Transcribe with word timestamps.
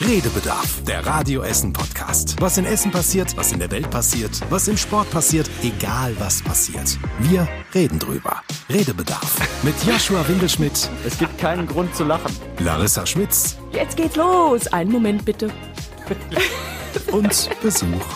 Redebedarf, 0.00 0.82
der 0.84 1.04
Radio 1.06 1.42
Essen 1.42 1.72
Podcast. 1.72 2.40
Was 2.40 2.56
in 2.56 2.64
Essen 2.64 2.90
passiert, 2.92 3.36
was 3.36 3.50
in 3.52 3.58
der 3.58 3.70
Welt 3.72 3.90
passiert, 3.90 4.30
was 4.48 4.68
im 4.68 4.76
Sport 4.76 5.10
passiert, 5.10 5.50
egal 5.62 6.14
was 6.20 6.40
passiert. 6.42 6.96
Wir 7.18 7.48
reden 7.74 7.98
drüber. 7.98 8.42
Redebedarf 8.70 9.38
mit 9.64 9.74
Joshua 9.84 10.26
Windelschmidt, 10.28 10.88
Es 11.04 11.18
gibt 11.18 11.36
keinen 11.38 11.66
Grund 11.66 11.94
zu 11.96 12.04
lachen. 12.04 12.32
Larissa 12.60 13.04
Schmitz 13.06 13.58
Jetzt 13.72 13.96
geht's 13.96 14.14
los. 14.16 14.68
Einen 14.68 14.92
Moment 14.92 15.24
bitte. 15.24 15.50
und 17.12 17.50
Besuch. 17.62 18.06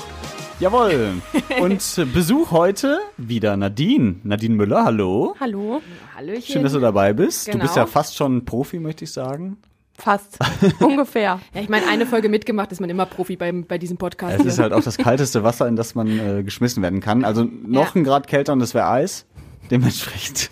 Jawohl. 0.60 1.14
Und 1.60 2.00
Besuch 2.14 2.52
heute 2.52 3.00
wieder 3.16 3.56
Nadine. 3.56 4.16
Nadine 4.22 4.54
Müller, 4.54 4.84
hallo. 4.84 5.34
Hallo. 5.40 5.82
Hallöchen. 6.16 6.42
Schön, 6.44 6.62
dass 6.62 6.72
du 6.72 6.78
dabei 6.80 7.12
bist. 7.12 7.48
Du 7.48 7.52
Genau. 7.52 7.64
bist 7.64 7.74
ja 7.76 7.86
fast 7.86 8.16
schon 8.16 8.44
Profi, 8.44 8.78
möchte 8.78 9.02
ich 9.04 9.12
sagen. 9.12 9.56
Fast. 10.02 10.36
Ungefähr. 10.80 11.38
Ja, 11.54 11.60
ich 11.60 11.68
meine, 11.68 11.86
eine 11.86 12.06
Folge 12.06 12.28
mitgemacht 12.28 12.72
ist 12.72 12.80
man 12.80 12.90
immer 12.90 13.06
Profi 13.06 13.36
beim, 13.36 13.64
bei 13.64 13.78
diesem 13.78 13.98
Podcast. 13.98 14.40
Es 14.40 14.44
ist 14.46 14.58
halt 14.58 14.72
auch 14.72 14.82
das 14.82 14.98
kalteste 14.98 15.44
Wasser, 15.44 15.68
in 15.68 15.76
das 15.76 15.94
man 15.94 16.08
äh, 16.08 16.42
geschmissen 16.42 16.82
werden 16.82 17.00
kann. 17.00 17.24
Also 17.24 17.44
noch 17.44 17.94
Ja. 17.94 18.00
ein 18.00 18.04
Grad 18.04 18.26
kälter 18.26 18.52
und 18.52 18.58
das 18.58 18.74
wäre 18.74 18.88
Eis. 18.88 19.26
Dementsprechend. 19.70 20.50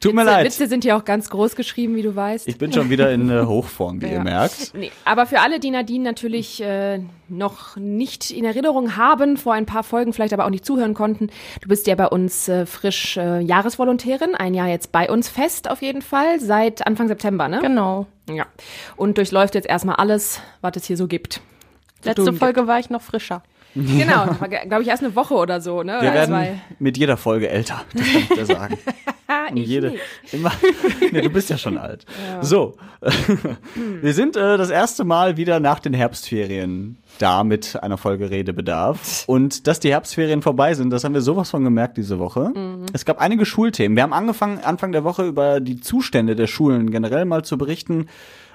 Tut 0.00 0.14
mir 0.14 0.22
Witze, 0.22 0.30
leid. 0.30 0.46
Witze 0.46 0.66
sind 0.66 0.84
ja 0.84 0.96
auch 0.96 1.04
ganz 1.04 1.28
groß 1.28 1.56
geschrieben, 1.56 1.94
wie 1.94 2.00
du 2.02 2.16
weißt. 2.16 2.48
Ich 2.48 2.56
bin 2.56 2.72
schon 2.72 2.88
wieder 2.88 3.12
in 3.12 3.28
äh, 3.28 3.44
Hochform, 3.44 4.00
wie 4.00 4.06
ihr 4.06 4.12
Ja. 4.14 4.22
merkt. 4.22 4.72
Nee, 4.74 4.90
aber 5.04 5.26
für 5.26 5.40
alle, 5.40 5.60
die 5.60 5.70
Nadine 5.70 6.04
natürlich 6.04 6.62
äh, 6.62 7.00
noch 7.28 7.76
nicht 7.76 8.30
in 8.30 8.46
Erinnerung 8.46 8.96
haben, 8.96 9.36
vor 9.36 9.52
ein 9.52 9.66
paar 9.66 9.82
Folgen 9.82 10.14
vielleicht 10.14 10.32
aber 10.32 10.46
auch 10.46 10.50
nicht 10.50 10.64
zuhören 10.64 10.94
konnten, 10.94 11.28
du 11.60 11.68
bist 11.68 11.86
ja 11.86 11.94
bei 11.96 12.06
uns 12.06 12.48
äh, 12.48 12.64
frisch 12.64 13.18
äh, 13.18 13.40
Jahresvolontärin, 13.40 14.34
ein 14.34 14.54
Jahr 14.54 14.68
jetzt 14.68 14.90
bei 14.90 15.10
uns 15.10 15.28
fest 15.28 15.70
auf 15.70 15.82
jeden 15.82 16.00
Fall, 16.00 16.40
seit 16.40 16.86
Anfang 16.86 17.08
September, 17.08 17.48
ne? 17.48 17.60
Genau. 17.60 18.06
Ja. 18.30 18.46
Und 18.96 19.18
durchläuft 19.18 19.54
jetzt 19.54 19.68
erstmal 19.68 19.96
alles, 19.96 20.40
was 20.62 20.72
es 20.76 20.86
hier 20.86 20.96
so 20.96 21.08
gibt. 21.08 21.42
Letzte 22.04 22.32
Folge 22.32 22.66
war 22.66 22.78
ich 22.78 22.88
noch 22.88 23.02
frischer. 23.02 23.42
Genau, 23.74 24.26
glaube 24.66 24.82
ich, 24.82 24.88
erst 24.88 25.04
eine 25.04 25.14
Woche 25.14 25.34
oder 25.34 25.60
so, 25.60 25.82
ne? 25.82 25.92
Wir 25.92 25.98
Oder 26.00 26.14
werden 26.14 26.30
zwei. 26.30 26.60
mit 26.78 26.98
jeder 26.98 27.16
Folge 27.16 27.48
älter, 27.48 27.82
das 27.94 28.02
kann 28.02 28.22
ich 28.22 28.28
dir 28.28 28.46
sagen. 28.46 28.78
Ich 29.54 29.68
jede, 29.68 29.90
nicht. 29.90 30.02
immer, 30.32 30.50
nee, 31.12 31.20
du 31.20 31.30
bist 31.30 31.50
ja 31.50 31.58
schon 31.58 31.78
alt. 31.78 32.04
So, 32.42 32.76
wir 34.00 34.12
sind 34.12 34.36
äh, 34.36 34.56
das 34.56 34.70
erste 34.70 35.04
Mal 35.04 35.36
wieder 35.36 35.60
nach 35.60 35.78
den 35.78 35.94
Herbstferien 35.94 36.98
da 37.18 37.44
mit 37.44 37.80
einer 37.82 37.96
Folge 37.96 38.30
Redebedarf. 38.30 39.24
Und 39.26 39.66
dass 39.66 39.78
die 39.78 39.90
Herbstferien 39.90 40.42
vorbei 40.42 40.74
sind, 40.74 40.90
das 40.90 41.04
haben 41.04 41.14
wir 41.14 41.20
sowas 41.20 41.50
von 41.50 41.62
gemerkt 41.62 41.96
diese 41.96 42.18
Woche. 42.18 42.52
Es 42.92 43.04
gab 43.04 43.20
einige 43.20 43.44
Schulthemen. 43.44 43.96
Wir 43.96 44.02
haben 44.02 44.12
angefangen, 44.12 44.58
Anfang 44.64 44.92
der 44.92 45.04
Woche 45.04 45.26
über 45.26 45.60
die 45.60 45.80
Zustände 45.80 46.34
der 46.34 46.46
Schulen 46.46 46.90
generell 46.90 47.24
mal 47.24 47.44
zu 47.44 47.58
berichten. 47.58 48.06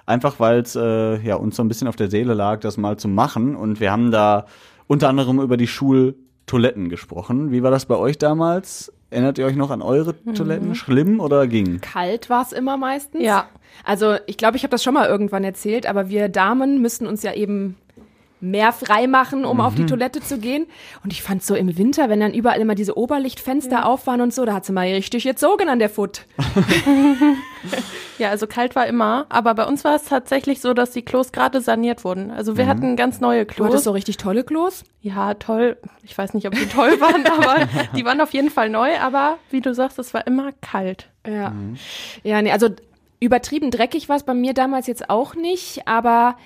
Einfach 0.05 0.39
weil 0.39 0.59
es 0.59 0.75
äh, 0.75 1.19
ja, 1.21 1.35
uns 1.35 1.55
so 1.55 1.63
ein 1.63 1.67
bisschen 1.67 1.87
auf 1.87 1.95
der 1.95 2.09
Seele 2.09 2.33
lag, 2.33 2.59
das 2.59 2.77
mal 2.77 2.97
zu 2.97 3.07
machen. 3.07 3.55
Und 3.55 3.79
wir 3.79 3.91
haben 3.91 4.11
da 4.11 4.45
unter 4.87 5.09
anderem 5.09 5.39
über 5.39 5.57
die 5.57 5.67
Schultoiletten 5.67 6.89
gesprochen. 6.89 7.51
Wie 7.51 7.63
war 7.63 7.71
das 7.71 7.85
bei 7.85 7.95
euch 7.95 8.17
damals? 8.17 8.91
Erinnert 9.09 9.37
ihr 9.37 9.45
euch 9.45 9.55
noch 9.55 9.69
an 9.69 9.81
eure 9.81 10.15
Toiletten? 10.33 10.75
Schlimm 10.75 11.19
oder 11.19 11.47
ging? 11.47 11.79
Kalt 11.79 12.29
war 12.29 12.41
es 12.41 12.51
immer 12.51 12.75
meistens. 12.75 13.23
Ja. 13.23 13.47
Also 13.83 14.17
ich 14.25 14.37
glaube, 14.37 14.57
ich 14.57 14.63
habe 14.63 14.71
das 14.71 14.83
schon 14.83 14.93
mal 14.93 15.07
irgendwann 15.07 15.43
erzählt, 15.43 15.85
aber 15.85 16.09
wir 16.09 16.27
Damen 16.27 16.81
müssen 16.81 17.07
uns 17.07 17.23
ja 17.23 17.33
eben 17.33 17.75
mehr 18.45 18.71
frei 18.71 19.07
machen, 19.07 19.43
um 19.45 19.59
auf 19.59 19.73
Mhm. 19.73 19.77
die 19.77 19.85
Toilette 19.87 20.21
zu 20.21 20.37
gehen. 20.37 20.65
Und 21.03 21.11
ich 21.13 21.21
fand 21.23 21.43
so 21.43 21.55
im 21.55 21.77
Winter, 21.77 22.09
wenn 22.09 22.19
dann 22.19 22.33
überall 22.33 22.59
immer 22.61 22.75
diese 22.75 22.97
Oberlichtfenster 22.97 23.85
auf 23.85 24.07
waren 24.07 24.21
und 24.21 24.33
so, 24.33 24.45
da 24.45 24.53
hat 24.53 24.65
sie 24.65 24.71
mal 24.73 24.87
richtig 24.87 25.23
gezogen 25.23 25.67
an 25.69 25.79
der 25.79 25.89
Foot. 25.89 26.25
Ja, 28.17 28.29
also 28.29 28.47
kalt 28.47 28.75
war 28.77 28.87
immer. 28.87 29.25
Aber 29.27 29.53
bei 29.55 29.65
uns 29.65 29.83
war 29.83 29.95
es 29.95 30.05
tatsächlich 30.05 30.61
so, 30.61 30.73
dass 30.73 30.91
die 30.91 31.01
Klos 31.01 31.33
gerade 31.33 31.59
saniert 31.59 32.05
wurden. 32.05 32.31
Also 32.31 32.55
wir 32.57 32.65
hatten 32.67 32.95
ganz 32.95 33.19
neue 33.19 33.45
Klos. 33.45 33.67
hattest 33.67 33.83
so 33.83 33.91
richtig 33.91 34.15
tolle 34.17 34.43
Klos. 34.45 34.83
Ja, 35.01 35.33
toll. 35.33 35.77
Ich 36.03 36.17
weiß 36.17 36.33
nicht, 36.33 36.47
ob 36.47 36.53
die 36.55 36.65
toll 36.67 36.91
waren, 37.01 37.25
aber 37.25 37.67
die 37.95 38.05
waren 38.05 38.21
auf 38.21 38.31
jeden 38.33 38.49
Fall 38.49 38.69
neu. 38.69 38.97
Aber 38.99 39.37
wie 39.49 39.59
du 39.59 39.73
sagst, 39.73 39.99
es 39.99 40.13
war 40.13 40.25
immer 40.27 40.51
kalt. 40.61 41.09
Ja. 41.27 41.51
Ja, 42.23 42.41
nee, 42.41 42.51
also 42.51 42.69
übertrieben 43.19 43.69
dreckig 43.71 44.07
war 44.07 44.15
es 44.15 44.23
bei 44.23 44.33
mir 44.33 44.53
damals 44.53 44.87
jetzt 44.87 45.09
auch 45.09 45.35
nicht, 45.35 45.85
aber 45.87 46.37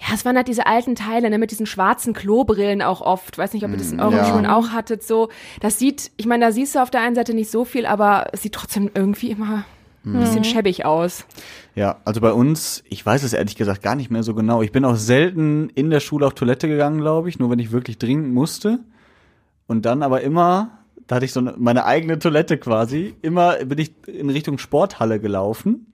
ja, 0.00 0.14
es 0.14 0.24
waren 0.24 0.36
halt 0.36 0.48
diese 0.48 0.66
alten 0.66 0.94
Teile, 0.94 1.28
ne, 1.28 1.38
mit 1.38 1.50
diesen 1.50 1.66
schwarzen 1.66 2.14
Klobrillen 2.14 2.82
auch 2.82 3.00
oft. 3.00 3.36
Weiß 3.36 3.52
nicht, 3.52 3.64
ob 3.64 3.70
ihr 3.72 3.76
das 3.76 3.92
in 3.92 4.00
euren 4.00 4.16
Ja. 4.16 4.24
Schulen 4.26 4.46
auch 4.46 4.68
hattet, 4.70 5.02
so. 5.02 5.28
Das 5.60 5.78
sieht, 5.78 6.12
ich 6.16 6.26
meine, 6.26 6.44
da 6.46 6.52
siehst 6.52 6.74
du 6.74 6.78
auf 6.80 6.90
der 6.90 7.00
einen 7.00 7.16
Seite 7.16 7.34
nicht 7.34 7.50
so 7.50 7.64
viel, 7.64 7.84
aber 7.84 8.28
es 8.32 8.42
sieht 8.42 8.52
trotzdem 8.54 8.90
irgendwie 8.94 9.30
immer 9.30 9.64
ein 10.04 10.20
bisschen 10.20 10.44
schäbig 10.44 10.84
aus. 10.84 11.26
Ja, 11.74 11.98
also 12.04 12.20
bei 12.20 12.32
uns, 12.32 12.82
ich 12.88 13.04
weiß 13.04 13.22
es 13.24 13.32
ehrlich 13.32 13.56
gesagt 13.56 13.82
gar 13.82 13.94
nicht 13.94 14.10
mehr 14.10 14.22
so 14.22 14.34
genau. 14.34 14.62
Ich 14.62 14.72
bin 14.72 14.84
auch 14.84 14.96
selten 14.96 15.68
in 15.74 15.90
der 15.90 16.00
Schule 16.00 16.26
auf 16.26 16.34
Toilette 16.34 16.68
gegangen, 16.68 17.00
glaube 17.00 17.28
ich, 17.28 17.38
nur 17.38 17.50
wenn 17.50 17.58
ich 17.58 17.72
wirklich 17.72 17.98
dringend 17.98 18.32
musste. 18.32 18.78
Und 19.66 19.84
dann 19.84 20.02
aber 20.02 20.22
immer, 20.22 20.78
da 21.06 21.16
hatte 21.16 21.26
ich 21.26 21.32
so 21.32 21.40
eine, 21.40 21.54
meine 21.58 21.84
eigene 21.84 22.18
Toilette 22.18 22.56
quasi, 22.56 23.14
immer 23.20 23.56
bin 23.64 23.78
ich 23.78 23.92
in 24.06 24.30
Richtung 24.30 24.58
Sporthalle 24.58 25.20
gelaufen. 25.20 25.92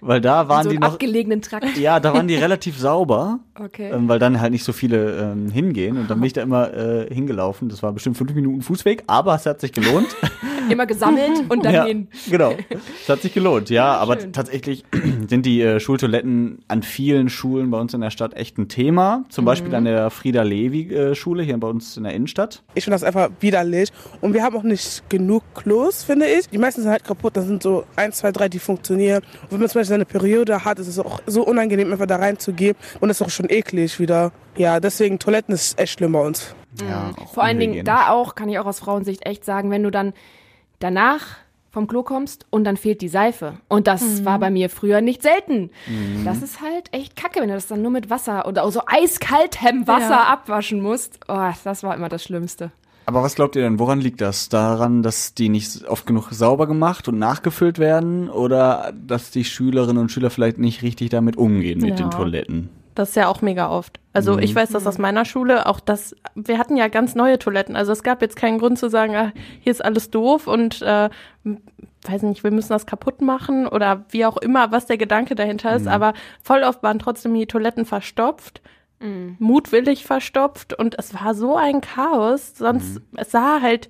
Weil 0.00 0.20
da 0.20 0.48
waren 0.48 0.64
so 0.64 0.70
die 0.70 0.78
noch, 0.78 0.94
abgelegenen 0.94 1.42
Trakt. 1.42 1.76
ja, 1.76 2.00
da 2.00 2.14
waren 2.14 2.28
die 2.28 2.36
relativ 2.36 2.78
sauber. 2.78 3.40
Okay. 3.58 3.90
Ähm, 3.90 4.08
weil 4.08 4.18
dann 4.18 4.40
halt 4.40 4.52
nicht 4.52 4.64
so 4.64 4.72
viele 4.72 5.32
ähm, 5.32 5.50
hingehen. 5.50 5.98
Und 5.98 6.10
dann 6.10 6.18
bin 6.18 6.26
ich 6.26 6.32
da 6.32 6.42
immer 6.42 6.72
äh, 6.72 7.12
hingelaufen. 7.12 7.68
Das 7.68 7.82
war 7.82 7.92
bestimmt 7.92 8.16
fünf 8.16 8.32
Minuten 8.34 8.62
Fußweg, 8.62 9.04
aber 9.06 9.34
es 9.34 9.46
hat 9.46 9.60
sich 9.60 9.72
gelohnt. 9.72 10.08
Immer 10.70 10.86
gesammelt 10.86 11.44
und 11.48 11.64
dann 11.64 11.74
ja, 11.74 11.84
hin. 11.84 12.08
Genau. 12.30 12.54
Es 13.02 13.08
hat 13.08 13.22
sich 13.22 13.34
gelohnt, 13.34 13.70
ja. 13.70 13.96
aber 13.96 14.20
schön. 14.20 14.32
tatsächlich 14.32 14.84
sind 15.28 15.46
die 15.46 15.60
äh, 15.62 15.80
Schultoiletten 15.80 16.62
an 16.68 16.82
vielen 16.82 17.28
Schulen 17.28 17.70
bei 17.70 17.78
uns 17.78 17.94
in 17.94 18.00
der 18.00 18.10
Stadt 18.10 18.34
echt 18.34 18.58
ein 18.58 18.68
Thema. 18.68 19.24
Zum 19.28 19.44
Beispiel 19.44 19.74
an 19.74 19.84
der 19.84 20.10
Frieda-Levi-Schule 20.10 21.42
hier 21.42 21.58
bei 21.58 21.68
uns 21.68 21.96
in 21.96 22.04
der 22.04 22.14
Innenstadt. 22.14 22.62
Ich 22.74 22.84
finde 22.84 22.94
das 22.94 23.04
einfach 23.04 23.30
widerlich. 23.40 23.90
Und 24.20 24.34
wir 24.34 24.42
haben 24.42 24.56
auch 24.56 24.62
nicht 24.62 25.08
genug 25.08 25.42
Klos, 25.54 26.04
finde 26.04 26.26
ich. 26.26 26.48
Die 26.48 26.58
meisten 26.58 26.82
sind 26.82 26.90
halt 26.90 27.04
kaputt. 27.04 27.36
Da 27.36 27.42
sind 27.42 27.62
so 27.62 27.84
eins, 27.96 28.18
zwei, 28.18 28.32
drei, 28.32 28.48
die 28.48 28.58
funktionieren. 28.58 29.22
Und 29.44 29.52
wenn 29.52 29.60
man 29.60 29.68
zum 29.68 29.80
Beispiel 29.80 29.94
eine 29.94 30.04
Periode 30.04 30.64
hat, 30.64 30.78
ist 30.78 30.88
es 30.88 30.98
auch 30.98 31.20
so 31.26 31.42
unangenehm, 31.42 31.92
einfach 31.92 32.06
da 32.06 32.16
reinzugehen. 32.16 32.76
Und 33.00 33.08
das 33.08 33.20
ist 33.20 33.26
auch 33.26 33.30
schon 33.30 33.48
eklig 33.48 33.98
wieder. 33.98 34.32
Ja, 34.56 34.80
deswegen 34.80 35.18
Toiletten 35.18 35.54
ist 35.54 35.78
echt 35.78 35.94
schlimm 35.94 36.12
bei 36.12 36.20
uns. 36.20 36.54
Ja, 36.80 37.12
auch 37.16 37.34
Vor 37.34 37.42
allen 37.42 37.58
Dingen 37.58 37.84
da 37.84 38.10
auch, 38.10 38.34
kann 38.34 38.48
ich 38.48 38.58
auch 38.58 38.66
aus 38.66 38.80
Frauensicht 38.80 39.26
echt 39.26 39.44
sagen, 39.44 39.70
wenn 39.70 39.82
du 39.82 39.90
dann 39.90 40.12
danach 40.80 41.22
vom 41.70 41.86
Klo 41.86 42.02
kommst 42.02 42.46
und 42.50 42.64
dann 42.64 42.76
fehlt 42.76 43.00
die 43.00 43.08
Seife. 43.08 43.52
Und 43.68 43.86
das 43.86 44.24
war 44.24 44.40
bei 44.40 44.50
mir 44.50 44.68
früher 44.70 45.00
nicht 45.00 45.22
selten. 45.22 45.70
Das 46.24 46.42
ist 46.42 46.60
halt 46.60 46.88
echt 46.92 47.14
kacke, 47.14 47.40
wenn 47.40 47.48
du 47.48 47.54
das 47.54 47.68
dann 47.68 47.80
nur 47.80 47.92
mit 47.92 48.10
Wasser 48.10 48.48
oder 48.48 48.68
so 48.72 48.82
eiskaltem 48.86 49.86
Wasser 49.86 50.10
Ja. 50.10 50.24
abwaschen 50.24 50.80
musst. 50.82 51.20
Oh, 51.28 51.50
das 51.62 51.84
war 51.84 51.94
immer 51.94 52.08
das 52.08 52.24
Schlimmste. 52.24 52.72
Aber 53.06 53.22
was 53.22 53.34
glaubt 53.36 53.56
ihr 53.56 53.62
denn, 53.62 53.78
woran 53.78 54.00
liegt 54.00 54.20
das? 54.20 54.48
Daran, 54.48 55.02
dass 55.02 55.34
die 55.34 55.48
nicht 55.48 55.84
oft 55.86 56.06
genug 56.06 56.28
sauber 56.32 56.66
gemacht 56.66 57.06
und 57.08 57.18
nachgefüllt 57.18 57.78
werden? 57.78 58.28
Oder 58.30 58.92
dass 59.06 59.30
die 59.30 59.44
Schülerinnen 59.44 59.98
und 59.98 60.10
Schüler 60.12 60.30
vielleicht 60.30 60.58
nicht 60.58 60.82
richtig 60.82 61.10
damit 61.10 61.36
umgehen 61.36 61.80
mit 61.80 61.90
Ja. 61.90 62.06
den 62.06 62.10
Toiletten? 62.10 62.68
Das 62.94 63.10
ist 63.10 63.14
ja 63.14 63.28
auch 63.28 63.42
mega 63.42 63.70
oft. 63.70 64.00
Also 64.12 64.38
ich 64.38 64.54
weiß 64.54 64.70
das 64.70 64.86
aus 64.86 64.98
meiner 64.98 65.24
Schule, 65.24 65.66
auch 65.66 65.78
das, 65.78 66.16
wir 66.34 66.58
hatten 66.58 66.76
ja 66.76 66.88
ganz 66.88 67.14
neue 67.14 67.38
Toiletten. 67.38 67.76
Also 67.76 67.92
es 67.92 68.02
gab 68.02 68.20
jetzt 68.22 68.34
keinen 68.34 68.58
Grund 68.58 68.78
zu 68.78 68.88
sagen, 68.90 69.14
ah, 69.14 69.32
hier 69.60 69.70
ist 69.70 69.84
alles 69.84 70.10
doof 70.10 70.48
und 70.48 70.82
äh, 70.82 71.08
weiß 71.44 72.22
nicht, 72.22 72.42
wir 72.42 72.50
müssen 72.50 72.72
das 72.72 72.86
kaputt 72.86 73.22
machen 73.22 73.68
oder 73.68 74.04
wie 74.08 74.26
auch 74.26 74.36
immer, 74.36 74.72
was 74.72 74.86
der 74.86 74.98
Gedanke 74.98 75.36
dahinter 75.36 75.76
ist. 75.76 75.86
Aber 75.86 76.14
voll 76.42 76.64
oft 76.64 76.82
waren 76.82 76.98
trotzdem 76.98 77.34
die 77.34 77.46
Toiletten 77.46 77.84
verstopft. 77.84 78.60
mutwillig 79.38 80.04
verstopft 80.04 80.74
und 80.74 80.98
es 80.98 81.14
war 81.14 81.34
so 81.34 81.56
ein 81.56 81.80
Chaos. 81.80 82.52
Sonst, 82.56 83.00
es 83.16 83.30
sah 83.30 83.62
halt 83.62 83.88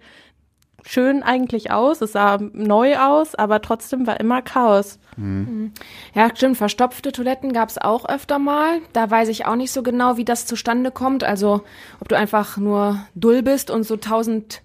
schön 0.85 1.23
eigentlich 1.23 1.71
aus, 1.71 2.01
es 2.01 2.13
sah 2.13 2.39
neu 2.53 2.99
aus, 2.99 3.35
aber 3.35 3.61
trotzdem 3.61 4.07
war 4.07 4.21
immer 4.21 4.43
Chaos. 4.43 4.99
Ja, 6.15 6.35
stimmt. 6.35 6.57
Verstopfte 6.57 7.13
Toiletten 7.13 7.53
gab 7.53 7.69
es 7.69 7.79
auch 7.79 8.09
öfter 8.09 8.39
mal. 8.39 8.79
Da 8.93 9.11
weiß 9.11 9.29
ich 9.29 9.47
auch 9.47 9.57
nicht 9.57 9.73
so 9.73 9.83
genau, 9.83 10.17
wie 10.17 10.25
das 10.25 10.47
zustande 10.47 10.91
kommt. 10.91 11.25
Also, 11.25 11.63
ob 12.01 12.09
du 12.09 12.17
einfach 12.17 12.57
nur 12.57 13.01
dull 13.15 13.43
bist 13.43 13.71
und 13.71 13.83
so 13.85 13.97
tausend 13.97 14.63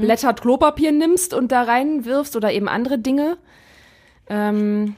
Blätter 0.00 0.34
Klopapier 0.34 0.90
nimmst 0.90 1.32
und 1.32 1.52
da 1.52 1.62
reinwirfst 1.62 2.34
oder 2.34 2.52
eben 2.52 2.68
andere 2.68 2.98
Dinge. 2.98 3.36
Ähm, 4.28 4.96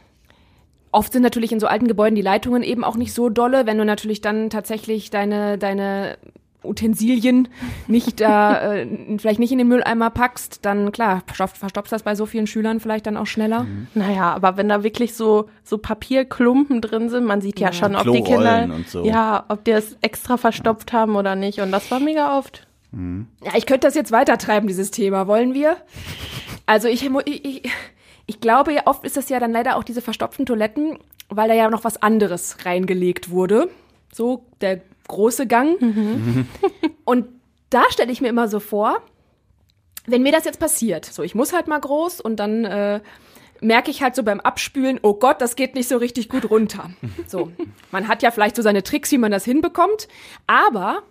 oft 0.93 1.13
sind 1.13 1.23
natürlich 1.23 1.53
in 1.53 1.61
so 1.61 1.67
alten 1.67 1.89
Gebäuden 1.89 2.15
die 2.15 2.23
Leitungen 2.23 2.63
eben 2.63 2.83
auch 2.83 2.97
nicht 2.97 3.13
so 3.13 3.29
dolle. 3.29 3.67
Wenn 3.67 3.77
du 3.77 3.85
natürlich 3.85 4.23
dann 4.23 4.49
tatsächlich 4.49 5.11
deine, 5.11 5.59
deine 5.59 6.17
Utensilien 6.65 7.49
nicht 7.87 8.21
da, 8.21 8.75
äh, 8.75 8.87
vielleicht 9.19 9.41
nicht 9.41 9.53
in 9.53 9.59
den 9.59 9.69
Mülleimer 9.69 10.11
packst, 10.11 10.65
dann 10.65 10.93
klar, 10.93 11.23
verstopft, 11.27 11.59
verstopfst 11.59 11.93
das 11.93 12.03
bei 12.03 12.15
so 12.15 12.27
vielen 12.27 12.47
Schülern 12.47 12.81
vielleicht 12.81 13.07
dann 13.07 13.17
auch 13.17 13.27
schneller. 13.27 13.67
Naja, 13.95 14.33
aber 14.35 14.57
wenn 14.57 14.69
da 14.69 14.83
wirklich 14.83 15.15
so, 15.15 15.49
so 15.65 15.79
Papierklumpen 15.79 16.81
drin 16.81 17.09
sind, 17.09 17.25
man 17.25 17.41
sieht 17.41 17.61
ja, 17.61 17.73
schon, 17.73 17.97
ob 17.97 18.05
die 18.05 18.23
Kinder, 18.23 18.65
und 18.65 18.89
so. 18.89 19.05
ja, 19.05 19.45
ob 19.49 19.65
die 19.65 19.73
es 19.73 19.97
extra 20.01 20.37
verstopft 20.37 20.93
haben 20.93 21.17
oder 21.17 21.35
nicht. 21.35 21.61
Und 21.61 21.73
das 21.73 21.91
war 21.91 22.01
mega 22.01 22.39
oft. 22.39 22.67
Ja, 23.43 23.53
ich 23.57 23.67
könnte 23.67 23.87
das 23.87 23.95
jetzt 23.95 24.13
weitertreiben, 24.13 24.69
dieses 24.69 24.91
Thema. 24.91 25.27
Wollen 25.27 25.55
wir? 25.55 25.79
Also 26.67 26.89
ich, 26.89 27.05
ich, 27.25 27.45
ich, 27.45 27.73
ich 28.27 28.41
glaube, 28.41 28.73
ja, 28.73 28.83
oft 28.85 29.05
ist 29.05 29.17
das 29.17 29.29
ja 29.29 29.41
dann 29.41 29.53
leider 29.53 29.77
auch 29.77 29.85
diese 29.85 30.03
verstopften 30.03 30.47
Toiletten, 30.47 30.99
weil 31.29 31.49
da 31.49 31.55
ja 31.55 31.71
noch 31.71 31.85
was 31.85 32.03
anderes 32.03 32.59
reingelegt 32.65 33.31
wurde. 33.31 33.71
so 34.13 34.45
der 34.61 34.83
große 35.13 35.47
Gang. 35.47 35.79
Und 37.05 37.27
da 37.71 37.85
stelle 37.91 38.13
ich 38.13 38.21
mir 38.21 38.29
immer 38.29 38.49
so 38.49 38.61
vor, 38.61 39.01
wenn 40.07 40.23
mir 40.23 40.33
das 40.33 40.45
jetzt 40.45 40.59
passiert, 40.59 41.05
so 41.05 41.23
ich 41.23 41.35
muss 41.35 41.53
halt 41.53 41.69
mal 41.69 41.79
groß 41.79 42.21
und 42.21 42.37
dann 42.37 42.65
äh, 42.65 43.01
merke 43.61 43.91
ich 43.91 44.03
halt 44.03 44.17
so 44.17 44.25
beim 44.25 44.41
Abspülen, 44.41 44.99
oh 45.03 45.15
Gott, 45.15 45.41
das 45.41 45.57
geht 45.57 45.75
nicht 45.75 45.89
so 45.89 45.97
richtig 45.97 46.29
gut 46.29 46.51
runter. 46.51 46.91
So, 47.27 47.53
man 47.93 48.09
hat 48.09 48.23
ja 48.23 48.31
vielleicht 48.31 48.57
so 48.57 48.63
seine 48.63 48.83
Tricks, 48.83 49.13
wie 49.13 49.19
man 49.19 49.31
das 49.31 49.45
hinbekommt, 49.45 50.09
aber 50.47 51.03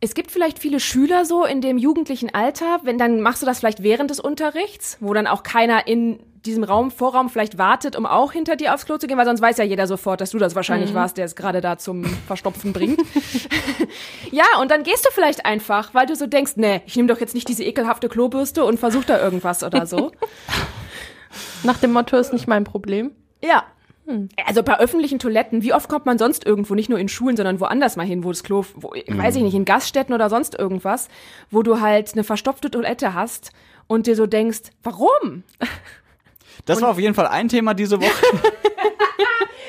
es 0.00 0.14
gibt 0.14 0.30
vielleicht 0.30 0.58
viele 0.58 0.80
Schüler 0.80 1.24
so 1.24 1.44
in 1.44 1.60
dem 1.60 1.76
jugendlichen 1.76 2.32
Alter, 2.32 2.80
wenn 2.84 2.98
dann 2.98 3.20
machst 3.20 3.42
du 3.42 3.46
das 3.46 3.58
vielleicht 3.58 3.82
während 3.82 4.10
des 4.10 4.20
Unterrichts, 4.20 4.96
wo 5.00 5.12
dann 5.12 5.26
auch 5.26 5.42
keiner 5.42 5.86
in 5.86 6.20
diesem 6.44 6.64
Raum, 6.64 6.90
Vorraum 6.90 7.28
vielleicht 7.28 7.58
wartet, 7.58 7.96
um 7.96 8.06
auch 8.06 8.32
hinter 8.32 8.56
dir 8.56 8.74
aufs 8.74 8.86
Klo 8.86 8.96
zu 8.98 9.06
gehen, 9.06 9.18
weil 9.18 9.24
sonst 9.24 9.40
weiß 9.40 9.58
ja 9.58 9.64
jeder 9.64 9.86
sofort, 9.86 10.20
dass 10.20 10.30
du 10.30 10.38
das 10.38 10.54
wahrscheinlich 10.54 10.94
warst, 10.94 11.16
der 11.16 11.24
es 11.24 11.36
gerade 11.36 11.60
da 11.60 11.78
zum 11.78 12.04
Verstopfen 12.04 12.72
bringt. 12.72 13.00
ja, 14.30 14.44
und 14.60 14.70
dann 14.70 14.82
gehst 14.82 15.04
du 15.06 15.10
vielleicht 15.12 15.46
einfach, 15.46 15.94
weil 15.94 16.06
du 16.06 16.14
so 16.16 16.26
denkst, 16.26 16.52
nee, 16.56 16.82
ich 16.86 16.96
nehme 16.96 17.08
doch 17.08 17.20
jetzt 17.20 17.34
nicht 17.34 17.48
diese 17.48 17.64
ekelhafte 17.64 18.08
Klobürste 18.08 18.64
und 18.64 18.78
versuch 18.78 19.04
da 19.04 19.20
irgendwas 19.20 19.62
oder 19.62 19.86
so. 19.86 20.12
Nach 21.62 21.78
dem 21.78 21.92
Motto 21.92 22.16
ist 22.16 22.32
nicht 22.32 22.46
mein 22.46 22.64
Problem. 22.64 23.12
Ja. 23.42 23.64
Also 24.46 24.62
bei 24.62 24.78
öffentlichen 24.78 25.18
Toiletten, 25.18 25.62
wie 25.62 25.74
oft 25.74 25.88
kommt 25.88 26.06
man 26.06 26.16
sonst 26.16 26.46
irgendwo, 26.46 26.74
nicht 26.74 26.88
nur 26.88 26.98
in 26.98 27.08
Schulen, 27.08 27.36
sondern 27.36 27.60
woanders 27.60 27.96
mal 27.96 28.06
hin, 28.06 28.24
wo 28.24 28.30
das 28.30 28.42
Klo, 28.42 28.64
wo, 28.74 28.92
weiß 29.06 29.36
ich 29.36 29.42
nicht, 29.42 29.54
in 29.54 29.66
Gaststätten 29.66 30.14
oder 30.14 30.30
sonst 30.30 30.58
irgendwas, 30.58 31.08
wo 31.50 31.62
du 31.62 31.80
halt 31.80 32.14
eine 32.14 32.24
verstopfte 32.24 32.70
Toilette 32.70 33.12
hast 33.12 33.52
und 33.86 34.06
dir 34.06 34.16
so 34.16 34.26
denkst, 34.26 34.70
warum? 34.82 35.42
Das 36.64 36.82
war 36.82 36.90
auf 36.90 36.98
jeden 36.98 37.14
Fall 37.14 37.26
ein 37.26 37.48
Thema 37.48 37.74
diese 37.74 38.00
Woche. 38.00 38.26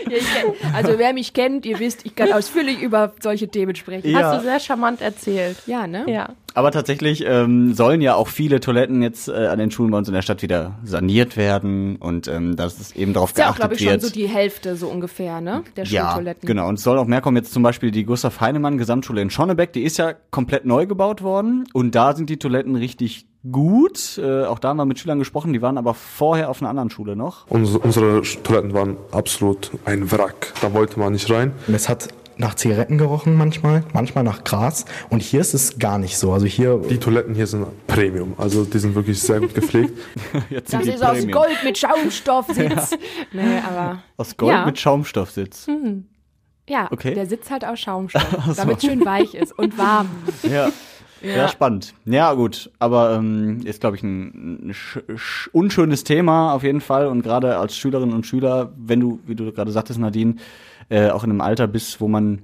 Ja, 0.09 0.17
kenn, 0.17 0.73
also 0.73 0.97
wer 0.97 1.13
mich 1.13 1.33
kennt, 1.33 1.65
ihr 1.65 1.79
wisst, 1.79 2.05
ich 2.05 2.15
kann 2.15 2.31
ausführlich 2.31 2.81
über 2.81 3.13
solche 3.21 3.47
Themen 3.47 3.75
sprechen. 3.75 4.09
Ja. 4.09 4.31
Hast 4.31 4.39
du 4.39 4.43
sehr 4.43 4.59
charmant 4.59 5.01
erzählt. 5.01 5.57
Ja, 5.67 5.87
ne? 5.87 6.05
Ja. 6.07 6.29
Aber 6.55 6.71
tatsächlich 6.71 7.23
ähm, 7.25 7.73
sollen 7.73 8.01
ja 8.01 8.15
auch 8.15 8.27
viele 8.27 8.59
Toiletten 8.59 9.03
jetzt 9.03 9.27
äh, 9.27 9.47
an 9.47 9.59
den 9.59 9.69
Schulen 9.69 9.91
bei 9.91 9.97
uns 9.99 10.07
in 10.07 10.13
der 10.15 10.23
Stadt 10.23 10.41
wieder 10.41 10.75
saniert 10.83 11.37
werden 11.37 11.97
und 11.97 12.27
ähm, 12.27 12.55
dass 12.55 12.79
es 12.79 12.95
eben 12.95 13.13
darauf 13.13 13.31
Ist 13.31 13.37
ja 13.37 13.45
auch, 13.45 13.55
geachtet 13.55 13.61
glaube 13.61 13.73
ich, 13.75 13.81
schon 13.81 13.91
wird. 13.91 14.01
so 14.01 14.09
die 14.09 14.27
Hälfte 14.27 14.75
so 14.75 14.87
ungefähr, 14.87 15.41
ne? 15.41 15.63
Der 15.77 15.85
ja, 15.85 16.07
Schultoiletten. 16.07 16.47
genau. 16.47 16.67
Und 16.67 16.75
es 16.75 16.83
soll 16.83 16.97
auch 16.97 17.05
mehr 17.05 17.21
kommen. 17.21 17.37
Jetzt 17.37 17.53
zum 17.53 17.61
Beispiel 17.61 17.91
die 17.91 18.03
Gustav 18.03 18.41
Heinemann 18.41 18.77
Gesamtschule 18.77 19.21
in 19.21 19.29
Schonnebeck, 19.29 19.73
die 19.73 19.83
ist 19.83 19.97
ja 19.97 20.13
komplett 20.31 20.65
neu 20.65 20.87
gebaut 20.87 21.21
worden. 21.21 21.65
Und 21.73 21.93
da 21.93 22.15
sind 22.15 22.29
die 22.29 22.37
Toiletten 22.37 22.75
richtig 22.75 23.27
gut. 23.51 24.17
Äh, 24.17 24.45
auch 24.45 24.59
da 24.59 24.69
haben 24.69 24.77
wir 24.77 24.85
mit 24.85 24.99
Schülern 24.99 25.19
gesprochen, 25.19 25.53
die 25.53 25.61
waren 25.61 25.77
aber 25.77 25.93
vorher 25.93 26.49
auf 26.49 26.61
einer 26.61 26.69
anderen 26.69 26.89
Schule 26.89 27.15
noch. 27.15 27.47
Uns, 27.49 27.75
unsere 27.75 28.21
Toiletten 28.43 28.73
waren 28.73 28.97
absolut 29.11 29.71
ein 29.85 30.11
Wrack. 30.11 30.53
Da 30.61 30.73
wollte 30.73 30.99
man 30.99 31.13
nicht 31.13 31.29
rein. 31.31 31.53
Es 31.71 31.87
hat 31.89 32.09
nach 32.37 32.55
Zigaretten 32.55 32.97
gerochen 32.97 33.35
manchmal, 33.35 33.83
manchmal 33.93 34.23
nach 34.23 34.45
Gras. 34.45 34.85
Und 35.09 35.21
hier 35.21 35.41
ist 35.41 35.53
es 35.53 35.77
gar 35.77 35.97
nicht 35.97 36.17
so. 36.17 36.31
Also 36.31 36.45
hier 36.45 36.77
Die 36.89 36.97
Toiletten 36.97 37.35
hier 37.35 37.47
sind 37.47 37.65
Premium. 37.87 38.33
Also 38.37 38.63
die 38.63 38.79
sind 38.79 38.95
wirklich 38.95 39.19
sehr 39.21 39.41
gut 39.41 39.53
gepflegt. 39.53 39.91
Jetzt 40.49 40.71
Das 40.73 40.83
sind 40.83 40.91
die 40.93 40.95
ist 40.95 41.03
aus 41.03 41.17
Premium. 41.17 41.31
Gold 41.31 41.57
mit 41.65 41.77
Schaumstoffsitz. 41.77 42.91
Nee, 43.33 43.59
aber 43.67 44.01
Aus 44.15 44.37
Gold 44.37 44.53
Ja. 44.53 44.65
mit 44.65 44.79
Schaumstoffsitz. 44.79 45.67
ja, 46.69 46.87
Okay. 46.91 47.13
der 47.13 47.25
Sitz 47.25 47.49
halt 47.51 47.65
aus 47.65 47.77
Schaumstoff, 47.79 48.23
damit 48.55 48.81
schön 48.83 49.03
weich 49.05 49.33
ist 49.35 49.57
und 49.59 49.77
warm. 49.77 50.07
Ja. 50.43 50.69
Ja. 51.21 51.47
spannend. 51.47 51.93
Ja, 52.05 52.33
gut. 52.33 52.71
Aber 52.79 53.13
ähm, 53.13 53.61
ist, 53.65 53.81
glaube 53.81 53.97
ich, 53.97 54.03
ein, 54.03 54.69
ein 54.69 54.73
sch 54.73 54.99
sch 55.15 55.49
unschönes 55.53 56.03
Thema 56.03 56.53
auf 56.53 56.63
jeden 56.63 56.81
Fall. 56.81 57.07
Und 57.07 57.21
gerade 57.21 57.57
als 57.57 57.75
Schülerinnen 57.75 58.13
und 58.15 58.25
Schüler, 58.25 58.71
wenn 58.77 58.99
du, 58.99 59.19
wie 59.25 59.35
du 59.35 59.51
gerade 59.51 59.71
sagtest, 59.71 59.99
Nadine, 59.99 60.35
äh, 60.89 61.09
auch 61.09 61.23
in 61.23 61.29
einem 61.29 61.41
Alter 61.41 61.67
bist, 61.67 62.01
wo 62.01 62.07
man 62.07 62.39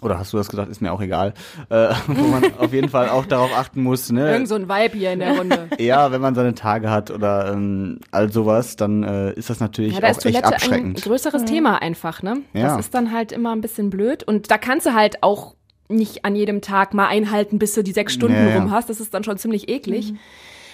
oder 0.00 0.18
hast 0.18 0.32
du 0.32 0.36
das 0.36 0.48
gesagt, 0.48 0.68
ist 0.70 0.80
mir 0.80 0.92
auch 0.92 1.00
egal, 1.00 1.32
äh, 1.68 1.94
wo 2.08 2.24
man 2.26 2.44
auf 2.58 2.72
jeden 2.72 2.88
Fall 2.88 3.08
auch 3.08 3.24
darauf 3.26 3.50
achten 3.56 3.82
muss, 3.82 4.10
ne? 4.10 4.32
Irgend 4.32 4.48
so 4.48 4.56
ein 4.56 4.68
Vibe 4.68 4.98
hier 4.98 5.12
in 5.12 5.20
der 5.20 5.36
Runde. 5.38 5.68
Ja, 5.78 6.10
wenn 6.12 6.20
man 6.20 6.34
seine 6.34 6.54
Tage 6.54 6.90
hat 6.90 7.10
oder 7.10 7.52
ähm, 7.52 8.00
all 8.10 8.32
sowas, 8.32 8.76
dann 8.76 9.02
äh, 9.04 9.32
ist 9.34 9.48
das 9.50 9.60
natürlich 9.60 9.94
Ja, 9.94 10.00
da 10.00 10.08
auch 10.08 10.10
ist 10.10 10.24
echt 10.26 10.34
Toilette 10.34 10.46
ein 10.48 10.54
abschreckend. 10.54 11.02
größeres 11.02 11.44
Thema 11.44 11.80
einfach, 11.82 12.22
ne? 12.22 12.38
Ja. 12.52 12.68
Das 12.76 12.86
ist 12.86 12.94
dann 12.94 13.12
halt 13.12 13.32
immer 13.32 13.52
ein 13.52 13.60
bisschen 13.60 13.90
blöd. 13.90 14.24
Und 14.24 14.50
da 14.50 14.58
kannst 14.58 14.86
du 14.86 14.94
halt 14.94 15.22
auch 15.22 15.54
nicht 15.88 16.24
an 16.24 16.34
jedem 16.34 16.60
Tag 16.60 16.94
mal 16.94 17.08
einhalten, 17.08 17.58
bis 17.58 17.74
du 17.74 17.82
die 17.82 17.92
sechs 17.92 18.12
Stunden 18.14 18.36
Ja, 18.36 18.48
ja. 18.48 18.58
rum 18.58 18.70
hast. 18.70 18.88
Das 18.88 19.00
ist 19.00 19.12
dann 19.14 19.24
schon 19.24 19.38
ziemlich 19.38 19.68
eklig. 19.68 20.14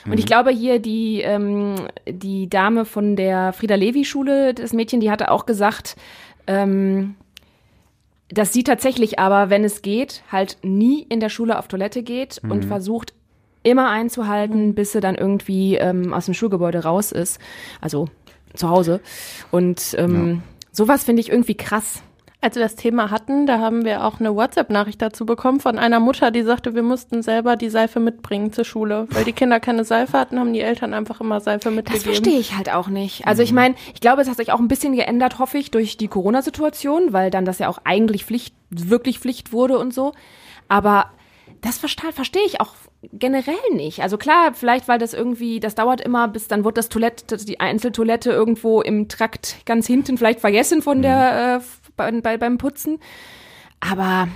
Und 0.07 0.19
ich 0.19 0.27
glaube 0.27 0.51
hier 0.51 0.79
die, 0.79 1.21
ähm, 1.21 1.75
die 2.09 2.49
Dame 2.49 2.85
von 2.85 3.17
der 3.17 3.53
Frieda 3.53 3.75
Levi 3.75 4.05
Schule, 4.05 4.55
das 4.55 4.73
Mädchen, 4.73 5.01
die 5.01 5.11
hatte 5.11 5.31
auch 5.31 5.45
gesagt, 5.45 5.97
ähm, 6.47 7.15
dass 8.31 8.53
sie 8.53 8.63
tatsächlich 8.63 9.19
aber, 9.19 9.51
wenn 9.51 9.65
es 9.65 9.83
geht, 9.83 10.23
halt 10.31 10.59
nie 10.63 11.03
in 11.09 11.21
der 11.21 11.29
Schule 11.29 11.59
auf 11.59 11.69
Toilette 11.69 12.03
geht 12.03 12.41
und 12.49 12.65
versucht 12.65 13.13
immer 13.63 13.91
einzuhalten, 13.91 14.75
bis 14.75 14.93
sie 14.93 15.01
dann 15.01 15.15
irgendwie 15.15 15.77
ähm, 15.77 16.15
aus 16.15 16.27
dem 16.27 16.35
Schulgebäude 16.35 16.85
raus 16.85 17.13
ist. 17.13 17.39
Also 17.81 18.09
zu 18.55 18.69
Hause. 18.71 19.01
Und 19.51 19.95
ähm, 19.99 20.43
sowas 20.73 21.05
finde 21.05 21.21
ich 21.21 21.31
irgendwie 21.31 21.57
krass. 21.57 22.03
Als 22.41 22.55
wir 22.55 22.63
das 22.63 22.77
Thema 22.77 23.11
hatten, 23.11 23.47
da 23.47 23.59
haben 23.59 23.85
wir 23.85 24.05
auch 24.05 24.21
eine 24.21 24.33
WhatsApp-Nachricht 24.37 25.03
dazu 25.03 25.27
bekommen 25.27 25.59
von 25.59 25.77
einer 25.77 25.99
Mutter, 25.99 26.31
die 26.31 26.43
sagte, 26.43 26.73
wir 26.77 26.85
mussten 26.85 27.21
selber 27.21 27.57
die 27.57 27.69
Seife 27.69 27.99
mitbringen 27.99 28.53
zur 28.53 28.65
Schule. 28.65 29.09
Weil 29.11 29.25
die 29.25 29.33
Kinder 29.33 29.59
keine 29.59 29.83
Seife 29.85 30.17
hatten, 30.17 30.39
haben 30.39 30.53
die 30.53 30.61
Eltern 30.61 30.95
einfach 30.95 31.21
immer 31.21 31.41
Seife 31.41 31.65
Das 31.71 31.75
mitgegeben. 31.75 32.05
verstehe 32.05 32.39
ich 32.39 32.57
halt 32.57 32.73
auch 32.73 32.87
nicht. 32.87 33.27
Also 33.27 33.43
ich 33.43 33.53
meine, 33.53 33.75
ich 33.93 34.01
glaube, 34.01 34.23
es 34.23 34.29
hat 34.29 34.37
sich 34.37 34.53
auch 34.53 34.61
ein 34.61 34.69
bisschen 34.69 34.95
geändert, 34.95 35.41
hoffe 35.41 35.59
ich, 35.59 35.73
durch 35.73 35.97
die 35.97 36.07
Corona-Situation, 36.07 37.13
weil 37.13 37.31
dann 37.33 37.45
das 37.45 37.59
ja 37.59 37.69
auch 37.69 37.79
eigentlich 37.83 38.25
Pflicht, 38.25 38.55
wirklich 38.71 39.19
Pflicht 39.19 39.53
wurde 39.53 39.77
und 39.77 39.93
so. 39.93 40.13
Aber 40.69 41.07
das 41.61 41.79
verstehe 41.79 42.13
verstehe 42.13 42.45
ich 42.47 42.61
auch 42.61 42.75
generell 43.13 43.55
nicht. 43.73 44.01
Also 44.01 44.17
klar, 44.17 44.53
vielleicht, 44.55 44.87
weil 44.87 45.01
das 45.01 45.13
irgendwie, 45.13 45.59
das 45.59 45.75
dauert 45.75 46.01
immer, 46.01 46.29
bis 46.29 46.47
dann 46.47 46.65
wird 46.65 46.77
das 46.79 46.89
Toilette, 46.89 47.25
das- 47.27 47.45
die 47.47 47.59
Einzeltoilette 47.59 48.31
irgendwo 48.31 48.81
im 48.81 49.09
Trakt 49.09 49.57
ganz 49.67 49.89
hinten 49.89 50.19
vielleicht 50.19 50.39
vergessen 50.39 50.83
von 50.83 51.03
der, 51.03 51.57
äh, 51.57 51.88
bei, 51.99 52.11
bei, 52.23 52.39
beim 52.39 52.57
Putzen. 52.57 52.99
Aber 53.81 54.29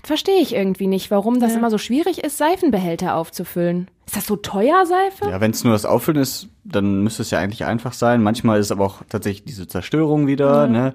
das 0.00 0.06
verstehe 0.06 0.40
ich 0.40 0.54
irgendwie 0.54 0.86
nicht, 0.86 1.10
warum 1.10 1.40
das 1.40 1.54
immer 1.54 1.70
so 1.70 1.78
schwierig 1.78 2.22
ist, 2.22 2.38
Seifenbehälter 2.38 3.16
aufzufüllen. 3.16 3.90
Ist 4.06 4.16
das 4.16 4.26
so 4.26 4.36
teuer, 4.36 4.86
Seife? 4.86 5.28
Ja, 5.28 5.40
wenn 5.40 5.50
es 5.50 5.64
nur 5.64 5.72
das 5.72 5.84
Auffüllen 5.84 6.22
ist, 6.22 6.48
dann 6.64 7.02
müsste 7.02 7.22
es 7.22 7.30
ja 7.30 7.40
eigentlich 7.40 7.64
einfach 7.64 7.92
sein. 7.92 8.22
Manchmal 8.22 8.60
ist 8.60 8.66
es 8.66 8.72
aber 8.72 8.84
auch 8.84 9.02
tatsächlich 9.08 9.44
diese 9.44 9.66
Zerstörung 9.66 10.26
wieder, 10.26 10.68
ne? 10.68 10.94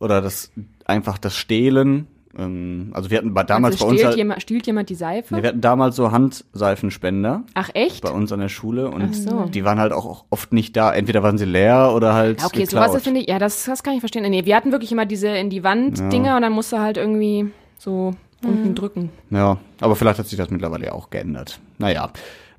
Oder 0.00 0.22
das 0.22 0.50
einfach 0.84 1.18
das 1.18 1.36
Stehlen. 1.36 2.06
Ähm, 2.38 2.90
also 2.92 3.10
wir 3.10 3.18
hatten 3.18 3.34
bei, 3.34 3.42
damals 3.42 3.74
also 3.74 3.86
bei 3.86 3.90
uns 3.92 4.04
halt, 4.04 4.16
jemand, 4.16 4.40
stiehlt 4.42 4.66
jemand 4.66 4.88
die 4.88 4.94
Seife? 4.94 5.34
nee, 5.34 5.42
wir 5.42 5.48
hatten 5.48 5.60
damals 5.60 5.96
so 5.96 6.12
Handseifenspender 6.12 7.42
Ach 7.54 7.70
echt? 7.74 8.02
bei 8.02 8.10
uns 8.10 8.32
an 8.32 8.40
der 8.40 8.48
Schule 8.48 8.88
und 8.90 9.14
so. 9.14 9.44
die 9.46 9.64
waren 9.64 9.78
halt 9.78 9.92
auch 9.92 10.24
oft 10.30 10.52
nicht 10.52 10.76
da. 10.76 10.92
Entweder 10.92 11.22
waren 11.22 11.38
sie 11.38 11.44
leer 11.44 11.92
oder 11.94 12.14
halt 12.14 12.40
Ja, 12.40 12.46
okay, 12.46 12.60
geklaut. 12.60 12.84
sowas 12.84 12.92
das 12.94 13.02
finde 13.02 13.20
ich, 13.20 13.28
ja, 13.28 13.38
das, 13.38 13.64
das 13.64 13.82
kann 13.82 13.94
ich 13.94 14.00
verstehen. 14.00 14.28
Nee, 14.30 14.44
wir 14.44 14.56
hatten 14.56 14.72
wirklich 14.72 14.92
immer 14.92 15.06
diese 15.06 15.28
in 15.28 15.50
die 15.50 15.64
Wand 15.64 15.98
Dinger 16.12 16.36
und 16.36 16.42
dann 16.42 16.52
musst 16.52 16.72
du 16.72 16.78
halt 16.78 16.96
irgendwie 16.96 17.50
so 17.78 18.14
unten 18.44 18.74
drücken. 18.74 19.10
Ja, 19.30 19.58
aber 19.80 19.96
vielleicht 19.96 20.18
hat 20.18 20.26
sich 20.26 20.38
das 20.38 20.50
mittlerweile 20.50 20.86
ja 20.86 20.92
auch 20.92 21.10
geändert. 21.10 21.58
Naja. 21.78 22.10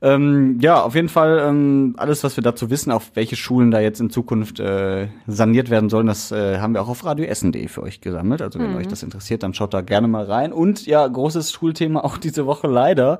Ähm, 0.01 0.59
ja, 0.61 0.81
auf 0.81 0.95
jeden 0.95 1.09
Fall 1.09 1.43
ähm, 1.45 1.95
alles, 1.97 2.23
was 2.23 2.37
wir 2.37 2.43
dazu 2.43 2.69
wissen, 2.69 2.91
auf 2.91 3.11
welche 3.15 3.35
Schulen 3.35 3.69
da 3.69 3.81
jetzt 3.81 3.99
in 3.99 4.09
Zukunft 4.09 4.59
äh, 4.59 5.07
saniert 5.27 5.69
werden 5.69 5.89
sollen, 5.89 6.07
das 6.07 6.31
äh, 6.31 6.59
haben 6.59 6.73
wir 6.73 6.81
auch 6.81 6.87
auf 6.87 7.03
radioessen.de 7.03 7.67
für 7.67 7.83
euch 7.83 7.99
gesammelt. 7.99 8.41
Also 8.41 8.59
wenn 8.59 8.75
euch 8.75 8.87
das 8.87 9.03
interessiert, 9.03 9.43
dann 9.43 9.53
schaut 9.53 9.73
da 9.73 9.81
gerne 9.81 10.07
mal 10.07 10.23
rein. 10.23 10.53
Und 10.53 10.85
ja, 10.85 11.05
großes 11.05 11.51
Schulthema 11.51 12.01
auch 12.01 12.17
diese 12.17 12.45
Woche 12.45 12.67
leider. 12.67 13.19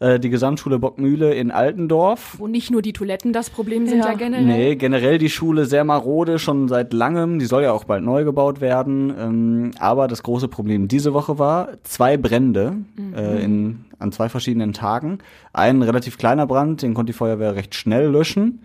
Äh, 0.00 0.20
die 0.20 0.30
Gesamtschule 0.30 0.78
Bockmühle 0.78 1.34
in 1.34 1.50
Altendorf. 1.50 2.36
Wo 2.38 2.46
nicht 2.46 2.70
nur 2.70 2.82
die 2.82 2.92
Toiletten 2.92 3.32
das 3.32 3.50
Problem 3.50 3.86
sind 3.86 3.98
ja, 3.98 4.10
Ja. 4.10 4.14
generell. 4.14 4.44
Nee, 4.44 4.76
generell 4.76 5.18
die 5.18 5.28
Schule 5.28 5.66
sehr 5.66 5.82
marode, 5.82 6.38
schon 6.38 6.68
seit 6.68 6.92
langem. 6.92 7.40
Die 7.40 7.46
soll 7.46 7.64
ja 7.64 7.72
auch 7.72 7.82
bald 7.84 8.04
neu 8.04 8.22
gebaut 8.24 8.60
werden. 8.60 9.12
Ähm, 9.18 9.70
aber 9.80 10.06
das 10.06 10.22
große 10.22 10.46
Problem 10.46 10.86
diese 10.86 11.14
Woche 11.14 11.38
war 11.40 11.70
zwei 11.82 12.16
Brände 12.16 12.76
äh, 13.16 13.42
in, 13.42 13.86
an 13.98 14.12
zwei 14.12 14.28
verschiedenen 14.28 14.72
Tagen. 14.72 15.18
Ein 15.52 15.82
relativ 15.82 16.16
kleiner 16.16 16.46
Brand, 16.46 16.82
den 16.82 16.94
konnte 16.94 17.12
die 17.12 17.16
Feuerwehr 17.18 17.56
recht 17.56 17.74
schnell 17.74 18.08
löschen. 18.08 18.60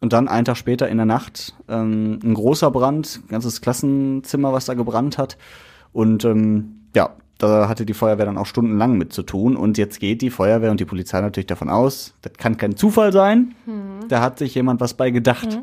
Und 0.00 0.12
dann 0.12 0.26
einen 0.28 0.44
Tag 0.44 0.56
später 0.56 0.88
in 0.88 0.96
der 0.96 1.06
Nacht 1.06 1.54
ähm, 1.68 2.18
ein 2.22 2.34
großer 2.34 2.70
Brand, 2.72 3.20
ganzes 3.28 3.60
Klassenzimmer, 3.60 4.52
was 4.52 4.64
da 4.66 4.74
gebrannt 4.74 5.18
hat. 5.18 5.38
Und 5.92 6.24
ähm, 6.24 6.80
ja, 6.96 7.10
da 7.46 7.68
hatte 7.68 7.86
die 7.86 7.94
Feuerwehr 7.94 8.26
dann 8.26 8.38
auch 8.38 8.46
stundenlang 8.46 8.96
mit 8.98 9.12
zu 9.12 9.22
tun. 9.22 9.56
Und 9.56 9.78
jetzt 9.78 10.00
geht 10.00 10.22
die 10.22 10.30
Feuerwehr 10.30 10.70
und 10.70 10.80
die 10.80 10.84
Polizei 10.84 11.20
natürlich 11.20 11.46
davon 11.46 11.70
aus, 11.70 12.14
das 12.22 12.34
kann 12.34 12.56
kein 12.56 12.76
Zufall 12.76 13.12
sein. 13.12 13.54
Da 14.08 14.20
hat 14.20 14.38
sich 14.38 14.54
jemand 14.54 14.80
was 14.80 14.94
bei 14.94 15.10
gedacht. 15.10 15.60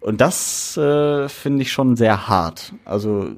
Und 0.00 0.20
das 0.20 0.76
äh, 0.76 1.28
finde 1.28 1.62
ich 1.62 1.72
schon 1.72 1.96
sehr 1.96 2.28
hart. 2.28 2.74
Also 2.84 3.30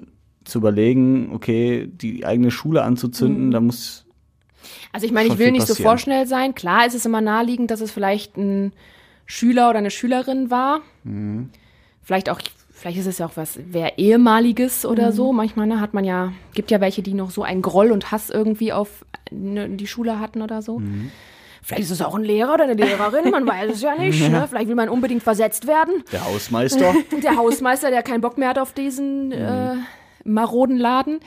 zu 0.45 0.59
überlegen, 0.59 1.31
okay, 1.33 1.89
die 1.91 2.25
eigene 2.25 2.51
Schule 2.51 2.83
anzuzünden, 2.83 3.51
da 3.51 3.61
muss 3.61 4.07
Also 4.93 5.07
ich 5.07 5.13
meine, 5.13 5.29
ich 5.29 5.39
will 5.39 5.53
nicht 5.53 5.67
so 5.67 5.73
passieren. 5.73 5.91
vorschnell 5.91 6.27
sein. 6.27 6.55
Klar 6.55 6.87
ist 6.87 6.95
es 6.95 7.07
immer 7.07 7.21
naheliegend, 7.21 7.71
dass 7.71 7.81
es 7.81 7.91
vielleicht 7.91 8.37
ein 8.37 8.73
Schüler 9.27 9.71
oder 9.71 9.79
eine 9.79 9.91
Schülerin 9.91 10.51
war. 10.51 10.81
Mhm. 11.03 11.51
Vielleicht 12.03 12.29
auch 12.29 12.41
vielleicht 12.85 12.99
ist 12.99 13.07
es 13.07 13.17
ja 13.17 13.25
auch 13.25 13.37
was, 13.37 13.59
wer 13.65 13.99
ehemaliges 13.99 14.85
oder 14.85 15.11
so. 15.11 15.33
Manchmal 15.33 15.67
ne, 15.67 15.81
hat 15.81 15.95
man 15.95 16.05
ja, 16.05 16.35
gibt 16.53 16.71
ja 16.71 16.83
welche, 16.83 17.01
die 17.01 17.15
noch 17.15 17.31
so 17.31 17.43
einen 17.43 17.63
Groll 17.63 17.91
und 17.91 18.13
Hass 18.13 18.29
irgendwie 18.29 18.75
auf 18.75 19.07
ne, 19.31 19.71
die 19.71 19.87
Schule 19.87 20.21
hatten 20.21 20.43
oder 20.43 20.61
so. 20.61 20.83
Vielleicht 21.63 21.85
ist 21.85 21.93
es 21.93 22.03
auch 22.03 22.15
ein 22.15 22.25
Lehrer 22.25 22.53
oder 22.53 22.65
eine 22.65 22.75
Lehrerin, 22.75 23.31
man 23.31 23.47
weiß 23.47 23.73
es 23.73 23.81
ja 23.81 23.95
nicht. 23.99 24.29
Ne? 24.29 24.45
Vielleicht 24.51 24.69
will 24.69 24.75
man 24.75 24.91
unbedingt 24.91 25.23
versetzt 25.23 25.67
werden. 25.67 26.05
Der 26.13 26.27
Hausmeister. 26.27 26.93
Der 27.23 27.37
Hausmeister, 27.39 27.91
der 27.91 28.03
keinen 28.03 28.21
Bock 28.21 28.37
mehr 28.37 28.51
hat 28.51 28.59
auf 28.59 28.75
diesen 28.75 29.33
äh, 29.33 29.77
maroden 30.23 30.77
Laden. 30.77 31.21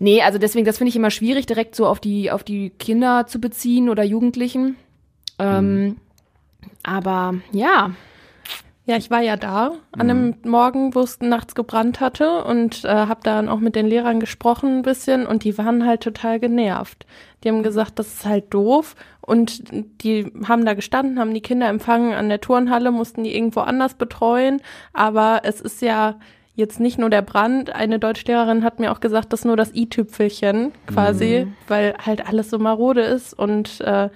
Nee, 0.00 0.22
also 0.22 0.38
deswegen, 0.38 0.64
das 0.64 0.78
finde 0.78 0.88
ich 0.88 0.96
immer 0.96 1.12
schwierig, 1.12 1.46
direkt 1.46 1.76
so 1.76 1.86
auf 1.86 2.00
die, 2.00 2.32
auf 2.32 2.42
die 2.42 2.70
Kinder 2.70 3.28
zu 3.28 3.40
beziehen 3.40 3.88
oder 3.88 4.02
Jugendlichen. 4.02 4.74
Ähm, 5.38 5.98
Aber 6.82 7.34
ja, 7.52 7.92
Ja, 8.88 8.96
ich 8.96 9.10
war 9.10 9.20
ja 9.20 9.36
da 9.36 9.72
an 9.92 10.08
einem 10.08 10.34
Morgen, 10.46 10.94
wo 10.94 11.00
es 11.00 11.20
nachts 11.20 11.54
gebrannt 11.54 12.00
hatte 12.00 12.42
und 12.44 12.86
äh, 12.86 12.88
habe 12.88 13.20
dann 13.22 13.50
auch 13.50 13.58
mit 13.58 13.76
den 13.76 13.86
Lehrern 13.86 14.18
gesprochen 14.18 14.78
ein 14.78 14.82
bisschen 14.82 15.26
und 15.26 15.44
die 15.44 15.58
waren 15.58 15.84
halt 15.84 16.00
total 16.00 16.40
genervt. 16.40 17.04
Die 17.44 17.50
haben 17.50 17.62
gesagt, 17.62 17.98
das 17.98 18.06
ist 18.06 18.24
halt 18.24 18.46
doof 18.48 18.96
und 19.20 19.62
die 20.02 20.32
haben 20.48 20.64
da 20.64 20.72
gestanden, 20.72 21.18
haben 21.18 21.34
die 21.34 21.42
Kinder 21.42 21.68
empfangen 21.68 22.14
an 22.14 22.30
der 22.30 22.40
Turnhalle, 22.40 22.90
mussten 22.90 23.24
die 23.24 23.36
irgendwo 23.36 23.60
anders 23.60 23.92
betreuen, 23.92 24.62
aber 24.94 25.42
es 25.42 25.60
ist 25.60 25.82
ja 25.82 26.18
jetzt 26.54 26.80
nicht 26.80 26.98
nur 26.98 27.10
der 27.10 27.20
Brand. 27.20 27.68
Eine 27.68 27.98
Deutschlehrerin 27.98 28.64
hat 28.64 28.80
mir 28.80 28.90
auch 28.90 29.00
gesagt, 29.00 29.34
das 29.34 29.40
ist 29.40 29.44
nur 29.44 29.58
das 29.58 29.74
i-Tüpfelchen 29.74 30.72
quasi, 30.86 31.46
weil 31.68 31.94
halt 32.06 32.26
alles 32.26 32.48
so 32.48 32.58
marode 32.58 33.02
ist 33.02 33.38
und 33.38 33.82
äh, 33.82 34.08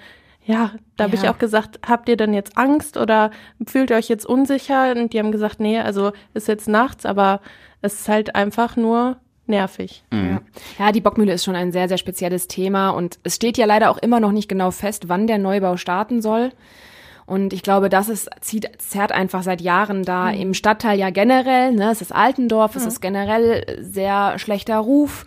ja, 0.45 0.73
da 0.97 1.05
habe 1.05 1.15
ich 1.15 1.29
auch 1.29 1.39
gesagt, 1.39 1.79
habt 1.87 2.09
ihr 2.09 2.17
denn 2.17 2.35
jetzt 2.35 2.59
Angst 2.59 2.97
oder 2.97 3.31
fühlt 3.65 3.91
ihr 3.91 3.97
euch 3.97 4.09
jetzt 4.09 4.27
unsicher? 4.27 4.93
Und 4.93 5.13
die 5.13 5.19
haben 5.19 5.33
gesagt, 5.33 5.61
nee, 5.61 5.79
also 5.79 6.13
ist 6.35 6.49
jetzt 6.49 6.69
nachts, 6.69 7.07
aber 7.07 7.41
es 7.81 7.95
ist 7.95 8.09
halt 8.09 8.35
einfach 8.35 8.77
nur 8.77 9.19
nervig. 9.47 10.05
Ja. 10.13 10.41
ja, 10.79 10.93
die 10.93 11.01
Bockmühle 11.01 11.33
ist 11.33 11.45
schon 11.45 11.57
ein 11.57 11.73
sehr, 11.73 11.89
sehr 11.89 11.99
spezielles 11.99 12.49
Thema 12.49 12.91
und 12.91 13.19
es 13.23 13.37
steht 13.37 13.59
ja 13.59 13.67
leider 13.67 13.91
auch 13.91 13.99
immer 13.99 14.21
noch 14.21 14.33
nicht 14.33 14.49
genau 14.49 14.71
fest, 14.71 15.09
wann 15.09 15.27
der 15.27 15.39
Neubau 15.39 15.77
starten 15.77 16.23
soll. 16.23 16.51
Und 17.25 17.53
ich 17.53 17.63
glaube, 17.63 17.89
das 17.89 18.09
ist, 18.09 18.29
zieht, 18.41 18.69
zerrt 18.79 19.13
einfach 19.13 19.43
seit 19.43 19.61
Jahren 19.61 20.03
da 20.03 20.31
im 20.31 20.55
Stadtteil 20.55 20.99
ja 20.99 21.11
generell, 21.11 21.73
ne, 21.73 21.91
es 21.91 22.03
ist 22.03 22.13
Altendorf, 22.13 22.75
es 22.75 22.85
ist 22.85 23.01
generell 23.01 23.79
sehr 23.81 24.39
schlechter 24.39 24.79
Ruf. 24.79 25.25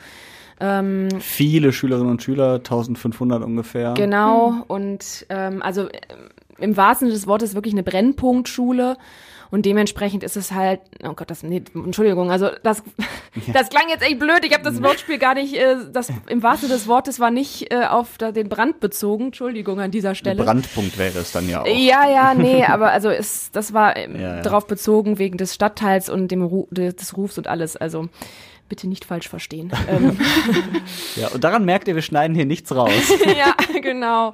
Ähm, 0.59 1.09
Viele 1.19 1.74
Schülerinnen 1.74 2.09
und 2.09 2.24
Schüler, 2.24 2.55
1500 2.55 3.43
ungefähr. 3.43 3.93
Genau, 3.93 4.63
und 4.67 5.25
ähm, 5.29 5.62
also 5.62 5.83
ähm, 5.83 6.29
im 6.57 6.77
wahrsten 6.77 7.07
Sinne 7.07 7.17
des 7.17 7.27
Wortes 7.27 7.55
wirklich 7.55 7.74
eine 7.74 7.83
Brennpunktschule. 7.83 8.97
Und 9.51 9.65
dementsprechend 9.65 10.24
ist 10.24 10.35
es 10.35 10.51
halt, 10.51 10.81
oh 11.03 11.13
Gott, 11.13 11.29
das, 11.29 11.43
nee, 11.43 11.62
Entschuldigung, 11.74 12.31
also 12.31 12.50
das, 12.63 12.83
das 13.53 13.69
klang 13.69 13.83
jetzt 13.89 14.03
echt 14.03 14.19
blöd. 14.19 14.43
Ich 14.43 14.53
habe 14.53 14.63
das 14.63 14.81
Wortspiel 14.81 15.17
gar 15.17 15.35
nicht, 15.35 15.55
äh, 15.55 15.77
das 15.93 16.12
im 16.27 16.41
wahrsten 16.43 16.67
Sinne 16.67 16.79
des 16.79 16.88
Wortes 16.88 17.19
war 17.19 17.31
nicht 17.31 17.71
äh, 17.71 17.85
auf 17.85 18.17
da, 18.17 18.31
den 18.31 18.50
Brand 18.50 18.79
bezogen. 18.79 19.27
Entschuldigung 19.27 19.79
an 19.79 19.91
dieser 19.91 20.15
Stelle. 20.15 20.43
Brandpunkt 20.43 20.97
wäre 20.97 21.19
es 21.19 21.31
dann 21.31 21.47
ja 21.47 21.62
auch. 21.62 21.67
Ja, 21.67 22.09
ja, 22.09 22.33
nee, 22.33 22.65
aber 22.65 22.91
also 22.91 23.09
es, 23.09 23.51
das 23.51 23.74
war 23.74 23.95
ähm, 23.95 24.15
Ja, 24.15 24.38
ja. 24.38 24.41
darauf 24.41 24.67
bezogen 24.67 25.19
wegen 25.19 25.38
des 25.38 25.53
Stadtteils 25.53 26.09
und 26.09 26.29
dem 26.29 26.41
Ru 26.43 26.67
des, 26.71 26.95
des 26.95 27.15
Rufs 27.15 27.38
und 27.38 27.47
alles. 27.47 27.77
Also 27.77 28.09
bitte 28.67 28.88
nicht 28.88 29.05
falsch 29.05 29.29
verstehen. 29.29 29.72
ähm, 29.89 30.17
Ja, 31.15 31.29
und 31.29 31.43
daran 31.43 31.65
merkt 31.65 31.88
ihr, 31.88 31.95
wir 31.95 32.01
schneiden 32.01 32.36
hier 32.36 32.45
nichts 32.45 32.75
raus. 32.75 32.91
ja, 33.25 33.55
genau. 33.79 34.34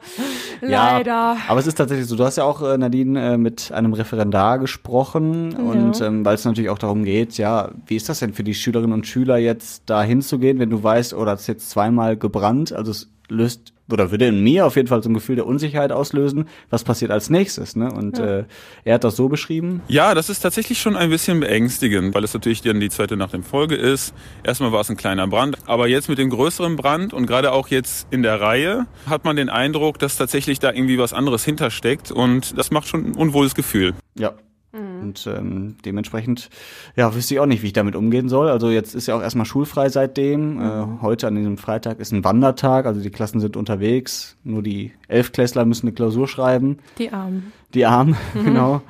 Leider. 0.61 1.11
Ja, 1.11 1.38
aber 1.47 1.59
es 1.59 1.67
ist 1.67 1.75
tatsächlich 1.75 2.07
so, 2.07 2.15
du 2.15 2.23
hast 2.23 2.38
ja 2.38 2.43
auch, 2.43 2.61
äh, 2.61 2.77
Nadine, 2.77 3.33
äh, 3.33 3.38
mit 3.38 3.71
einem 3.71 3.93
Referendar 3.93 4.59
gesprochen 4.59 5.55
und 5.55 6.01
ähm, 6.01 6.25
weil 6.25 6.35
es 6.35 6.45
natürlich 6.45 6.69
auch 6.69 6.79
darum 6.79 7.03
geht, 7.03 7.38
ja, 7.38 7.71
wie 7.85 7.95
ist 7.95 8.09
das 8.09 8.19
denn 8.19 8.33
für 8.33 8.43
die 8.43 8.53
Schülerinnen 8.53 8.93
und 8.93 9.07
Schüler 9.07 9.38
jetzt 9.38 9.83
da 9.85 10.03
hinzugehen, 10.03 10.59
wenn 10.59 10.69
du 10.69 10.81
weißt, 10.81 11.13
oh, 11.13 11.25
das 11.25 11.41
ist 11.41 11.47
jetzt 11.47 11.69
zweimal 11.69 12.17
gebrannt, 12.17 12.73
also 12.73 12.91
es 12.91 13.09
löst 13.27 13.73
oder 13.93 14.12
würde 14.12 14.27
in 14.27 14.41
mir 14.41 14.65
auf 14.65 14.75
jeden 14.75 14.88
Fall 14.88 15.01
so 15.03 15.10
ein 15.10 15.13
Gefühl 15.13 15.36
der 15.36 15.45
Unsicherheit 15.45 15.91
auslösen, 15.91 16.48
was 16.69 16.83
passiert 16.83 17.12
als 17.12 17.29
nächstes, 17.29 17.75
ne? 17.75 17.91
Und 17.91 18.19
äh, 18.19 18.45
er 18.83 18.95
hat 18.95 19.03
das 19.03 19.15
so 19.15 19.29
beschrieben. 19.29 19.81
Ja, 19.88 20.13
das 20.13 20.29
ist 20.29 20.39
tatsächlich 20.41 20.79
schon 20.79 20.95
ein 20.95 21.10
bisschen 21.10 21.39
beängstigend, 21.39 22.13
weil 22.13 22.24
es 22.24 22.33
natürlich 22.33 22.62
dann 22.62 22.79
die 22.79 22.89
zweite 22.89 23.17
Nacht 23.17 23.33
in 23.33 23.43
Folge 23.43 23.75
ist. 23.75 24.13
Erstmal 24.43 24.71
war 24.71 24.81
es 24.81 24.89
ein 24.89 24.98
kleiner 24.98 25.27
Brand, 25.27 25.57
aber 25.65 25.88
jetzt 25.88 26.10
mit 26.10 26.17
dem 26.17 26.29
größeren 26.29 26.75
Brand 26.75 27.13
und 27.13 27.25
gerade 27.25 27.51
auch 27.51 27.67
jetzt 27.67 28.07
in 28.12 28.24
der 28.24 28.41
Reihe 28.41 28.86
hat 29.07 29.25
man 29.25 29.36
den 29.36 29.50
Eindruck, 29.50 30.00
dass 30.00 30.17
tatsächlich 30.17 30.60
da 30.60 30.71
irgendwie 30.71 30.98
was 30.98 31.13
anderes 31.13 31.43
hintersteckt 31.45 32.12
und 32.12 32.57
das 32.57 32.71
macht 32.71 32.88
schon 32.88 33.12
ein 33.12 33.15
unwohles 33.15 33.55
Gefühl. 33.55 33.93
Ja. 34.17 34.33
Und 34.73 35.27
ähm, 35.27 35.75
dementsprechend, 35.83 36.49
ja, 36.95 37.13
wüsste 37.13 37.33
ich 37.33 37.39
auch 37.41 37.45
nicht, 37.45 37.61
wie 37.61 37.67
ich 37.67 37.73
damit 37.73 37.95
umgehen 37.95 38.29
soll. 38.29 38.49
Also 38.49 38.69
jetzt 38.69 38.95
ist 38.95 39.07
ja 39.07 39.15
auch 39.15 39.21
erstmal 39.21 39.45
schulfrei 39.45 39.89
seitdem. 39.89 40.61
Äh, 40.61 41.01
heute 41.01 41.27
an 41.27 41.35
diesem 41.35 41.57
Freitag 41.57 41.99
ist 41.99 42.13
ein 42.13 42.23
Wandertag, 42.23 42.85
also 42.85 43.01
die 43.01 43.09
Klassen 43.09 43.41
sind 43.41 43.57
unterwegs. 43.57 44.37
Nur 44.43 44.63
die 44.63 44.93
Elfklässler 45.09 45.65
müssen 45.65 45.87
eine 45.87 45.93
Klausur 45.93 46.27
schreiben. 46.27 46.79
Die 46.97 47.11
Armen. 47.11 47.51
Die 47.73 47.85
Armen, 47.85 48.15
genau. 48.33 48.81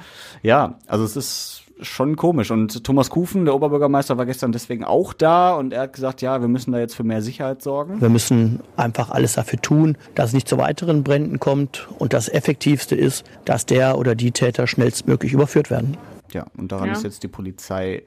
Ja, 0.43 0.77
also 0.85 1.03
es 1.03 1.15
ist 1.15 1.63
schon 1.81 2.15
komisch. 2.15 2.51
Und 2.51 2.83
Thomas 2.83 3.09
Kufen, 3.09 3.45
der 3.45 3.55
Oberbürgermeister, 3.55 4.17
war 4.17 4.25
gestern 4.25 4.51
deswegen 4.51 4.83
auch 4.83 5.13
da 5.13 5.53
und 5.55 5.73
er 5.73 5.81
hat 5.83 5.93
gesagt, 5.93 6.21
ja, 6.21 6.41
wir 6.41 6.47
müssen 6.47 6.71
da 6.71 6.79
jetzt 6.79 6.95
für 6.95 7.03
mehr 7.03 7.21
Sicherheit 7.21 7.61
sorgen. 7.61 8.01
Wir 8.01 8.09
müssen 8.09 8.59
einfach 8.77 9.09
alles 9.09 9.33
dafür 9.33 9.59
tun, 9.61 9.97
dass 10.15 10.27
es 10.27 10.33
nicht 10.33 10.47
zu 10.47 10.57
weiteren 10.57 11.03
Bränden 11.03 11.39
kommt. 11.39 11.87
Und 11.99 12.13
das 12.13 12.29
Effektivste 12.29 12.95
ist, 12.95 13.25
dass 13.45 13.65
der 13.65 13.97
oder 13.97 14.15
die 14.15 14.31
Täter 14.31 14.67
schnellstmöglich 14.67 15.33
überführt 15.33 15.69
werden. 15.69 15.97
Ja, 16.33 16.45
und 16.57 16.71
daran 16.71 16.87
Ja. 16.87 16.93
ist 16.93 17.03
jetzt 17.03 17.23
die 17.23 17.27
Polizei, 17.27 18.03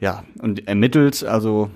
ja, 0.00 0.24
und 0.40 0.66
ermittelt. 0.66 1.22
Also, 1.24 1.70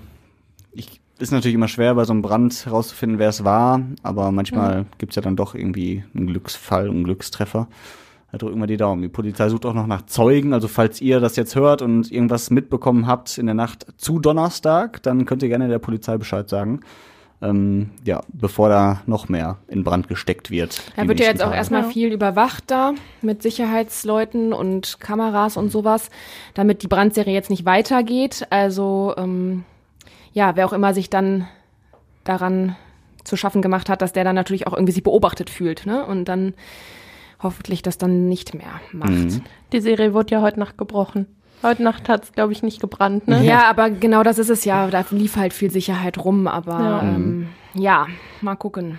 ich, 0.71 0.99
ist 1.19 1.31
natürlich 1.31 1.55
immer 1.55 1.67
schwer, 1.67 1.95
bei 1.95 2.03
so 2.05 2.13
einem 2.13 2.21
Brand 2.21 2.65
herauszufinden, 2.65 3.19
wer 3.19 3.29
es 3.29 3.43
war, 3.43 3.81
aber 4.03 4.31
manchmal 4.31 4.85
gibt's 4.97 5.15
ja 5.15 5.21
dann 5.21 5.35
doch 5.35 5.55
irgendwie 5.55 6.03
einen 6.15 6.27
Glücksfall, 6.27 6.89
einen 6.89 7.03
Glückstreffer. 7.03 7.67
Da 8.31 8.37
drücken 8.37 8.59
wir 8.59 8.67
die 8.67 8.77
Daumen. 8.77 9.01
Die 9.01 9.09
Polizei 9.09 9.49
sucht 9.49 9.65
auch 9.65 9.73
noch 9.73 9.87
nach 9.87 10.05
Zeugen, 10.05 10.53
also 10.53 10.67
falls 10.67 11.01
ihr 11.01 11.19
das 11.19 11.35
jetzt 11.35 11.55
hört 11.55 11.81
und 11.81 12.11
irgendwas 12.11 12.51
mitbekommen 12.51 13.07
habt 13.07 13.37
in 13.37 13.47
der 13.47 13.55
Nacht 13.55 13.87
zu 13.97 14.19
Donnerstag, 14.19 15.01
dann 15.03 15.25
könnt 15.25 15.41
ihr 15.41 15.49
gerne 15.49 15.67
der 15.67 15.79
Polizei 15.79 16.17
Bescheid 16.17 16.47
sagen. 16.47 16.81
Ähm, 17.41 17.91
ja, 18.03 18.21
bevor 18.33 18.67
da 18.67 19.01
noch 19.05 19.29
mehr 19.29 19.59
in 19.69 19.85
Brand 19.85 20.09
gesteckt 20.09 20.51
wird. 20.51 20.81
Da 20.97 21.07
wird 21.07 21.21
ja 21.21 21.27
jetzt 21.27 21.41
auch 21.41 21.45
Tage. 21.45 21.55
erstmal 21.55 21.85
viel 21.85 22.11
überwacht 22.11 22.65
da 22.67 22.93
mit 23.21 23.41
Sicherheitsleuten 23.41 24.51
und 24.51 24.99
Kameras 24.99 25.55
und 25.55 25.71
sowas, 25.71 26.09
damit 26.53 26.83
die 26.83 26.87
Brandserie 26.87 27.33
jetzt 27.33 27.49
nicht 27.49 27.63
weitergeht. 27.63 28.45
Also 28.49 29.13
ähm, 29.17 29.63
ja, 30.33 30.57
wer 30.57 30.65
auch 30.65 30.73
immer 30.73 30.93
sich 30.93 31.09
dann 31.09 31.47
daran 32.25 32.75
zu 33.23 33.37
schaffen 33.37 33.61
gemacht 33.61 33.87
hat, 33.87 34.01
dass 34.01 34.11
der 34.11 34.25
dann 34.25 34.35
natürlich 34.35 34.67
auch 34.67 34.73
irgendwie 34.73 34.93
sich 34.93 35.03
beobachtet 35.03 35.49
fühlt, 35.49 35.85
ne? 35.85 36.05
Und 36.05 36.25
dann 36.25 36.53
hoffentlich 37.41 37.81
das 37.81 37.97
dann 37.97 38.27
nicht 38.27 38.53
mehr 38.53 38.79
macht. 38.91 39.09
Mhm. 39.11 39.41
Die 39.73 39.79
Serie 39.81 40.13
wurde 40.13 40.35
ja 40.35 40.41
heute 40.41 40.59
Nacht 40.59 40.77
gebrochen. 40.77 41.25
Heute 41.61 41.83
Nacht 41.83 42.07
hat 42.07 42.23
es, 42.23 42.31
glaube 42.31 42.53
ich, 42.53 42.63
nicht 42.63 42.79
gebrannt, 42.79 43.27
ne? 43.27 43.43
Ja, 43.43 43.69
aber 43.69 43.89
genau 43.89 44.23
das 44.23 44.37
ist 44.39 44.49
es 44.49 44.63
ja. 44.65 44.87
Da 44.89 45.03
lief 45.11 45.35
halt 45.35 45.51
viel 45.53 45.69
Sicherheit 45.71 46.17
rum, 46.23 46.47
aber 46.47 46.79
Ja. 46.79 47.01
ähm, 47.01 47.47
ja 47.73 48.07
mal 48.41 48.55
gucken. 48.55 48.97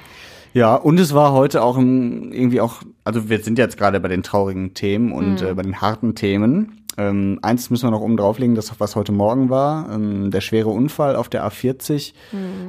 Ja, 0.52 0.74
und 0.74 0.98
es 1.00 1.14
war 1.14 1.32
heute 1.32 1.62
auch 1.62 1.78
irgendwie 1.78 2.60
auch, 2.60 2.82
also 3.04 3.28
wir 3.30 3.38
sind 3.38 3.56
jetzt 3.56 3.78
gerade 3.78 4.00
bei 4.00 4.08
den 4.08 4.22
traurigen 4.22 4.74
Themen 4.74 5.12
und 5.12 5.40
äh, 5.42 5.54
bei 5.54 5.62
den 5.62 5.80
harten 5.80 6.14
Themen. 6.16 6.82
Ähm, 6.98 7.38
eins 7.40 7.70
müssen 7.70 7.86
wir 7.86 7.92
noch 7.92 8.00
oben 8.00 8.16
drauflegen, 8.16 8.56
das 8.56 8.78
was 8.80 8.96
heute 8.96 9.12
Morgen 9.12 9.48
war, 9.48 9.88
ähm, 9.92 10.30
der 10.32 10.40
schwere 10.40 10.68
Unfall 10.70 11.14
auf 11.16 11.28
der 11.28 11.46
A40. 11.48 12.12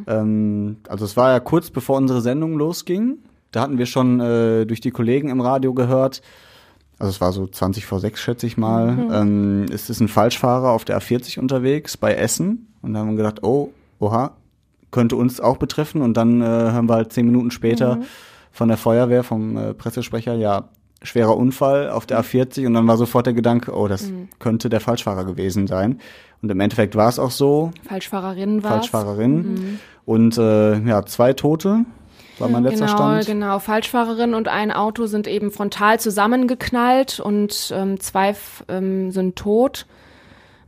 Ähm, 0.07 0.77
also 0.87 1.05
es 1.05 1.17
war 1.17 1.31
ja 1.31 1.39
kurz 1.39 1.69
bevor 1.69 1.97
unsere 1.97 2.21
Sendung 2.21 2.57
losging. 2.57 3.17
Da 3.51 3.61
hatten 3.61 3.77
wir 3.77 3.85
schon 3.85 4.19
äh, 4.19 4.65
durch 4.65 4.81
die 4.81 4.91
Kollegen 4.91 5.29
im 5.29 5.41
Radio 5.41 5.73
gehört, 5.73 6.21
also 7.01 7.09
es 7.09 7.19
war 7.19 7.31
so 7.31 7.47
20 7.47 7.87
vor 7.87 7.99
6, 7.99 8.21
schätze 8.21 8.45
ich 8.45 8.57
mal, 8.57 9.09
ähm, 9.11 9.65
es 9.73 9.89
ist 9.89 10.01
ein 10.01 10.07
Falschfahrer 10.07 10.69
auf 10.69 10.85
der 10.85 11.01
A40 11.01 11.39
unterwegs 11.39 11.97
bei 11.97 12.13
Essen. 12.13 12.67
Und 12.83 12.93
da 12.93 12.99
haben 12.99 13.09
wir 13.09 13.17
gedacht, 13.17 13.41
oh, 13.41 13.71
oha, 13.99 14.33
könnte 14.91 15.15
uns 15.15 15.39
auch 15.39 15.57
betreffen. 15.57 16.03
Und 16.03 16.15
dann 16.15 16.41
äh, 16.41 16.45
hören 16.45 16.87
wir 16.87 16.93
halt 16.93 17.11
zehn 17.11 17.25
Minuten 17.25 17.49
später 17.49 18.01
von 18.51 18.67
der 18.67 18.77
Feuerwehr, 18.77 19.23
vom 19.23 19.57
äh, 19.57 19.73
Pressesprecher, 19.73 20.35
ja, 20.35 20.69
schwerer 21.01 21.35
Unfall 21.35 21.89
auf 21.89 22.05
der 22.05 22.23
A40. 22.23 22.67
Und 22.67 22.75
dann 22.75 22.87
war 22.87 22.97
sofort 22.97 23.25
der 23.25 23.33
Gedanke, 23.33 23.75
oh, 23.75 23.87
das 23.87 24.11
könnte 24.37 24.69
der 24.69 24.79
Falschfahrer 24.79 25.25
gewesen 25.25 25.65
sein. 25.65 25.99
Und 26.43 26.51
im 26.51 26.59
Endeffekt 26.59 26.95
war 26.95 27.09
es 27.09 27.17
auch 27.17 27.31
so, 27.31 27.71
Falschfahrerin 27.87 28.61
war 28.61 28.73
Falschfahrerin. 28.73 29.79
Und 30.05 30.37
äh, 30.37 30.79
ja, 30.81 31.03
zwei 31.07 31.33
Tote 31.33 31.85
war 32.41 32.49
mein 32.49 32.63
letzter 32.63 32.85
genau, 32.85 32.97
Stand. 32.97 33.25
Genau, 33.25 33.59
Falschfahrerin 33.59 34.33
und 34.33 34.47
ein 34.47 34.71
Auto 34.71 35.05
sind 35.05 35.27
eben 35.27 35.51
frontal 35.51 35.99
zusammengeknallt 35.99 37.19
und 37.19 37.71
ähm, 37.73 37.99
zwei 37.99 38.35
ähm, 38.67 39.11
sind 39.11 39.35
tot. 39.35 39.85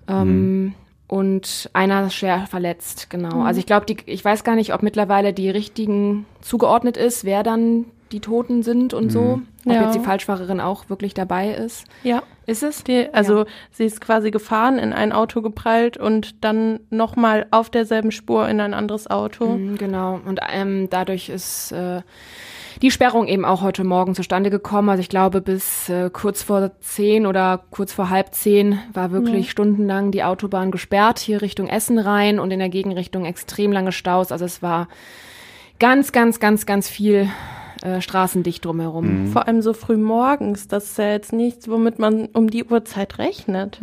Ähm, 0.08 0.74
Und 1.08 1.70
einer 1.74 2.10
schwer 2.10 2.48
verletzt, 2.48 3.10
genau. 3.10 3.44
Also 3.44 3.60
ich 3.60 3.68
glaube, 3.68 3.86
ich 4.06 4.26
weiß 4.26 4.44
gar 4.44 4.56
nicht, 4.56 4.74
ob 4.74 4.82
mittlerweile 4.82 5.32
die 5.32 5.50
richtigen 5.50 6.26
zugeordnet 6.42 6.98
ist, 6.98 7.24
wer 7.24 7.44
dann 7.44 7.86
die 8.14 8.20
Toten 8.22 8.64
sind 8.64 8.94
und 8.94 9.12
so. 9.12 9.42
Ob 9.66 9.74
Ja. 9.74 9.84
jetzt 9.84 9.96
die 9.96 10.00
Falschfahrerin 10.00 10.60
auch 10.62 10.90
wirklich 10.90 11.14
dabei 11.14 11.50
ist. 11.54 11.86
Ja. 12.04 12.24
Ist 12.46 12.64
es? 12.64 12.84
Die, 12.84 13.08
also 13.14 13.46
sie 13.72 13.86
ist 13.86 14.02
quasi 14.02 14.30
gefahren, 14.30 14.78
in 14.78 14.92
ein 14.94 15.12
Auto 15.14 15.42
geprallt 15.42 15.98
und 15.98 16.44
dann 16.44 16.80
nochmal 16.90 17.46
auf 17.52 17.70
derselben 17.70 18.12
Spur 18.12 18.48
in 18.50 18.60
ein 18.60 18.74
anderes 18.74 19.10
Auto. 19.10 19.46
Mhm, 19.56 19.78
Genau. 19.78 20.20
Und 20.26 20.40
ähm, 20.52 20.90
dadurch 20.90 21.30
ist 21.30 21.72
äh, 21.72 22.02
die 22.82 22.92
Sperrung 22.92 23.28
eben 23.28 23.46
auch 23.46 23.62
heute 23.62 23.86
Morgen 23.86 24.14
zustande 24.14 24.50
gekommen. 24.50 24.90
Also 24.90 25.00
ich 25.00 25.08
glaube, 25.10 25.40
bis 25.40 25.88
äh, 25.90 26.10
kurz 26.12 26.44
vor 26.44 26.72
zehn 26.82 27.26
oder 27.26 27.62
kurz 27.72 27.94
vor 27.94 28.10
halb 28.10 28.34
zehn 28.36 28.78
war 28.92 29.12
wirklich 29.12 29.50
stundenlang 29.50 30.12
die 30.12 30.24
Autobahn 30.24 30.70
gesperrt, 30.72 31.20
hier 31.20 31.42
Richtung 31.42 31.68
Essen 31.70 31.98
rein 31.98 32.40
und 32.40 32.52
in 32.52 32.60
der 32.60 32.70
Gegenrichtung 32.70 33.24
extrem 33.26 33.72
lange 33.72 33.94
Staus. 33.94 34.34
Also 34.34 34.44
es 34.44 34.62
war 34.62 34.90
ganz, 35.80 36.12
ganz, 36.12 36.42
ganz, 36.42 36.66
ganz 36.66 36.90
viel 36.90 37.30
äh, 37.84 38.00
straßendicht 38.00 38.64
drumherum. 38.64 39.28
Vor 39.28 39.46
allem 39.46 39.62
so 39.62 39.74
früh 39.74 39.98
morgens. 39.98 40.70
Das 40.70 40.86
ist 40.86 40.98
ja 40.98 41.12
jetzt 41.12 41.34
nichts, 41.34 41.68
womit 41.68 42.00
man 42.00 42.28
um 42.28 42.50
die 42.50 42.64
Uhrzeit 42.64 43.20
rechnet. 43.20 43.82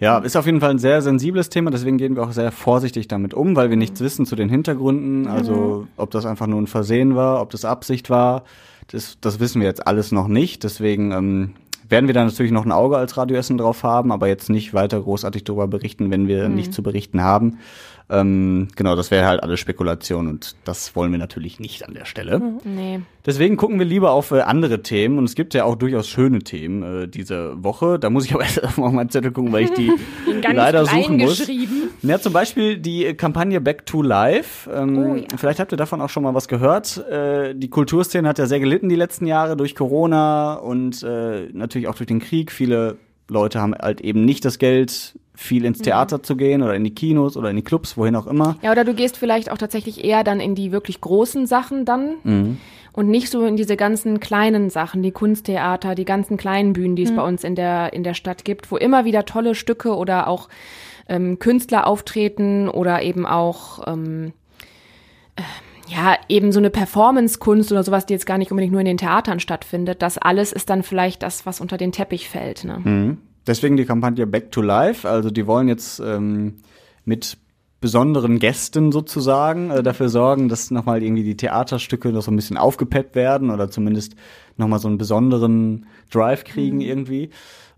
Ja, 0.00 0.18
ist 0.18 0.36
auf 0.36 0.46
jeden 0.46 0.60
Fall 0.60 0.70
ein 0.70 0.80
sehr 0.80 1.00
sensibles 1.00 1.50
Thema, 1.50 1.70
deswegen 1.70 1.98
gehen 1.98 2.16
wir 2.16 2.24
auch 2.24 2.32
sehr 2.32 2.50
vorsichtig 2.50 3.06
damit 3.06 3.32
um, 3.32 3.54
weil 3.54 3.70
wir 3.70 3.76
nichts 3.76 4.00
wissen 4.00 4.26
zu 4.26 4.34
den 4.34 4.48
Hintergründen, 4.48 5.28
also 5.28 5.86
ob 5.96 6.10
das 6.10 6.26
einfach 6.26 6.48
nur 6.48 6.60
ein 6.60 6.66
Versehen 6.66 7.14
war, 7.14 7.40
ob 7.40 7.50
das 7.50 7.64
Absicht 7.64 8.10
war, 8.10 8.42
das, 8.88 9.18
das 9.20 9.38
wissen 9.38 9.60
wir 9.60 9.68
jetzt 9.68 9.86
alles 9.86 10.10
noch 10.10 10.26
nicht, 10.26 10.64
deswegen 10.64 11.12
ähm, 11.12 11.50
werden 11.88 12.08
wir 12.08 12.14
da 12.14 12.24
natürlich 12.24 12.52
noch 12.52 12.64
ein 12.64 12.72
Auge 12.72 12.96
als 12.96 13.16
Radioessen 13.16 13.58
drauf 13.58 13.84
haben, 13.84 14.10
aber 14.10 14.26
jetzt 14.26 14.50
nicht 14.50 14.74
weiter 14.74 15.00
großartig 15.00 15.44
darüber 15.44 15.68
berichten, 15.68 16.10
wenn 16.10 16.26
wir 16.26 16.48
nichts 16.48 16.74
zu 16.74 16.82
berichten 16.82 17.22
haben. 17.22 17.58
Ähm, 18.10 18.68
genau, 18.74 18.96
das 18.96 19.10
wäre 19.10 19.26
halt 19.26 19.42
alles 19.42 19.60
Spekulation 19.60 20.26
und 20.26 20.56
das 20.64 20.96
wollen 20.96 21.12
wir 21.12 21.18
natürlich 21.18 21.60
nicht 21.60 21.86
an 21.86 21.94
der 21.94 22.04
Stelle. 22.04 22.40
Nee. 22.64 23.00
Deswegen 23.24 23.56
gucken 23.56 23.78
wir 23.78 23.86
lieber 23.86 24.10
auf 24.10 24.32
äh, 24.32 24.40
andere 24.40 24.82
Themen 24.82 25.18
und 25.18 25.24
es 25.24 25.34
gibt 25.34 25.54
ja 25.54 25.64
auch 25.64 25.76
durchaus 25.76 26.08
schöne 26.08 26.40
Themen 26.40 26.82
äh, 27.04 27.08
diese 27.08 27.62
Woche. 27.62 27.98
Da 27.98 28.10
muss 28.10 28.24
ich 28.24 28.34
aber 28.34 28.42
erst 28.42 28.64
auf 28.64 28.76
meinen 28.76 29.10
Zettel 29.10 29.30
gucken, 29.30 29.52
weil 29.52 29.64
ich 29.64 29.72
die 29.72 29.92
leider 30.52 30.86
suchen 30.86 31.18
muss. 31.18 31.48
Ja, 32.02 32.18
zum 32.18 32.32
Beispiel 32.32 32.78
die 32.78 33.14
Kampagne 33.14 33.60
Back 33.60 33.86
to 33.86 34.02
Life. 34.02 34.68
Ähm, 34.70 34.90
Oh 35.00 35.14
ja. 35.14 35.24
Vielleicht 35.36 35.60
habt 35.60 35.72
ihr 35.72 35.78
davon 35.78 36.00
auch 36.00 36.08
schon 36.08 36.22
mal 36.22 36.34
was 36.34 36.48
gehört. 36.48 36.98
Äh, 37.08 37.54
die 37.54 37.70
Kulturszene 37.70 38.28
hat 38.28 38.38
ja 38.38 38.46
sehr 38.46 38.60
gelitten 38.60 38.88
die 38.88 38.96
letzten 38.96 39.26
Jahre 39.26 39.56
durch 39.56 39.74
Corona 39.74 40.54
und 40.54 41.02
äh, 41.02 41.48
natürlich 41.52 41.88
auch 41.88 41.94
durch 41.94 42.08
den 42.08 42.20
Krieg. 42.20 42.50
Viele 42.50 42.96
Leute 43.30 43.60
haben 43.60 43.74
halt 43.74 44.00
eben 44.00 44.24
nicht 44.24 44.44
das 44.44 44.58
Geld, 44.58 45.18
viel 45.34 45.64
ins 45.64 45.78
Theater 45.78 46.22
zu 46.22 46.36
gehen 46.36 46.62
oder 46.62 46.74
in 46.74 46.84
die 46.84 46.94
Kinos 46.94 47.36
oder 47.36 47.48
in 47.48 47.56
die 47.56 47.62
Clubs, 47.62 47.96
wohin 47.96 48.14
auch 48.14 48.26
immer. 48.26 48.56
Ja, 48.60 48.72
oder 48.72 48.84
du 48.84 48.92
gehst 48.92 49.16
vielleicht 49.16 49.50
auch 49.50 49.56
tatsächlich 49.56 50.04
eher 50.04 50.22
dann 50.22 50.38
in 50.38 50.54
die 50.54 50.70
wirklich 50.70 51.00
großen 51.00 51.46
Sachen 51.46 51.86
dann 51.86 52.58
und 52.92 53.08
nicht 53.08 53.30
so 53.30 53.46
in 53.46 53.56
diese 53.56 53.76
ganzen 53.76 54.20
kleinen 54.20 54.68
Sachen, 54.68 55.02
die 55.02 55.12
Kunsttheater, 55.12 55.94
die 55.94 56.04
ganzen 56.04 56.36
kleinen 56.36 56.72
Bühnen, 56.72 56.96
die 56.96 57.04
es 57.04 57.14
bei 57.14 57.22
uns 57.22 57.44
in 57.44 57.54
der, 57.54 57.92
in 57.92 58.02
der 58.02 58.14
Stadt 58.14 58.44
gibt, 58.44 58.70
wo 58.70 58.76
immer 58.76 59.04
wieder 59.04 59.24
tolle 59.24 59.54
Stücke 59.54 59.96
oder 59.96 60.28
auch 60.28 60.48
ähm, 61.08 61.38
Künstler 61.38 61.86
auftreten 61.86 62.68
oder 62.68 63.02
eben 63.02 63.26
auch 63.26 63.86
ähm, 63.86 64.32
äh, 65.36 65.42
ja, 65.90 66.16
eben 66.28 66.52
so 66.52 66.58
eine 66.58 66.70
Performance-Kunst 66.70 67.72
oder 67.72 67.82
sowas, 67.82 68.06
die 68.06 68.12
jetzt 68.12 68.26
gar 68.26 68.38
nicht 68.38 68.50
unbedingt 68.50 68.72
nur 68.72 68.80
in 68.80 68.86
den 68.86 68.98
Theatern 68.98 69.40
stattfindet. 69.40 70.02
Das 70.02 70.18
alles 70.18 70.52
ist 70.52 70.70
dann 70.70 70.82
vielleicht 70.82 71.22
das, 71.22 71.46
was 71.46 71.60
unter 71.60 71.76
den 71.76 71.92
Teppich 71.92 72.28
fällt. 72.28 72.64
Ne? 72.64 72.80
Deswegen 73.46 73.76
die 73.76 73.84
Kampagne 73.84 74.26
Back 74.26 74.52
to 74.52 74.62
Life. 74.62 75.08
Also 75.08 75.30
die 75.30 75.46
wollen 75.46 75.68
jetzt 75.68 76.00
ähm, 76.00 76.56
mit 77.04 77.38
besonderen 77.80 78.38
Gästen 78.38 78.92
sozusagen 78.92 79.70
äh, 79.70 79.82
dafür 79.82 80.08
sorgen, 80.10 80.48
dass 80.48 80.70
nochmal 80.70 81.02
irgendwie 81.02 81.24
die 81.24 81.36
Theaterstücke 81.36 82.12
noch 82.12 82.22
so 82.22 82.30
ein 82.30 82.36
bisschen 82.36 82.58
aufgepeppt 82.58 83.14
werden 83.14 83.50
oder 83.50 83.70
zumindest 83.70 84.14
nochmal 84.56 84.78
so 84.78 84.88
einen 84.88 84.98
besonderen 84.98 85.86
Drive 86.10 86.44
kriegen 86.44 86.80
irgendwie. 86.80 87.30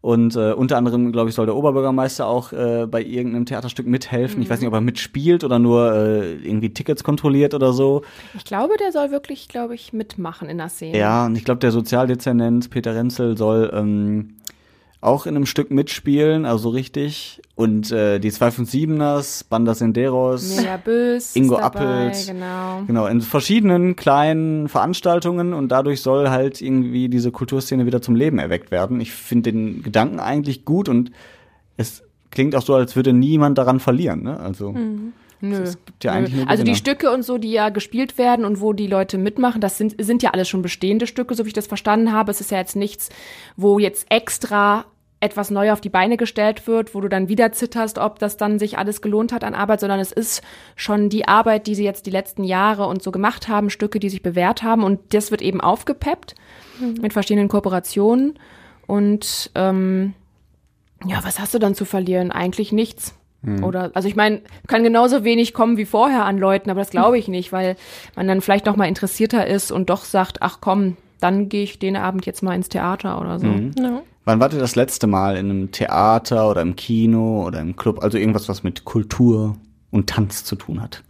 Und 0.03 0.35
äh, 0.35 0.53
unter 0.53 0.77
anderem, 0.77 1.13
glaube 1.13 1.31
ich, 1.31 1.37
soll 1.37 1.47
der 1.47 1.55
Oberbürgermeister 1.55 2.27
auch 2.27 2.53
äh, 2.53 2.87
bei 2.91 3.01
irgendeinem 3.01 3.47
Theaterstück 3.47 3.87
mithelfen. 3.87 4.43
Ich 4.43 4.51
weiß 4.51 4.59
nicht, 4.59 4.67
ob 4.67 4.75
er 4.75 4.81
mitspielt 4.81 5.45
oder 5.45 5.61
nur 5.61 5.95
äh, 5.95 6.33
irgendwie 6.43 6.71
Tickets 6.75 7.05
kontrolliert 7.05 7.55
oder 7.55 7.73
so. 7.73 8.03
Ich 8.35 8.45
glaube, 8.45 8.75
der 8.81 8.91
soll 8.91 9.13
wirklich, 9.13 9.47
glaube 9.47 9.77
ich, 9.77 9.93
mitmachen 9.93 10.49
in 10.49 10.59
der 10.59 10.71
Szene. 10.71 10.99
Ja, 10.99 11.27
und 11.27 11.37
ich 11.37 11.45
glaube, 11.45 11.61
der 11.61 11.71
Sozialdezernent 11.71 12.69
Peter 12.71 12.97
Renzel 12.97 13.37
soll 13.39 13.71
ähm, 13.73 14.35
auch 15.03 15.27
in 15.27 15.35
einem 15.35 15.47
Stück 15.47 15.73
mitspielen, 15.73 16.47
also 16.47 16.69
richtig. 16.69 17.43
Und 17.57 17.91
äh, 17.91 18.21
die 18.21 18.31
257ers, 18.31 19.45
Banda 19.51 19.75
Senderos, 19.75 20.65
Bös. 20.85 21.35
Ingo 21.35 21.57
dabei, 21.57 21.67
Appelt. 21.67 22.27
Genau. 22.29 22.83
genau, 22.87 23.07
in 23.07 23.21
verschiedenen 23.21 23.97
kleinen 23.97 24.69
Veranstaltungen 24.69 25.55
und 25.55 25.69
dadurch 25.69 26.03
soll 26.03 26.31
halt 26.31 26.63
irgendwie 26.63 27.09
diese 27.09 27.33
Kulturszene 27.33 27.85
wieder 27.85 28.01
zum 28.01 28.15
Leben 28.15 28.39
erweckt 28.39 28.71
werden. 28.71 29.01
Ich 29.01 29.11
finde 29.13 29.51
den 29.51 29.83
Gedanken 29.83 30.21
eigentlich 30.21 30.65
gut 30.65 30.89
und 30.89 31.11
es 31.77 32.05
klingt 32.31 32.55
auch 32.55 32.63
so, 32.63 32.75
als 32.75 32.95
würde 32.95 33.13
niemand 33.13 33.59
daran 33.59 33.81
verlieren. 33.81 34.23
Ne? 34.23 34.39
Also 34.39 34.73
Nö. 35.41 35.63
es 35.63 35.85
gibt 35.85 36.05
ja 36.05 36.13
eigentlich 36.13 36.37
nur 36.37 36.49
Also 36.49 36.63
die. 36.63 36.77
Stücke 36.77 37.11
und 37.11 37.25
so, 37.25 37.39
die 37.39 37.51
ja 37.51 37.71
gespielt 37.71 38.19
werden 38.19 38.45
und 38.45 38.61
wo 38.61 38.73
die 38.73 38.87
Leute 38.87 39.19
mitmachen, 39.19 39.61
das 39.61 39.79
sind, 39.79 39.97
sind 39.99 40.23
ja 40.23 40.31
alles 40.31 40.49
schon 40.49 40.63
bestehende 40.63 41.09
Stücke, 41.09 41.35
so 41.35 41.45
wie 41.45 41.49
ich 41.49 41.55
das 41.55 41.67
verstanden 41.67 42.13
habe. 42.13 42.31
Es 42.31 42.41
ist 42.41 42.53
ja 42.53 42.59
jetzt 42.59 42.77
nichts, 42.77 43.09
wo 43.57 43.81
jetzt 43.81 44.07
extra 44.09 44.85
etwas 45.23 45.51
neu 45.51 45.73
auf 45.73 45.81
die 45.81 45.89
Beine 45.89 46.17
gestellt 46.17 46.67
wird, 46.67 46.95
wo 46.95 47.01
du 47.01 47.09
dann 47.09 47.29
wieder 47.29 47.53
zitterst, 47.53 47.99
ob 47.99 48.19
das 48.19 48.37
dann 48.37 48.59
sich 48.59 48.77
alles 48.77 49.01
gelohnt 49.01 49.33
hat 49.33 49.45
an 49.45 49.55
Arbeit, 49.55 49.81
sondern 49.81 50.01
es 50.01 50.11
ist 50.11 50.43
schon 50.75 51.09
die 51.09 51.29
Arbeit, 51.29 51.67
die 51.67 51.75
sie 51.75 51.85
jetzt 51.85 52.07
die 52.07 52.11
letzten 52.11 52.43
Jahre 52.43 52.87
und 52.87 53.03
so 53.03 53.13
gemacht 53.13 53.49
haben, 53.49 53.71
Stücke, 53.71 54.01
die 54.01 54.11
sich 54.11 54.23
bewährt 54.23 54.63
haben 54.63 54.83
und 54.83 55.15
das 55.15 55.31
wird 55.31 55.41
eben 55.41 55.61
aufgepeppt 55.61 56.35
mit 57.01 57.13
verschiedenen 57.13 57.49
Kooperationen 57.49 58.39
und 58.87 59.51
ähm, 59.55 60.15
ja, 61.05 61.21
was 61.23 61.39
hast 61.39 61.55
du 61.55 61.59
dann 61.59 61.75
zu 61.75 61.85
verlieren? 61.85 62.33
Eigentlich 62.33 62.73
nichts. 62.73 63.15
Oder, 63.63 63.91
also 63.95 64.07
ich 64.07 64.15
meine, 64.15 64.41
kann 64.69 64.85
genauso 64.85 65.25
wenig 65.25 65.53
kommen 65.53 65.77
wie 65.77 65.85
vorher 65.85 66.25
an 66.25 66.39
Leuten, 66.39 66.71
aber 66.71 66.81
das 66.81 66.91
glaube 66.91 67.19
ich 67.19 67.27
nicht, 67.27 67.53
weil 67.53 67.75
man 68.15 68.29
dann 68.29 68.41
vielleicht 68.41 68.67
noch 68.67 68.77
mal 68.77 68.87
interessierter 68.87 69.47
ist 69.49 69.73
und 69.73 69.91
doch 69.91 70.05
sagt, 70.05 70.43
ach 70.43 70.59
komm, 70.61 70.97
dann 71.19 71.49
gehe 71.49 71.65
ich 71.65 71.81
den 71.81 71.97
Abend 71.97 72.25
jetzt 72.25 72.43
mal 72.43 72.55
ins 72.55 72.69
Theater 72.69 73.21
oder 73.21 73.41
so. 73.41 73.47
Ja. 73.47 74.03
Wann 74.25 74.39
wart 74.41 74.53
ihr 74.53 74.61
das 74.61 74.77
letzte 74.77 75.07
Mal 75.07 75.37
in 75.37 75.51
einem 75.51 75.73
Theater 75.73 76.49
oder 76.49 76.63
im 76.63 76.77
Kino 76.77 77.45
oder 77.45 77.61
im 77.61 77.75
Club? 77.75 78.03
Also 78.03 78.19
irgendwas, 78.19 78.49
was 78.49 78.63
mit 78.63 78.85
Kultur 78.85 79.57
und 79.91 80.09
Tanz 80.09 80.45
zu 80.45 80.55
tun 80.57 80.81
hat. 80.81 81.03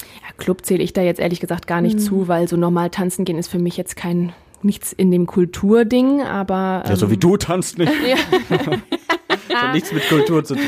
Ja, 0.00 0.32
Club 0.36 0.64
zähle 0.64 0.84
ich 0.84 0.92
da 0.92 1.02
jetzt 1.02 1.18
ehrlich 1.18 1.40
gesagt 1.40 1.66
gar 1.66 1.80
nicht 1.80 2.00
zu, 2.00 2.28
weil 2.28 2.46
so 2.46 2.56
normal 2.56 2.90
tanzen 2.90 3.24
gehen 3.24 3.38
ist 3.38 3.48
für 3.48 3.58
mich 3.58 3.76
jetzt 3.76 3.96
kein 3.96 4.32
nichts 4.62 4.92
in 4.92 5.10
dem 5.10 5.26
Kulturding, 5.26 6.22
aber 6.22 6.84
Ja, 6.86 6.96
so 6.96 7.06
ähm, 7.06 7.12
wie 7.12 7.16
du 7.16 7.36
tanzt 7.36 7.78
nicht. 7.78 7.92
das 8.48 8.58
hat 9.54 9.74
nichts 9.74 9.92
mit 9.92 10.08
Kultur 10.08 10.44
zu 10.44 10.54
tun. 10.54 10.64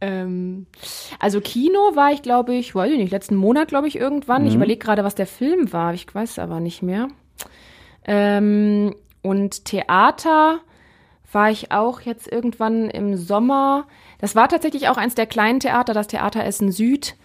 Ähm, 0.00 0.66
also 1.18 1.40
Kino 1.40 1.78
war 1.94 2.12
ich, 2.12 2.22
glaube 2.22 2.54
ich, 2.54 2.74
weiß 2.74 2.90
ich 2.92 2.98
nicht, 2.98 3.10
letzten 3.10 3.34
Monat, 3.34 3.68
glaube 3.68 3.88
ich, 3.88 3.96
irgendwann. 3.96 4.46
Ich 4.46 4.54
überlege 4.54 4.78
gerade, 4.78 5.04
was 5.04 5.14
der 5.14 5.26
Film 5.26 5.72
war. 5.72 5.92
Ich 5.92 6.12
weiß 6.14 6.38
aber 6.38 6.60
nicht 6.60 6.82
mehr. 6.82 7.08
Ähm, 8.04 8.94
und 9.22 9.64
Theater 9.64 10.60
war 11.32 11.50
ich 11.50 11.72
auch 11.72 12.00
jetzt 12.00 12.30
irgendwann 12.30 12.88
im 12.90 13.16
Sommer. 13.16 13.86
Das 14.18 14.34
war 14.34 14.48
tatsächlich 14.48 14.88
auch 14.88 14.96
eins 14.96 15.14
der 15.14 15.26
kleinen 15.26 15.60
Theater, 15.60 15.92
das 15.94 16.06
Theater 16.06 16.44
Essen 16.44 16.72
Süd. 16.72 17.16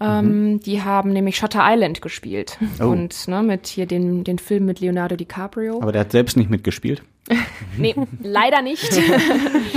Ähm, 0.00 0.60
Die 0.60 0.82
haben 0.82 1.12
nämlich 1.12 1.36
Shutter 1.36 1.60
Island 1.62 2.02
gespielt. 2.02 2.58
Oh. 2.80 2.86
Und 2.86 3.28
ne, 3.28 3.42
mit 3.42 3.66
hier 3.66 3.86
den, 3.86 4.24
den 4.24 4.38
Film 4.38 4.66
mit 4.66 4.80
Leonardo 4.80 5.16
DiCaprio. 5.16 5.80
Aber 5.80 5.92
der 5.92 6.02
hat 6.02 6.12
selbst 6.12 6.36
nicht 6.36 6.50
mitgespielt. 6.50 7.02
Nee, 7.78 7.94
leider 8.22 8.62
nicht. 8.62 8.88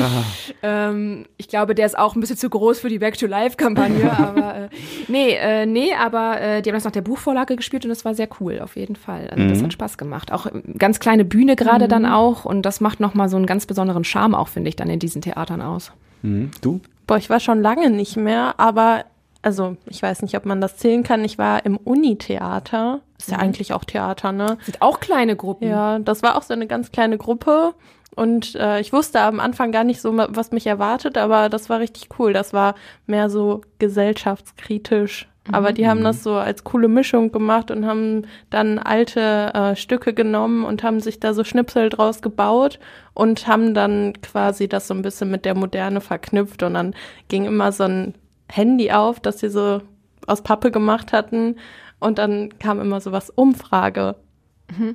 ähm, 0.64 1.26
ich 1.36 1.50
glaube, 1.50 1.76
der 1.76 1.86
ist 1.86 1.98
auch 1.98 2.16
ein 2.16 2.22
bisschen 2.22 2.38
zu 2.38 2.50
groß 2.50 2.80
für 2.80 2.88
die 2.88 3.00
Back 3.00 3.18
to 3.18 3.28
Life-Kampagne. 3.28 4.10
aber 4.18 4.56
äh, 4.56 4.70
nee, 5.10 5.32
äh, 5.34 5.66
nee, 5.66 5.94
aber 5.94 6.40
äh, 6.40 6.62
die 6.62 6.70
haben 6.70 6.78
das 6.78 6.86
nach 6.86 6.92
der 6.92 7.02
Buchvorlage 7.02 7.58
gespielt 7.58 7.84
und 7.84 7.90
das 7.90 8.06
war 8.06 8.16
sehr 8.16 8.30
cool, 8.40 8.62
auf 8.62 8.78
jeden 8.78 8.96
Fall. 8.96 9.30
Also 9.30 9.48
das 9.50 9.62
hat 9.62 9.74
Spaß 9.74 9.98
gemacht. 9.98 10.32
Auch 10.32 10.46
ähm, 10.46 10.64
ganz 10.78 11.00
kleine 11.00 11.26
Bühne 11.26 11.58
gerade 11.58 11.90
dann 11.90 12.06
auch 12.06 12.46
und 12.46 12.62
das 12.62 12.80
macht 12.80 13.02
nochmal 13.02 13.28
so 13.28 13.36
einen 13.36 13.48
ganz 13.48 13.66
besonderen 13.66 14.06
Charme 14.06 14.36
auch, 14.36 14.48
finde 14.48 14.70
ich, 14.70 14.76
dann 14.76 14.90
in 14.90 15.00
diesen 15.00 15.22
Theatern 15.22 15.62
aus. 15.62 15.92
Mhm. 16.22 16.52
Du? 16.62 16.80
Boah, 17.06 17.18
ich 17.18 17.30
war 17.30 17.40
schon 17.40 17.62
lange 17.62 17.90
nicht 17.90 18.16
mehr, 18.18 18.56
aber 18.58 19.04
also 19.42 19.78
ich 19.86 20.02
weiß 20.02 20.22
nicht, 20.22 20.36
ob 20.36 20.46
man 20.46 20.62
das 20.62 20.78
zählen 20.78 21.04
kann. 21.04 21.24
Ich 21.24 21.38
war 21.38 21.66
im 21.66 21.78
Uni-Theater. 21.78 23.02
Ist 23.18 23.32
ja 23.32 23.38
eigentlich 23.38 23.74
auch 23.74 23.84
Theater, 23.84 24.32
ne? 24.32 24.58
Sind 24.64 24.82
auch 24.82 25.00
kleine 25.00 25.36
Gruppen. 25.36 25.68
Ja, 25.68 26.00
das 26.00 26.24
war 26.24 26.38
auch 26.38 26.44
so 26.44 26.54
eine 26.54 26.68
ganz 26.68 26.92
kleine 26.92 27.18
Gruppe. 27.18 27.74
Und 28.16 28.56
äh, 28.56 28.80
ich 28.80 28.92
wusste 28.92 29.22
am 29.22 29.40
Anfang 29.40 29.72
gar 29.72 29.84
nicht 29.84 30.02
so, 30.02 30.16
was 30.16 30.52
mich 30.52 30.68
erwartet, 30.68 31.18
aber 31.18 31.48
das 31.48 31.70
war 31.70 31.80
richtig 31.80 32.10
cool. 32.18 32.34
Das 32.34 32.54
war 32.54 32.76
mehr 33.08 33.30
so 33.30 33.62
gesellschaftskritisch. 33.78 35.28
Aber 35.52 35.74
die 35.74 35.88
haben 35.88 36.04
das 36.04 36.22
so 36.22 36.36
als 36.36 36.64
coole 36.64 36.88
Mischung 36.88 37.32
gemacht 37.32 37.72
und 37.72 37.86
haben 37.86 38.28
dann 38.52 38.78
alte 38.78 39.52
äh, 39.54 39.76
Stücke 39.76 40.14
genommen 40.14 40.64
und 40.64 40.84
haben 40.84 41.00
sich 41.00 41.20
da 41.20 41.34
so 41.34 41.44
Schnipsel 41.44 41.90
draus 41.90 42.22
gebaut 42.22 42.80
und 43.16 43.48
haben 43.48 43.74
dann 43.74 44.14
quasi 44.22 44.68
das 44.68 44.88
so 44.88 44.94
ein 44.94 45.02
bisschen 45.02 45.32
mit 45.32 45.46
der 45.46 45.56
Moderne 45.56 46.02
verknüpft. 46.02 46.62
Und 46.62 46.76
dann 46.76 46.94
ging 47.30 47.46
immer 47.46 47.72
so 47.72 47.86
ein 47.86 48.14
Handy 48.50 48.92
auf, 48.92 49.20
das 49.20 49.40
sie 49.40 49.50
so 49.50 49.82
aus 50.28 50.42
Pappe 50.42 50.72
gemacht 50.72 51.14
hatten. 51.14 51.56
Und 52.00 52.18
dann 52.18 52.58
kam 52.60 52.80
immer 52.80 53.02
sowas 53.02 53.30
Umfrage. 53.30 54.16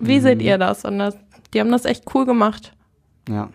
Wie 0.01 0.21
seht 0.21 0.41
ihr 0.41 0.59
das? 0.59 0.85
Und 0.85 0.99
das, 0.99 1.17
die 1.53 1.61
haben 1.61 1.71
das 1.71 1.85
echt 1.85 2.05
cool 2.15 2.27
gemacht. 2.27 2.73
Ja. 3.29 3.51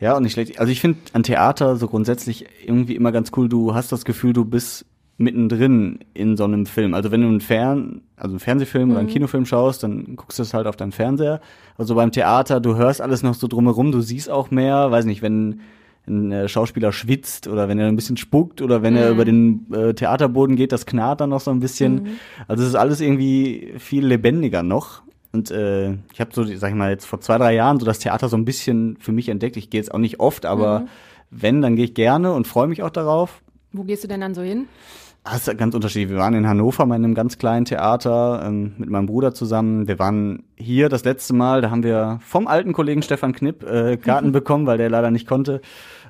Ja, 0.00 0.16
und 0.16 0.24
nicht 0.24 0.32
schlecht. 0.32 0.58
Also 0.58 0.72
ich 0.72 0.80
finde 0.80 0.98
an 1.12 1.22
Theater 1.22 1.76
so 1.76 1.86
grundsätzlich 1.86 2.46
irgendwie 2.64 2.96
immer 2.96 3.12
ganz 3.12 3.30
cool, 3.36 3.48
du 3.48 3.74
hast 3.74 3.92
das 3.92 4.04
Gefühl, 4.04 4.32
du 4.32 4.44
bist 4.44 4.84
mittendrin 5.16 6.00
in 6.14 6.36
so 6.36 6.44
einem 6.44 6.66
Film. 6.66 6.94
Also 6.94 7.10
wenn 7.10 7.20
du 7.20 7.28
einen 7.28 7.40
Fern, 7.40 8.00
also 8.16 8.32
einen 8.32 8.40
Fernsehfilm 8.40 8.90
oder 8.90 9.00
einen 9.00 9.08
Kinofilm 9.08 9.44
schaust, 9.46 9.82
dann 9.82 10.16
guckst 10.16 10.38
du 10.38 10.42
es 10.42 10.54
halt 10.54 10.66
auf 10.66 10.76
deinem 10.76 10.92
Fernseher. 10.92 11.40
Also 11.76 11.94
beim 11.94 12.10
Theater, 12.10 12.58
du 12.58 12.76
hörst 12.76 13.00
alles 13.02 13.22
noch 13.22 13.34
so 13.34 13.46
drumherum, 13.46 13.92
du 13.92 14.00
siehst 14.00 14.30
auch 14.30 14.50
mehr, 14.50 14.90
weiß 14.90 15.04
nicht, 15.04 15.20
wenn 15.22 15.60
ein 16.06 16.32
äh, 16.32 16.48
Schauspieler 16.48 16.92
schwitzt 16.92 17.46
oder 17.46 17.68
wenn 17.68 17.78
er 17.78 17.88
ein 17.88 17.96
bisschen 17.96 18.16
spuckt 18.16 18.62
oder 18.62 18.82
wenn 18.82 18.96
er 18.96 19.10
über 19.10 19.24
den 19.24 19.66
äh, 19.72 19.94
Theaterboden 19.94 20.56
geht, 20.56 20.72
das 20.72 20.86
knarrt 20.86 21.20
dann 21.20 21.30
noch 21.30 21.40
so 21.40 21.50
ein 21.50 21.60
bisschen. 21.60 22.18
Also 22.48 22.62
es 22.62 22.70
ist 22.70 22.74
alles 22.74 23.00
irgendwie 23.00 23.74
viel 23.78 24.06
lebendiger 24.06 24.62
noch. 24.62 25.02
Und 25.32 25.50
äh, 25.50 25.92
ich 26.12 26.20
habe 26.20 26.30
so, 26.32 26.44
sag 26.44 26.70
ich 26.70 26.74
mal, 26.74 26.90
jetzt 26.90 27.04
vor 27.04 27.20
zwei, 27.20 27.38
drei 27.38 27.54
Jahren 27.54 27.78
so 27.78 27.86
das 27.86 28.00
Theater 28.00 28.28
so 28.28 28.36
ein 28.36 28.44
bisschen 28.44 28.96
für 28.98 29.12
mich 29.12 29.28
entdeckt. 29.28 29.56
Ich 29.56 29.70
gehe 29.70 29.80
jetzt 29.80 29.94
auch 29.94 29.98
nicht 29.98 30.18
oft, 30.18 30.44
aber 30.44 30.86
wenn, 31.30 31.62
dann 31.62 31.76
gehe 31.76 31.84
ich 31.84 31.94
gerne 31.94 32.32
und 32.32 32.48
freue 32.48 32.66
mich 32.66 32.82
auch 32.82 32.90
darauf. 32.90 33.40
Wo 33.72 33.84
gehst 33.84 34.02
du 34.02 34.08
denn 34.08 34.20
dann 34.20 34.34
so 34.34 34.42
hin? 34.42 34.66
Das 35.24 35.46
ist 35.46 35.58
ganz 35.58 35.74
unterschiedlich. 35.74 36.10
Wir 36.10 36.16
waren 36.16 36.34
in 36.34 36.48
Hannover 36.48 36.86
mal 36.86 36.96
in 36.96 37.04
einem 37.04 37.14
ganz 37.14 37.36
kleinen 37.36 37.66
Theater 37.66 38.42
ähm, 38.44 38.74
mit 38.78 38.88
meinem 38.88 39.06
Bruder 39.06 39.34
zusammen. 39.34 39.86
Wir 39.86 39.98
waren 39.98 40.44
hier 40.56 40.88
das 40.88 41.04
letzte 41.04 41.34
Mal, 41.34 41.60
da 41.60 41.70
haben 41.70 41.82
wir 41.82 42.18
vom 42.24 42.46
alten 42.46 42.72
Kollegen 42.72 43.02
Stefan 43.02 43.32
Knipp 43.32 43.62
äh, 43.62 43.96
Karten 43.98 44.32
bekommen, 44.32 44.66
weil 44.66 44.78
der 44.78 44.88
leider 44.88 45.10
nicht 45.10 45.26
konnte, 45.26 45.60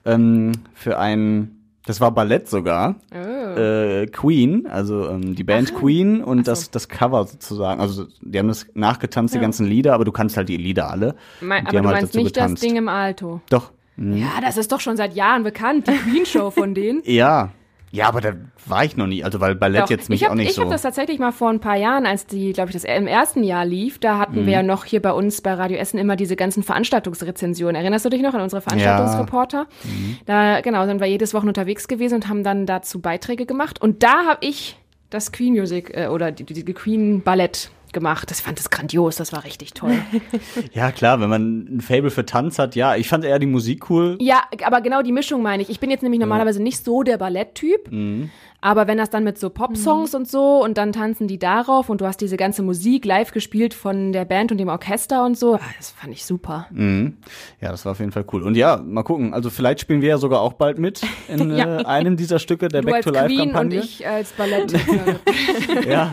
ähm, 0.05 0.53
für 0.75 0.99
ein, 0.99 1.57
das 1.87 2.01
war 2.01 2.13
Ballett 2.13 2.49
sogar, 2.49 2.97
äh, 3.11 4.07
Queen, 4.07 4.67
also 4.69 5.09
ähm, 5.09 5.35
die 5.35 5.45
Band 5.45 5.75
Queen 5.75 6.23
und 6.23 6.47
das, 6.47 6.71
das 6.71 6.89
Cover 6.89 7.27
sozusagen. 7.27 7.81
Also 7.81 8.07
die 8.21 8.39
haben 8.39 8.49
das 8.49 8.67
nachgetanzt, 8.75 9.35
die 9.35 9.41
ganzen 9.41 9.67
Lieder, 9.67 9.93
aber 9.95 10.05
du 10.05 10.13
kannst 10.13 10.37
halt 10.37 10.49
die 10.49 10.57
Lieder 10.57 10.89
alle. 10.89 11.17
Mein, 11.41 11.67
aber 11.67 11.81
du 11.81 11.89
halt 11.89 12.01
meinst 12.03 12.15
nicht 12.15 12.35
getanzt. 12.35 12.63
das 12.63 12.69
Ding 12.69 12.77
im 12.77 12.89
Alto. 12.89 13.41
Doch. 13.51 13.73
Mhm. 13.97 14.17
Ja, 14.19 14.41
das 14.41 14.57
ist 14.57 14.71
doch 14.71 14.81
schon 14.81 14.97
seit 14.97 15.15
Jahren 15.15 15.43
bekannt, 15.43 15.89
die 15.89 15.93
Queen-Show 15.93 16.51
von 16.51 16.75
denen. 16.75 17.03
Ja. 17.05 17.51
Ja, 17.93 18.07
aber 18.07 18.21
da 18.21 18.35
war 18.67 18.85
ich 18.85 18.97
noch 18.97 19.09
nie, 19.09 19.25
also 19.25 19.41
weil 19.41 19.57
Ballett 19.57 19.83
Doch, 19.83 19.91
jetzt 19.91 20.09
mich 20.09 20.21
ich 20.21 20.25
hab, 20.25 20.31
auch 20.33 20.37
nicht 20.37 20.51
ich 20.51 20.55
so. 20.55 20.63
habe 20.63 20.71
das 20.71 20.83
tatsächlich 20.83 21.19
mal 21.19 21.33
vor 21.33 21.51
ein 21.51 21.59
paar 21.59 21.75
Jahren, 21.77 22.07
als 22.07 22.25
die, 22.25 22.53
glaube 22.53 22.71
ich, 22.71 22.75
das 22.75 22.85
im 22.85 23.09
ersten 23.09 23.43
Jahr 23.43 23.65
lief, 23.67 23.99
da 23.99 24.17
hatten 24.19 24.43
Mhm. 24.43 24.47
wir 24.47 24.53
ja 24.53 24.63
noch 24.63 24.85
hier 24.85 25.03
bei 25.03 25.11
uns 25.13 25.41
bei 25.41 25.55
Radio 25.55 25.77
Essen 25.77 25.99
immer 25.99 26.15
diese 26.15 26.37
ganzen 26.37 26.63
Veranstaltungsrezensionen. 26.63 27.75
Erinnerst 27.75 28.05
du 28.05 28.09
dich 28.11 28.23
noch 28.23 28.35
an 28.35 28.43
unsere 28.43 28.63
Veranstaltungsreporter? 28.63 29.67
Mhm. 29.85 30.19
Da, 30.27 30.61
genau, 30.61 30.87
sind 30.87 31.01
wir 31.01 31.07
jedes 31.09 31.35
Wochen 31.35 31.49
unterwegs 31.49 31.89
gewesen 31.89 32.15
und 32.17 32.29
haben 32.29 32.45
dann 32.45 32.65
dazu 32.67 33.01
Beiträge 33.01 33.45
gemacht. 33.47 33.81
Und 33.83 34.03
da 34.03 34.25
habe 34.27 34.39
ich 34.47 34.77
das 35.11 35.33
Queen 35.33 35.55
Music 35.55 35.91
äh, 35.97 36.07
oder 36.07 36.31
die, 36.31 36.45
die 36.45 36.65
Queen 36.73 37.23
Ballett 37.23 37.71
gemacht. 37.93 38.31
Das 38.31 38.41
ich 38.41 38.45
fand 38.45 38.59
das 38.59 38.71
grandios, 38.71 39.17
das 39.17 39.33
war 39.33 39.45
richtig 39.45 39.75
toll. 39.75 39.99
Ja, 40.73 40.93
klar, 40.93 41.21
wenn 41.21 41.29
man 41.29 41.77
ein 41.77 41.81
Fable 41.81 42.11
für 42.11 42.25
Tanz 42.25 42.59
hat, 42.59 42.75
ja. 42.77 42.95
Ich 42.97 43.09
fand 43.09 43.25
eher 43.25 43.39
die 43.39 43.47
Musik 43.47 43.91
cool. 43.91 44.17
Ja, 44.21 44.43
aber 44.65 44.81
genau 44.81 45.03
die 45.03 45.13
Mischung 45.13 45.43
meine 45.43 45.63
ich. 45.63 45.71
Ich 45.71 45.81
bin 45.81 45.91
jetzt 45.91 46.03
nämlich 46.03 46.21
normalerweise 46.21 46.63
nicht 46.63 46.85
so 46.85 47.03
der 47.03 47.19
Balletttyp. 47.19 47.91
Mhm. 47.91 48.31
Aber 48.63 48.87
wenn 48.87 48.99
das 48.99 49.09
dann 49.11 49.25
mit 49.25 49.39
so 49.39 49.49
Pop-Songs 49.51 50.15
und 50.15 50.29
so 50.29 50.63
und 50.63 50.77
dann 50.77 50.93
tanzen 50.93 51.27
die 51.29 51.39
darauf 51.39 51.89
und 51.89 52.01
du 52.01 52.07
hast 52.07 52.21
diese 52.21 52.37
ganze 52.37 52.63
Musik 52.63 53.05
live 53.07 53.33
gespielt 53.33 53.73
von 53.73 54.13
der 54.13 54.25
Band 54.27 54.53
und 54.53 54.59
dem 54.59 54.69
Orchester 54.69 55.25
und 55.25 55.39
so, 55.39 55.55
ah, 55.55 55.61
das 55.79 55.91
fand 55.91 56.13
ich 56.13 56.25
super. 56.27 56.67
Mhm. 56.71 57.17
Ja, 57.61 57.71
das 57.71 57.85
war 57.87 57.93
auf 57.93 58.01
jeden 58.01 58.13
Fall 58.13 58.25
cool. 58.33 58.43
Und 58.43 58.57
ja, 58.57 58.77
mal 58.77 59.03
gucken. 59.03 59.33
Also 59.33 59.49
vielleicht 59.51 59.81
spielen 59.81 60.03
wir 60.03 60.11
ja 60.11 60.19
sogar 60.19 60.41
auch 60.41 60.53
bald 60.53 60.79
mit 60.79 61.01
in 61.29 61.51
Ja. 61.57 61.81
äh, 61.81 61.85
einem 61.85 62.17
dieser 62.17 62.39
Stücke 62.39 62.69
der 62.69 62.83
Du 62.83 62.87
Back 62.89 62.97
als 62.97 63.05
to 63.07 63.13
Queen 63.13 63.55
und 63.55 63.73
Life-Kampagne. 63.73 63.81
ich 63.81 64.07
als 64.07 64.31
Ballett. 64.33 64.73
Ja. 65.89 66.11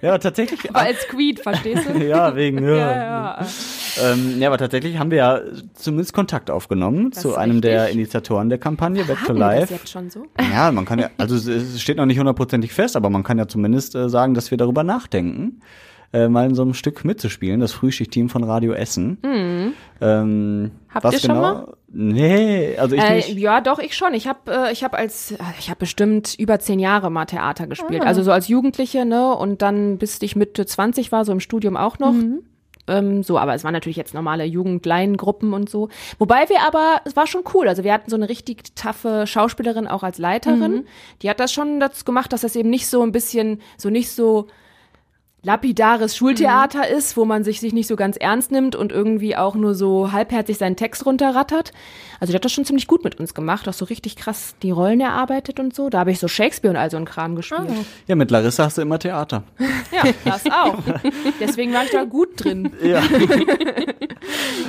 ja, 0.00 0.18
tatsächlich. 0.18 0.70
aber 0.70 0.80
als 0.80 1.06
Queen, 1.08 1.36
verstehst 1.36 1.86
du? 1.88 1.98
ja, 2.04 2.34
wegen. 2.34 2.64
Ja. 2.64 2.76
Ja, 2.76 2.96
ja. 2.96 3.46
Ähm, 4.00 4.40
ja, 4.40 4.48
aber 4.48 4.58
tatsächlich 4.58 4.98
haben 4.98 5.10
wir 5.10 5.18
ja 5.18 5.40
zumindest 5.74 6.12
Kontakt 6.12 6.50
aufgenommen 6.50 7.10
Das 7.10 7.22
zu 7.22 7.34
einem 7.36 7.60
der 7.60 7.82
richtig. 7.82 7.96
Initiatoren 7.96 8.48
der 8.48 8.58
Kampagne 8.58 9.04
Back 9.04 9.18
to 9.26 9.34
wir 9.34 9.40
das 9.40 9.58
Life. 9.60 9.74
jetzt 9.74 9.88
schon 9.90 10.08
so? 10.10 10.24
Ja, 10.52 10.70
man 10.72 10.84
kann 10.84 10.98
ja, 10.98 11.10
also 11.18 11.34
es- 11.34 11.80
steht 11.80 11.96
noch 11.96 12.06
nicht 12.06 12.18
hundertprozentig 12.18 12.72
fest, 12.72 12.96
aber 12.96 13.10
man 13.10 13.22
kann 13.22 13.38
ja 13.38 13.48
zumindest 13.48 13.94
äh, 13.94 14.08
sagen, 14.08 14.34
dass 14.34 14.50
wir 14.50 14.58
darüber 14.58 14.84
nachdenken, 14.84 15.60
äh, 16.14 16.28
mal 16.28 16.46
in 16.46 16.54
so 16.54 16.62
einem 16.62 16.74
Stück 16.74 17.04
mitzuspielen, 17.04 17.60
das 17.60 17.72
Frühschichtteam 17.72 18.28
von 18.28 18.44
Radio 18.44 18.72
Essen. 18.74 19.18
Ähm, 19.24 19.72
Mhm. 20.00 20.70
Habt 20.92 21.04
was 21.04 21.14
ihr 21.14 21.20
schon 21.20 21.28
genau? 21.30 21.40
mal? 21.40 21.74
Nee, 21.94 22.76
also 22.78 22.96
ich 22.96 23.02
Äh, 23.02 23.14
nicht. 23.16 23.28
ja, 23.38 23.60
doch, 23.60 23.78
ich 23.78 23.96
schon. 23.96 24.12
Ich 24.14 24.26
habe 24.26 24.38
äh, 24.68 24.72
ich 24.72 24.82
hab 24.84 24.94
als, 24.94 25.32
äh, 25.32 25.36
ich 25.58 25.68
habe 25.70 25.78
bestimmt 25.80 26.34
über 26.38 26.58
zehn 26.58 26.78
Jahre 26.80 27.10
mal 27.10 27.24
Theater 27.26 27.64
Ah. 27.64 27.66
gespielt. 27.66 28.02
Also 28.04 28.22
so 28.22 28.32
als 28.32 28.48
Jugendliche, 28.48 29.04
ne? 29.04 29.34
Und 29.34 29.62
dann, 29.62 29.98
bis 29.98 30.20
ich 30.22 30.36
Mitte 30.36 30.66
20 30.66 31.12
war, 31.12 31.24
so 31.24 31.32
im 31.32 31.40
Studium 31.40 31.76
auch 31.76 31.98
noch. 31.98 32.14
Ähm, 32.92 33.22
so, 33.22 33.38
aber 33.38 33.54
es 33.54 33.64
waren 33.64 33.72
natürlich 33.72 33.96
jetzt 33.96 34.14
normale 34.14 34.44
Jugendleiengruppen 34.44 35.54
und 35.54 35.70
so. 35.70 35.88
Wobei 36.18 36.48
wir 36.48 36.60
aber, 36.66 37.00
es 37.04 37.16
war 37.16 37.26
schon 37.26 37.42
cool. 37.54 37.68
Also 37.68 37.84
wir 37.84 37.92
hatten 37.92 38.10
so 38.10 38.16
eine 38.16 38.28
richtig 38.28 38.74
taffe 38.74 39.26
Schauspielerin 39.26 39.86
auch 39.86 40.02
als 40.02 40.18
Leiterin. 40.18 40.86
Die 41.22 41.30
hat 41.30 41.40
das 41.40 41.52
schon 41.52 41.80
dazu 41.80 42.04
gemacht, 42.04 42.32
dass 42.32 42.42
das 42.42 42.56
eben 42.56 42.70
nicht 42.70 42.86
so 42.86 43.02
ein 43.02 43.12
bisschen, 43.12 43.60
so 43.78 43.90
nicht 43.90 44.10
so 44.10 44.46
lapidares 45.44 46.16
Schultheater 46.16 46.88
ist, 46.88 47.16
wo 47.16 47.24
man 47.24 47.42
sich, 47.42 47.60
sich 47.60 47.72
nicht 47.72 47.88
so 47.88 47.96
ganz 47.96 48.16
ernst 48.16 48.52
nimmt 48.52 48.76
und 48.76 48.92
irgendwie 48.92 49.36
auch 49.36 49.56
nur 49.56 49.74
so 49.74 50.12
halbherzig 50.12 50.56
seinen 50.56 50.76
Text 50.76 51.04
runterrattert. 51.04 51.72
Also 52.20 52.30
die 52.30 52.36
hat 52.36 52.44
das 52.44 52.52
schon 52.52 52.64
ziemlich 52.64 52.86
gut 52.86 53.02
mit 53.02 53.18
uns 53.18 53.34
gemacht, 53.34 53.68
auch 53.68 53.72
so 53.72 53.84
richtig 53.84 54.14
krass 54.14 54.54
die 54.62 54.70
Rollen 54.70 55.00
erarbeitet 55.00 55.58
und 55.58 55.74
so. 55.74 55.90
Da 55.90 55.98
habe 55.98 56.12
ich 56.12 56.20
so 56.20 56.28
Shakespeare 56.28 56.72
und 56.72 56.80
all 56.80 56.90
so 56.90 56.96
ein 56.96 57.04
Kram 57.04 57.34
gespielt. 57.34 57.68
Ja, 58.06 58.14
mit 58.14 58.30
Larissa 58.30 58.64
hast 58.64 58.78
du 58.78 58.82
immer 58.82 58.98
Theater. 58.98 59.42
Ja, 59.92 60.10
das 60.24 60.46
auch. 60.46 60.78
Deswegen 61.38 61.74
war 61.74 61.84
ich 61.84 61.90
da 61.90 62.04
gut 62.04 62.42
drin. 62.42 62.72
Ja. 62.82 63.02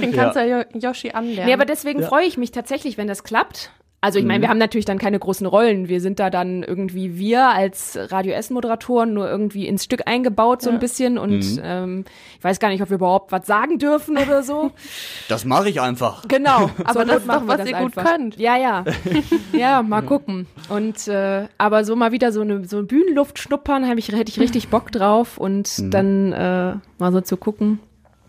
Den 0.02 0.12
kannst 0.12 0.36
du 0.36 0.46
ja 0.46 0.66
Yoshi 0.74 1.12
anlernen. 1.12 1.46
Nee, 1.46 1.54
aber 1.54 1.64
deswegen 1.66 2.04
freue 2.04 2.26
ich 2.26 2.38
mich 2.38 2.52
tatsächlich, 2.52 2.98
wenn 2.98 3.08
das 3.08 3.24
klappt. 3.24 3.72
Also 4.04 4.20
ich 4.20 4.26
meine, 4.26 4.42
wir 4.42 4.50
haben 4.50 4.58
natürlich 4.58 4.84
dann 4.84 4.98
keine 4.98 5.18
großen 5.18 5.48
Rollen. 5.48 5.88
Wir 5.88 6.02
sind 6.02 6.20
da 6.20 6.30
dann 6.30 6.62
irgendwie 6.62 7.18
wir 7.18 7.48
als 7.48 7.98
Radio 7.98 8.34
S-Moderatoren 8.34 9.14
nur 9.14 9.30
irgendwie 9.30 9.66
ins 9.66 9.86
Stück 9.86 10.10
eingebaut 10.10 10.62
so 10.62 10.72
ein 10.72 10.80
bisschen 10.80 11.18
und 11.18 11.62
ähm, 11.64 12.04
ich 12.38 12.44
weiß 12.44 12.60
gar 12.60 12.68
nicht, 12.68 12.82
ob 12.84 12.90
wir 12.90 12.96
überhaupt 12.96 13.32
was 13.32 13.48
sagen 13.48 13.80
dürfen 13.80 14.18
oder 14.18 14.44
so. 14.44 14.72
Das 15.30 15.46
mache 15.46 15.70
ich 15.70 15.80
einfach. 15.80 16.28
Genau. 16.28 16.70
Aber 16.84 16.92
Zur 16.92 17.06
das 17.06 17.26
machen 17.26 17.48
wir 17.48 17.54
was 17.54 17.58
das 17.60 17.70
ihr 17.70 17.78
gut 17.78 17.98
einfach. 17.98 18.12
könnt. 18.12 18.38
Ja, 18.38 18.58
ja. 18.58 18.84
Ja, 19.54 19.82
mal 19.82 20.02
gucken. 20.02 20.48
Und 20.68 21.08
äh, 21.08 21.48
aber 21.58 21.86
so 21.86 21.96
mal 21.96 22.12
wieder 22.12 22.34
so 22.34 22.42
eine 22.42 22.66
so 22.66 22.84
Bühnenluft 22.84 23.40
schnuppern, 23.40 23.88
habe 23.88 24.00
ich 24.00 24.10
hätte 24.10 24.30
ich 24.30 24.40
richtig 24.40 24.68
Bock 24.68 24.92
drauf 24.92 25.38
und 25.38 25.94
dann 25.94 26.34
äh, 26.34 26.76
mal 27.00 27.12
so 27.14 27.22
zu 27.22 27.38
gucken, 27.38 27.80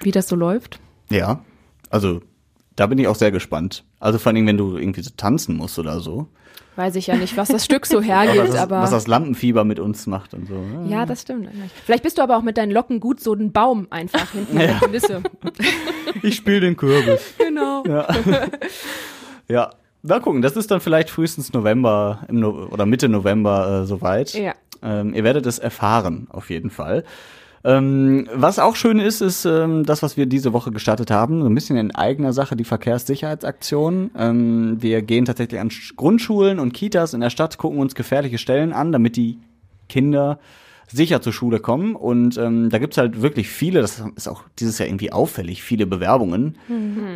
wie 0.01 0.13
das 0.13 0.29
so 0.29 0.37
läuft. 0.37 0.79
Ja. 1.11 1.41
Also, 1.91 2.21
da 2.77 2.87
bin 2.87 2.99
ich 2.99 3.09
auch 3.09 3.15
sehr 3.15 3.31
gespannt. 3.31 3.85
Also 4.01 4.19
vor 4.19 4.33
allem, 4.33 4.47
wenn 4.47 4.57
du 4.57 4.77
irgendwie 4.77 5.03
so 5.03 5.11
tanzen 5.17 5.57
musst 5.57 5.79
oder 5.79 6.01
so. 6.01 6.29
Weiß 6.77 6.97
ich 6.97 7.07
ja 7.07 7.15
nicht, 7.15 7.37
was 7.37 7.49
das 7.49 7.65
Stück 7.65 7.87
so 7.87 8.03
hergibt, 8.03 8.49
das, 8.49 8.57
aber 8.57 8.81
was 8.81 8.91
das 8.91 9.07
Lampenfieber 9.07 9.65
mit 9.65 9.79
uns 9.79 10.07
macht 10.09 10.35
und 10.35 10.49
so. 10.49 10.57
Ja, 10.89 11.07
das 11.07 11.23
stimmt. 11.23 11.49
Vielleicht 11.85 12.03
bist 12.03 12.19
du 12.19 12.23
aber 12.23 12.37
auch 12.37 12.43
mit 12.43 12.57
deinen 12.57 12.73
Locken 12.73 12.99
gut 12.99 13.21
so 13.21 13.33
ein 13.33 13.53
Baum 13.53 13.87
einfach 13.91 14.33
hinten 14.33 14.59
in 14.59 14.67
der 14.67 14.79
Kulisse. 14.79 15.23
Ich 16.23 16.37
spiele 16.37 16.61
den 16.61 16.77
Kürbis. 16.77 17.35
Genau. 17.39 17.85
Ja. 19.49 19.71
Mal 20.03 20.21
gucken, 20.21 20.43
das 20.43 20.57
ist 20.57 20.71
dann 20.71 20.81
vielleicht 20.81 21.11
frühestens 21.11 21.53
November 21.53 22.21
im 22.29 22.41
no 22.41 22.69
oder 22.71 22.87
Mitte 22.87 23.09
November 23.09 23.83
äh, 23.83 23.87
soweit. 23.87 24.33
Ja. 24.35 24.55
Ähm, 24.83 25.15
ihr 25.15 25.25
werdet 25.25 25.47
es 25.47 25.59
erfahren, 25.59 26.29
auf 26.31 26.51
jeden 26.51 26.71
Fall. 26.71 27.05
Ähm, 27.67 28.29
was 28.35 28.59
auch 28.59 28.77
schön 28.77 28.99
ist, 28.99 29.23
ist 29.23 29.47
ähm, 29.47 29.85
das, 29.85 30.03
was 30.03 30.19
wir 30.19 30.27
diese 30.27 30.53
Woche 30.53 30.71
gestartet 30.71 31.11
haben, 31.11 31.41
so 31.41 31.49
ein 31.49 31.55
bisschen 31.55 31.79
in 31.79 31.95
eigener 31.95 32.35
Sache, 32.35 32.57
die 32.57 32.65
Verkehrssicherheitsaktion. 32.65 34.11
Ähm, 34.19 34.77
wir 34.83 35.01
gehen 35.01 35.25
tatsächlich 35.25 35.59
an 35.61 35.71
Sch- 35.71 35.97
Grundschulen 35.97 36.59
und 36.59 36.75
Kitas 36.75 37.15
in 37.15 37.21
der 37.21 37.31
Stadt, 37.31 37.57
gucken 37.57 37.79
uns 37.79 37.95
gefährliche 37.95 38.37
Stellen 38.37 38.75
an, 38.75 38.93
damit 38.93 39.17
die 39.17 39.39
Kinder 39.89 40.39
sicher 40.91 41.21
zur 41.21 41.33
Schule 41.33 41.61
kommen. 41.61 41.95
Und 41.95 42.37
ähm, 42.39 42.71
da 42.71 42.79
gibt's 42.79 42.99
halt 42.99 43.23
wirklich 43.23 43.49
viele, 43.49 43.81
das 43.81 44.03
ist 44.17 44.29
auch 44.29 44.45
dieses 44.59 44.79
Jahr 44.79 44.89
irgendwie 44.89 45.13
auffällig, 45.13 45.63
viele 45.63 45.87
Bewerbungen, 45.87 46.59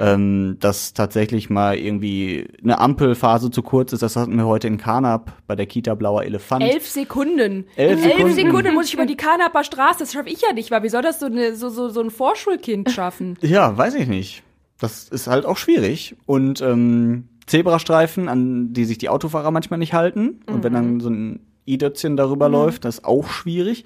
ähm, 0.01 0.57
dass 0.61 0.95
tatsächlich 0.95 1.51
mal 1.51 1.77
irgendwie 1.77 2.49
eine 2.63 2.79
Ampelphase 2.79 3.51
zu 3.51 3.63
kurz 3.63 3.93
ist. 3.93 4.03
Das 4.03 4.17
hatten 4.17 4.37
wir 4.37 4.47
heute 4.47 4.67
in 4.67 4.79
Karnap 4.79 5.33
bei 5.47 5.57
der 5.57 5.67
Kita 5.67 5.95
Blauer 5.95 6.25
Elefant. 6.25 6.63
Elf 6.63 6.89
Sekunden. 6.89 7.65
Elf 7.77 8.03
Elf 8.03 8.15
Sekunden. 8.15 8.35
Sekunden. 8.35 8.75
muss 8.75 8.87
ich 8.87 8.95
über 8.95 9.07
die 9.07 9.17
Kanaper 9.17 9.65
Straße. 9.65 10.01
Das 10.01 10.13
schaffe 10.13 10.29
ich 10.29 10.41
ja 10.41 10.53
nicht, 10.53 10.71
weil 10.71 10.83
wie 10.83 10.89
soll 10.89 11.03
das 11.03 11.21
so, 11.21 11.27
eine, 11.27 11.55
so, 11.55 11.69
so, 11.69 11.89
so 11.89 12.01
ein 12.01 12.11
Vorschulkind 12.11 12.91
schaffen? 12.91 13.37
Ja, 13.49 13.77
weiß 13.77 13.95
ich 13.95 14.09
nicht. 14.09 14.43
Das 14.79 15.09
ist 15.09 15.27
halt 15.27 15.47
auch 15.47 15.57
schwierig. 15.57 16.17
Und 16.27 16.61
ähm, 16.61 17.29
Zebrastreifen, 17.47 18.29
an 18.29 18.73
die 18.73 18.85
sich 18.85 18.99
die 18.99 19.09
Autofahrer 19.09 19.51
manchmal 19.51 19.79
nicht 19.79 19.95
halten. 19.95 20.41
Und 20.47 20.63
wenn 20.63 20.75
dann 20.75 21.01
so 21.01 21.09
ein 21.09 21.41
i-Dötzchen 21.69 22.17
darüber 22.17 22.49
läuft, 22.49 22.85
das 22.85 22.97
ist 22.97 23.05
auch 23.05 23.29
schwierig. 23.29 23.85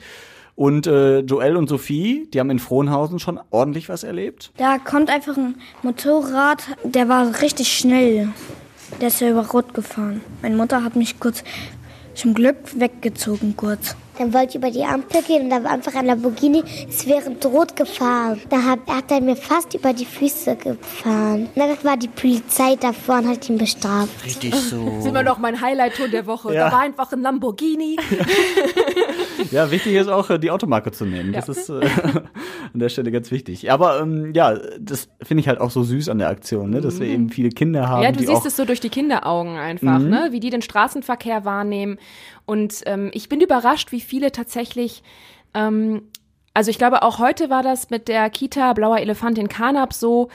Und 0.54 0.86
äh, 0.86 1.20
Joel 1.20 1.56
und 1.56 1.68
Sophie, 1.68 2.28
die 2.32 2.38
haben 2.38 2.50
in 2.50 2.58
Frohnhausen 2.58 3.18
schon 3.18 3.40
ordentlich 3.50 3.88
was 3.88 4.04
erlebt. 4.04 4.52
Da 4.58 4.78
kommt 4.78 5.08
einfach 5.08 5.36
ein 5.36 5.56
Motorrad, 5.82 6.62
der 6.84 7.08
war 7.08 7.40
richtig 7.40 7.72
schnell. 7.72 8.28
Der 9.00 9.08
ist 9.08 9.20
ja 9.20 9.30
über 9.30 9.46
Rot 9.48 9.72
gefahren. 9.72 10.20
Meine 10.42 10.56
Mutter 10.56 10.84
hat 10.84 10.94
mich 10.94 11.18
kurz 11.18 11.42
zum 12.14 12.34
Glück 12.34 12.56
weggezogen 12.78 13.56
kurz. 13.56 13.96
Dann 14.18 14.32
wollte 14.34 14.50
ich 14.50 14.54
über 14.56 14.70
die 14.70 14.84
Ampel 14.84 15.22
gehen 15.22 15.44
und 15.44 15.50
da 15.50 15.64
war 15.64 15.70
einfach 15.70 15.94
ein 15.94 16.06
Lamborghini, 16.06 16.62
ist 16.88 17.08
während 17.08 17.44
rot 17.46 17.74
gefahren. 17.76 18.40
Da 18.50 18.62
hat, 18.62 18.80
hat 18.88 19.10
er 19.10 19.20
mir 19.20 19.36
fast 19.36 19.72
über 19.74 19.92
die 19.92 20.04
Füße 20.04 20.56
gefahren. 20.56 21.48
Dann 21.54 21.70
war 21.82 21.96
die 21.96 22.08
Polizei 22.08 22.76
davor 22.78 23.18
und 23.18 23.28
hat 23.28 23.48
ihn 23.48 23.58
bestraft. 23.58 24.24
Richtig 24.24 24.54
so. 24.54 24.84
Das 24.84 24.98
ist 24.98 25.06
immer 25.06 25.22
noch 25.22 25.38
mein 25.38 25.60
Highlight-Ton 25.60 26.10
der 26.10 26.26
Woche. 26.26 26.54
Ja. 26.54 26.66
Da 26.66 26.72
war 26.76 26.80
einfach 26.82 27.10
ein 27.12 27.22
Lamborghini. 27.22 27.96
Ja, 29.50 29.70
wichtig 29.70 29.94
ist 29.94 30.08
auch, 30.08 30.30
äh, 30.30 30.38
die 30.38 30.50
Automarke 30.50 30.92
zu 30.92 31.04
nehmen. 31.04 31.32
Das 31.32 31.48
ist 31.48 31.68
äh, 31.68 31.80
an 32.72 32.78
der 32.80 32.88
Stelle 32.88 33.10
ganz 33.10 33.30
wichtig. 33.30 33.70
Aber 33.70 34.00
ähm, 34.00 34.32
ja, 34.34 34.54
das 34.78 35.08
finde 35.20 35.40
ich 35.42 35.48
halt 35.48 35.60
auch 35.60 35.70
so 35.70 35.82
süß 35.82 36.08
an 36.08 36.18
der 36.18 36.28
Aktion, 36.28 36.70
ne? 36.70 36.80
dass 36.80 37.00
wir 37.00 37.06
eben 37.06 37.28
viele 37.28 37.50
Kinder 37.50 37.88
haben, 37.88 38.02
Ja, 38.02 38.12
du 38.12 38.18
die 38.20 38.26
siehst 38.26 38.42
auch 38.42 38.46
es 38.46 38.56
so 38.56 38.64
durch 38.64 38.80
die 38.80 38.88
Kinderaugen 38.88 39.56
einfach, 39.56 39.98
Mhm. 39.98 40.08
ne? 40.08 40.28
wie 40.30 40.40
die 40.40 40.50
den 40.50 40.62
Straßenverkehr 40.62 41.44
wahrnehmen. 41.44 41.98
Und 42.46 42.82
ähm, 42.86 43.10
ich 43.12 43.28
bin 43.28 43.40
überrascht, 43.40 43.92
wie 43.92 44.00
viele 44.00 44.32
tatsächlich, 44.32 45.02
ähm, 45.54 46.02
also 46.54 46.70
ich 46.70 46.78
glaube 46.78 47.02
auch 47.02 47.18
heute 47.18 47.50
war 47.50 47.62
das 47.62 47.90
mit 47.90 48.08
der 48.08 48.28
Kita 48.30 48.72
Blauer 48.72 48.98
Elefant 48.98 49.38
in 49.38 49.48
Karnap 49.48 49.92
so, 49.92 50.28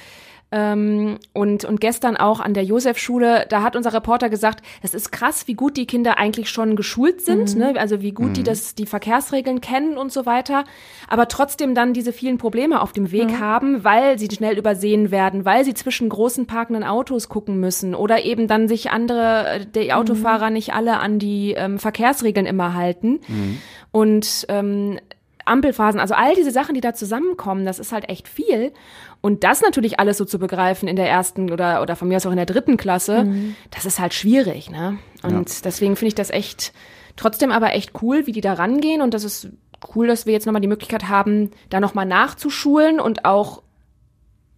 ähm, 0.52 1.18
und, 1.34 1.66
und 1.66 1.82
gestern 1.82 2.16
auch 2.16 2.40
an 2.40 2.54
der 2.54 2.64
Josefschule, 2.64 3.46
da 3.50 3.64
hat 3.64 3.76
unser 3.76 3.94
Reporter 3.94 4.30
gesagt, 4.30 4.64
es 4.82 4.94
ist 4.94 5.12
krass, 5.12 5.48
wie 5.48 5.56
gut 5.56 5.76
die 5.76 5.86
Kinder 5.86 6.18
eigentlich 6.18 6.50
schon 6.50 6.78
geschult 6.78 7.22
sind, 7.22 7.56
ne? 7.58 7.74
also 7.78 8.02
wie 8.02 8.14
gut 8.14 8.38
die 8.38 8.44
das, 8.44 8.74
die 8.74 8.86
Verkehrsregeln 8.86 9.60
kennen 9.60 9.98
und 9.98 10.12
so 10.14 10.26
weiter, 10.26 10.64
aber 11.10 11.28
trotzdem 11.28 11.76
dann 11.76 11.94
diese 11.94 12.14
vielen 12.14 12.38
Probleme 12.38 12.82
auf 12.82 12.94
dem 12.94 13.12
Weg 13.12 13.40
haben, 13.40 13.84
weil 13.84 14.18
sie 14.18 14.30
schnell 14.32 14.58
übersehen 14.58 15.12
werden, 15.12 15.44
weil 15.44 15.66
sie 15.66 15.74
zwischen 15.74 16.08
großen 16.08 16.48
parkenden 16.48 16.86
Autos 16.86 17.28
gucken 17.28 17.60
müssen 17.60 17.94
oder 17.94 18.24
eben 18.24 18.48
dann 18.48 18.70
sich 18.70 18.90
andere, 18.90 19.48
äh, 19.48 19.66
die 19.66 19.92
Autofahrer 19.92 20.50
nicht 20.50 20.74
alle 20.74 21.00
an 21.00 21.20
die 21.20 21.54
ähm, 21.54 21.78
Verkehrsregeln 21.78 22.46
immer 22.46 22.74
halten. 22.74 23.20
Und 23.92 24.46
ähm, 24.50 25.00
Ampelphasen, 25.48 26.00
also 26.00 26.14
all 26.14 26.36
diese 26.36 26.52
Sachen, 26.52 26.76
die 26.76 26.82
da 26.82 26.94
zusammenkommen, 26.94 27.66
das 27.66 27.80
ist 27.80 27.92
halt 27.92 28.10
echt 28.10 28.28
viel. 28.28 28.72
Und 29.22 29.44
das 29.44 29.62
natürlich 29.62 30.00
alles 30.00 30.18
so 30.18 30.26
zu 30.26 30.38
begreifen 30.40 30.88
in 30.88 30.96
der 30.96 31.10
ersten 31.10 31.52
oder, 31.52 31.82
oder 31.82 31.96
von 31.96 32.08
mir 32.08 32.18
aus 32.18 32.26
auch 32.26 32.32
in 32.32 32.38
der 32.38 32.46
dritten 32.46 32.78
Klasse, 32.78 33.26
das 33.72 33.86
ist 33.86 34.00
halt 34.00 34.14
schwierig, 34.14 34.70
ne? 34.70 34.98
Und 35.24 35.66
deswegen 35.66 35.96
finde 35.96 36.10
ich 36.10 36.16
das 36.16 36.30
echt, 36.30 36.74
trotzdem 37.16 37.52
aber 37.52 37.74
echt 37.74 37.92
cool, 38.02 38.28
wie 38.28 38.32
die 38.32 38.42
da 38.42 38.54
rangehen 38.54 39.02
und 39.02 39.14
das 39.14 39.24
ist 39.24 39.50
cool, 39.96 40.08
dass 40.08 40.26
wir 40.26 40.34
jetzt 40.34 40.46
nochmal 40.46 40.62
die 40.62 40.68
Möglichkeit 40.68 41.10
haben, 41.10 41.52
da 41.70 41.80
nochmal 41.80 42.06
nachzuschulen 42.06 43.00
und 43.00 43.26
auch 43.26 43.64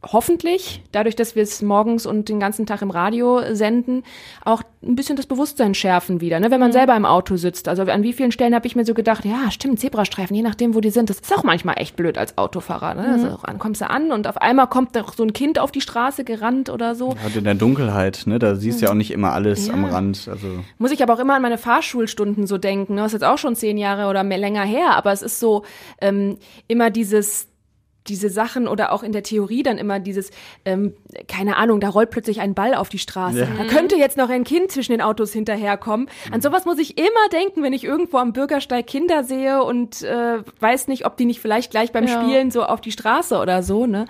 hoffentlich, 0.04 0.82
dadurch, 0.94 1.16
dass 1.16 1.36
wir 1.36 1.44
es 1.44 1.62
morgens 1.62 2.06
und 2.06 2.30
den 2.30 2.40
ganzen 2.40 2.66
Tag 2.66 2.82
im 2.82 2.90
Radio 2.90 3.42
senden, 3.54 4.04
auch 4.46 4.64
ein 4.82 4.96
bisschen 4.96 5.18
das 5.18 5.26
Bewusstsein 5.26 5.74
schärfen 5.74 6.22
wieder, 6.22 6.40
ne? 6.40 6.52
wenn 6.52 6.60
man 6.62 6.72
selber 6.72 6.96
im 6.96 7.06
Auto 7.06 7.36
sitzt. 7.36 7.68
Also 7.68 7.84
an 7.84 8.02
wie 8.04 8.14
vielen 8.14 8.32
Stellen 8.32 8.56
habe 8.56 8.66
ich 8.66 8.78
mir 8.78 8.86
so 8.86 8.94
gedacht, 8.94 9.26
ja, 9.26 9.52
stimmt, 9.52 9.80
Zebrastreifen, 9.82 10.34
je 10.36 10.42
nachdem, 10.42 10.74
wo 10.74 10.80
die 10.80 10.90
sind, 10.90 11.10
das 11.10 11.20
ist 11.20 11.38
auch 11.38 11.44
manchmal 11.44 11.76
echt 11.80 11.98
blöd 11.98 12.18
als 12.18 12.38
Autofahrer. 12.38 12.94
Ne? 12.94 13.10
Also 13.12 13.40
dann 13.46 13.60
kommst 13.60 13.82
du 13.82 13.90
an 13.90 14.14
und 14.14 14.26
auf 14.26 14.38
einmal 14.38 14.68
kommt 14.68 14.96
doch 14.96 15.14
so 15.14 15.24
ein 15.24 15.34
Kind 15.34 15.60
auf 15.60 15.72
die 15.74 15.82
Straße 15.82 16.24
gerannt 16.24 16.70
oder 16.70 16.96
so. 16.96 17.16
halt 17.22 17.36
in 17.36 17.44
der 17.44 17.56
Dunkelheit, 17.56 18.24
ne? 18.26 18.40
Da 18.40 18.56
siehst 18.56 18.80
du 18.82 18.86
ja 18.86 18.92
auch 18.92 18.96
nicht 18.96 19.12
immer 19.12 19.34
alles 19.34 19.68
Ja. 19.68 19.74
am 19.74 19.84
Rand. 19.84 20.30
Also 20.32 20.48
Muss 20.78 20.92
ich 20.92 21.04
aber 21.04 21.14
auch 21.16 21.20
immer 21.20 21.36
an 21.36 21.42
meine 21.42 21.58
Fahrschulstunden 21.58 22.48
so 22.48 22.58
denken. 22.58 22.96
Ne? 22.96 23.02
Das 23.02 23.08
ist 23.14 23.22
jetzt 23.22 23.30
auch 23.30 23.38
schon 23.38 23.58
zehn 23.58 23.78
Jahre 23.78 24.10
oder 24.10 24.24
mehr 24.24 24.38
länger 24.38 24.64
her, 24.64 24.92
aber 24.96 25.12
es 25.12 25.22
ist 25.22 25.42
so 25.42 25.64
ähm, 26.00 26.38
immer 26.70 26.90
dieses 26.90 27.49
diese 28.10 28.30
Sachen 28.30 28.68
oder 28.68 28.92
auch 28.92 29.04
in 29.04 29.12
der 29.12 29.24
Theorie 29.24 29.64
dann 29.64 29.78
immer 29.78 30.00
dieses, 30.00 30.32
ähm, 30.66 30.94
keine 31.28 31.58
Ahnung, 31.58 31.80
da 31.80 31.90
rollt 31.90 32.10
plötzlich 32.10 32.42
ein 32.42 32.54
Ball 32.54 32.74
auf 32.74 32.90
die 32.90 33.00
Straße. 33.00 33.40
Ja. 33.42 33.48
Da 33.58 33.66
könnte 33.66 33.96
jetzt 33.96 34.18
noch 34.18 34.30
ein 34.30 34.44
Kind 34.44 34.72
zwischen 34.72 34.92
den 34.92 35.02
Autos 35.02 35.32
hinterherkommen. 35.32 36.10
An 36.32 36.42
sowas 36.42 36.66
muss 36.66 36.80
ich 36.80 36.98
immer 36.98 37.30
denken, 37.32 37.64
wenn 37.64 37.74
ich 37.74 37.84
irgendwo 37.84 38.18
am 38.18 38.34
Bürgersteig 38.34 38.88
Kinder 38.88 39.24
sehe 39.24 39.64
und 39.64 40.02
äh, 40.02 40.40
weiß 40.60 40.88
nicht, 40.88 41.06
ob 41.06 41.18
die 41.18 41.26
nicht 41.26 41.40
vielleicht 41.40 41.72
gleich 41.72 41.92
beim 41.92 42.08
Ja. 42.08 42.22
Spielen 42.22 42.52
so 42.52 42.64
auf 42.64 42.82
die 42.82 42.92
Straße 42.92 43.38
oder 43.38 43.64
so. 43.64 43.86
Ne? 43.86 44.06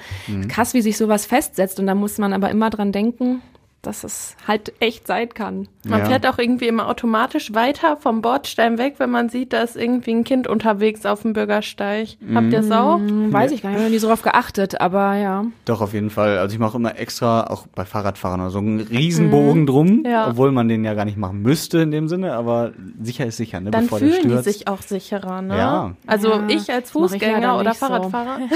Krass, 0.47 0.73
wie 0.73 0.81
sich 0.81 0.97
sowas 0.97 1.25
festsetzt. 1.25 1.79
Und 1.79 1.87
da 1.87 1.95
muss 1.95 2.17
man 2.17 2.33
aber 2.33 2.49
immer 2.49 2.69
dran 2.69 2.91
denken, 2.91 3.41
dass 3.81 4.03
es 4.03 4.35
halt 4.47 4.73
echt 4.79 5.07
sein 5.07 5.29
kann. 5.33 5.67
Man 5.89 5.99
Ja. 6.01 6.05
fährt 6.05 6.25
auch 6.27 6.37
irgendwie 6.37 6.67
immer 6.67 6.87
automatisch 6.87 7.53
weiter 7.53 7.97
vom 7.97 8.21
Bordstein 8.21 8.77
weg, 8.77 8.95
wenn 8.97 9.09
man 9.09 9.29
sieht, 9.29 9.53
da 9.53 9.61
ist 9.61 9.75
irgendwie 9.75 10.11
ein 10.11 10.23
Kind 10.23 10.47
unterwegs 10.47 11.05
auf 11.05 11.23
dem 11.23 11.33
Bürgersteig. 11.33 12.17
Habt 12.33 12.51
ihr 12.53 12.59
es 12.59 12.71
auch? 12.71 12.97
Hm, 12.97 13.31
Weiß 13.33 13.51
ich 13.51 13.61
gar 13.61 13.69
nicht, 13.69 13.77
ich 13.79 13.83
habe 13.83 13.91
nie 13.93 13.99
so 13.99 14.07
drauf 14.07 14.21
geachtet, 14.21 14.79
aber 14.79 15.15
ja. 15.15 15.45
doch 15.65 15.81
auf 15.81 15.93
jeden 15.93 16.09
Fall. 16.09 16.37
Also 16.37 16.53
ich 16.53 16.59
mache 16.59 16.77
immer 16.77 16.97
extra, 16.97 17.47
auch 17.47 17.67
bei 17.75 17.85
Fahrradfahrern, 17.85 18.39
oder 18.41 18.49
so 18.49 18.59
einen 18.59 18.79
Riesenbogen 18.79 19.65
drum, 19.65 20.03
Ja. 20.05 20.27
obwohl 20.29 20.51
man 20.51 20.67
den 20.67 20.83
ja 20.83 20.93
gar 20.93 21.05
nicht 21.05 21.17
machen 21.17 21.41
müsste 21.41 21.79
in 21.79 21.91
dem 21.91 22.07
Sinne, 22.07 22.33
aber 22.33 22.71
sicher 23.01 23.25
ist 23.25 23.37
sicher, 23.37 23.59
ne? 23.59 23.71
Dann 23.71 23.83
bevor 23.83 23.99
der 23.99 24.09
fühlen 24.09 24.29
die 24.37 24.43
sich 24.43 24.67
auch 24.67 24.81
sicherer, 24.81 25.41
ne? 25.41 25.57
Ja. 25.57 25.91
Also 26.07 26.29
Ja, 26.29 26.43
ich 26.49 26.71
als 26.71 26.93
mach 26.93 27.05
ich 27.05 27.11
Fußgänger 27.11 27.55
oder 27.59 27.69
nicht 27.69 27.79
so. 27.79 27.85
Fahrradfahrer. 27.87 28.39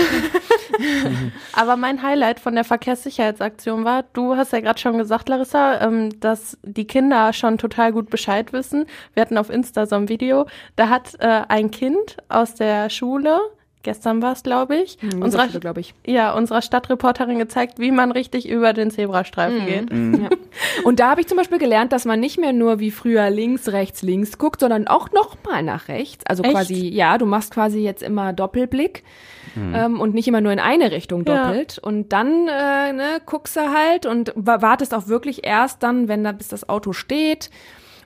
Aber 1.54 1.78
mein 1.78 2.02
Highlight 2.02 2.39
von 2.39 2.56
der 2.56 2.63
Verkehrssicherheitsaktion 2.63 3.86
war, 3.86 4.04
du 4.13 4.36
hast 4.36 4.54
ja 4.54 4.60
gerade 4.60 4.80
schon 4.80 4.98
gesagt, 4.98 5.30
Larissa, 5.30 5.82
ähm, 5.82 6.19
dass 6.19 6.58
die 6.63 6.86
Kinder 6.86 7.23
schon 7.32 7.58
total 7.58 7.94
gut 7.94 8.10
Bescheid 8.10 8.52
wissen. 8.52 8.86
Wir 9.14 9.22
hatten 9.22 9.38
auf 9.38 9.50
Insta 9.50 9.86
so 9.86 9.96
ein 9.96 10.10
Video, 10.10 10.48
da 10.76 10.90
hat 10.90 11.14
äh, 11.20 11.44
ein 11.48 11.72
Kind 11.72 12.18
aus 12.28 12.56
der 12.56 12.90
Schule, 12.90 13.40
gestern 13.84 14.22
war 14.22 14.34
es, 14.34 14.44
glaube 14.44 14.76
ich, 14.78 14.98
unserer, 15.20 15.48
glaube 15.48 15.82
ich. 15.82 15.94
ja, 16.06 16.34
unserer 16.34 16.62
Stadtreporterin 16.62 17.38
gezeigt, 17.38 17.80
wie 17.80 17.92
man 17.92 18.12
richtig 18.12 18.50
über 18.50 18.74
den 18.74 18.90
Zebrastreifen 18.90 19.66
geht. 19.66 19.92
Ja. 19.92 20.30
Und 20.84 21.00
da 21.00 21.12
habe 21.12 21.22
ich 21.22 21.28
zum 21.28 21.38
Beispiel 21.38 21.60
gelernt, 21.60 21.92
dass 21.92 22.06
man 22.06 22.20
nicht 22.20 22.40
mehr 22.40 22.54
nur 22.54 22.80
wie 22.80 22.92
früher 22.92 23.30
links, 23.30 23.70
rechts, 23.70 24.02
links 24.02 24.38
guckt, 24.38 24.62
sondern 24.62 24.88
auch 24.88 25.12
noch 25.12 25.38
mal 25.44 25.62
nach 25.62 25.88
rechts. 25.88 26.26
Also 26.26 26.44
Echt? 26.44 26.54
quasi, 26.54 26.88
ja, 26.88 27.18
du 27.18 27.26
machst 27.26 27.54
quasi 27.54 27.80
jetzt 27.80 28.02
immer 28.02 28.34
Doppelblick. 28.34 29.04
Ähm, 29.56 30.00
und 30.00 30.13
nicht 30.13 30.28
immer 30.28 30.42
nur 30.42 30.52
in 30.52 30.60
eine 30.60 30.92
Richtung 30.92 31.24
Ja. 31.28 31.46
doppelt. 31.48 31.78
Und 31.80 32.12
dann 32.13 32.48
äh, 32.48 32.94
ne, 32.94 33.22
guckst 33.26 33.56
du 33.56 33.62
halt 33.74 34.06
und 34.06 34.32
wa- 34.36 34.62
wartest 34.62 34.94
auch 34.94 35.08
wirklich 35.08 35.46
erst 35.46 35.84
dann, 35.84 36.08
wenn 36.08 36.24
da 36.24 36.32
bis 36.32 36.48
das 36.48 36.68
Auto 36.70 36.94
steht. 36.94 37.50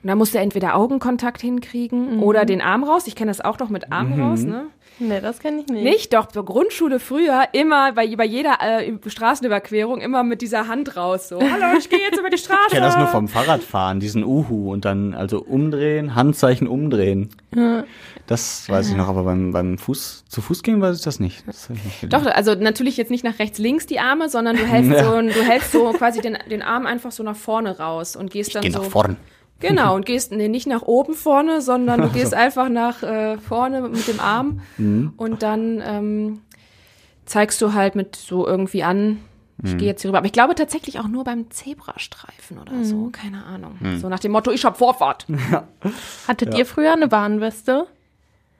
Und 0.02 0.08
dann 0.08 0.18
musst 0.18 0.34
du 0.34 0.38
entweder 0.38 0.76
Augenkontakt 0.76 1.40
hinkriegen 1.40 2.22
oder 2.22 2.44
den 2.44 2.60
Arm 2.60 2.84
raus. 2.84 3.06
Ich 3.08 3.16
kenne 3.16 3.30
das 3.30 3.40
auch 3.40 3.58
noch 3.58 3.68
mit 3.68 3.90
Arm 3.92 4.12
raus, 4.20 4.44
ne? 4.44 4.66
Nee, 5.00 5.20
das 5.20 5.38
kenne 5.38 5.60
ich 5.60 5.66
nicht. 5.68 5.84
Nicht? 5.84 6.12
Doch, 6.12 6.26
zur 6.26 6.44
Grundschule 6.44 6.98
früher 7.00 7.44
immer 7.52 7.92
bei, 7.92 8.14
bei 8.16 8.24
jeder 8.24 8.58
äh, 8.60 8.92
Straßenüberquerung 9.06 10.00
immer 10.00 10.24
mit 10.24 10.42
dieser 10.42 10.66
Hand 10.68 10.96
raus. 10.96 11.28
So, 11.28 11.40
hallo, 11.40 11.78
ich 11.78 11.88
gehe 11.88 12.00
jetzt 12.00 12.18
über 12.18 12.30
die 12.30 12.38
Straße. 12.38 12.58
Ich 12.68 12.74
kenne 12.74 12.86
das 12.86 12.96
nur 12.96 13.06
vom 13.06 13.28
Fahrradfahren, 13.28 14.00
diesen 14.00 14.24
Uhu 14.24 14.72
und 14.72 14.84
dann 14.84 15.14
also 15.14 15.40
umdrehen, 15.40 16.14
Handzeichen 16.14 16.66
umdrehen. 16.66 17.30
Das 18.26 18.68
weiß 18.68 18.90
ich 18.90 18.96
noch, 18.96 19.08
aber 19.08 19.22
beim, 19.24 19.52
beim 19.52 19.78
Fuß, 19.78 20.24
zu 20.28 20.40
Fuß 20.42 20.62
gehen 20.62 20.82
weiß 20.82 20.98
ich 20.98 21.02
das 21.02 21.18
nicht. 21.18 21.46
Das 21.46 21.70
ich 21.70 21.82
nicht. 22.02 22.12
Doch, 22.12 22.26
also 22.26 22.54
natürlich 22.54 22.96
jetzt 22.98 23.10
nicht 23.10 23.24
nach 23.24 23.38
rechts, 23.38 23.58
links 23.58 23.86
die 23.86 24.00
Arme, 24.00 24.28
sondern 24.28 24.56
du 24.56 24.66
hältst 24.66 24.90
Ja. 24.98 25.04
so, 25.04 25.20
du 25.20 25.42
hältst 25.42 25.72
so 25.72 25.90
quasi 25.92 26.20
den, 26.20 26.36
den 26.50 26.60
Arm 26.62 26.84
einfach 26.86 27.10
so 27.12 27.22
nach 27.22 27.36
vorne 27.36 27.78
raus 27.78 28.16
und 28.16 28.30
gehst 28.30 28.54
dann 28.54 28.62
Geh 28.62 28.70
so. 28.70 28.80
nach 28.80 28.84
vorn. 28.90 29.16
Genau, 29.60 29.94
und 29.96 30.06
gehst 30.06 30.30
nee, 30.32 30.48
nicht 30.48 30.66
nach 30.66 30.82
oben 30.82 31.14
vorne, 31.14 31.60
sondern 31.60 32.00
du 32.02 32.08
gehst 32.10 32.32
einfach 32.34 32.68
nach 32.68 33.02
äh, 33.02 33.38
vorne 33.38 33.80
mit 33.82 34.06
dem 34.06 34.20
Arm 34.20 34.60
Mhm. 34.76 35.12
und 35.16 35.42
dann 35.42 35.82
ähm, 35.84 36.40
zeigst 37.26 37.60
du 37.60 37.72
halt 37.74 37.94
mit 37.96 38.14
so 38.16 38.46
irgendwie 38.46 38.82
an, 38.84 39.18
ich 39.64 39.72
Mhm. 39.74 39.78
gehe 39.78 39.88
jetzt 39.88 40.02
hier 40.02 40.10
rüber. 40.10 40.18
Aber 40.18 40.26
ich 40.26 40.32
glaube 40.32 40.54
tatsächlich 40.54 41.00
auch 41.00 41.08
nur 41.08 41.24
beim 41.24 41.50
Zebrastreifen 41.50 42.58
oder 42.58 42.72
Mhm. 42.72 42.84
so, 42.84 43.08
keine 43.10 43.44
Ahnung. 43.44 43.76
So 44.00 44.08
nach 44.08 44.20
dem 44.20 44.30
Motto, 44.32 44.52
ich 44.52 44.64
hab 44.64 44.78
Vorfahrt. 44.78 45.26
Hattet 46.28 46.56
ihr 46.56 46.64
früher 46.64 46.92
eine 46.92 47.10
Warnweste? 47.10 47.86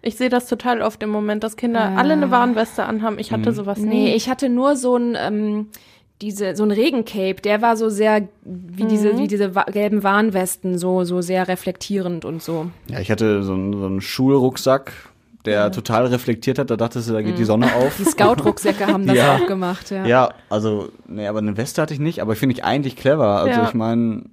Ich 0.03 0.17
sehe 0.17 0.29
das 0.29 0.47
total 0.49 0.81
oft 0.83 1.03
im 1.03 1.11
Moment, 1.11 1.43
dass 1.45 1.57
Kinder 1.57 1.93
alle 1.97 2.13
eine 2.15 2.31
Warnweste 2.31 2.85
anhaben. 2.85 3.19
Ich 3.19 3.33
hatte 3.33 3.53
sowas 3.53 3.79
nie. 3.79 3.87
Nee, 3.89 4.15
ich 4.15 4.29
hatte 4.29 4.49
nur 4.49 4.77
so 4.77 4.97
ein 4.97 5.17
ähm, 5.19 5.67
diese 6.21 6.57
so 6.57 6.65
ein 6.65 6.71
Regencape, 6.73 7.37
der 7.37 7.63
war 7.63 7.77
so 7.77 7.89
sehr 7.89 8.29
wie 8.45 8.85
diese 8.87 9.19
wie 9.19 9.29
diese 9.29 9.55
wa 9.55 9.63
gelben 9.65 10.03
Warnwesten 10.03 10.77
so 10.79 11.05
so 11.05 11.21
sehr 11.21 11.47
reflektierend 11.49 12.25
und 12.25 12.43
so. 12.43 12.71
Ja, 12.91 12.99
ich 13.01 13.11
hatte 13.11 13.43
so 13.45 13.53
einen, 13.55 13.73
so 13.73 13.87
einen 13.87 14.01
Schulrucksack, 14.01 14.93
der 15.45 15.71
total 15.71 16.07
reflektiert 16.07 16.59
hat. 16.59 16.71
Da 16.71 16.77
dachtest 16.77 17.09
du, 17.09 17.13
da 17.13 17.23
geht 17.23 17.39
die 17.39 17.45
Sonne 17.45 17.73
auf. 17.75 17.97
Die 17.97 18.05
Scout-Rucksäcke 18.05 18.87
haben 18.87 19.07
das 19.07 19.17
Ja. 19.19 19.37
auch 19.37 19.47
gemacht, 19.47 19.91
ja. 19.91 20.05
Ja, 20.07 20.31
also, 20.51 20.89
nee, 21.07 21.27
aber 21.27 21.39
eine 21.39 21.57
Weste 21.57 21.81
hatte 21.81 21.95
ich 21.95 22.01
nicht, 22.01 22.21
aber 22.21 22.35
finde 22.35 22.55
ich 22.55 22.65
eigentlich 22.65 22.97
clever. 22.97 23.39
Also 23.41 23.61
Ja. 23.61 23.69
ich 23.69 23.75
meine, 23.75 24.25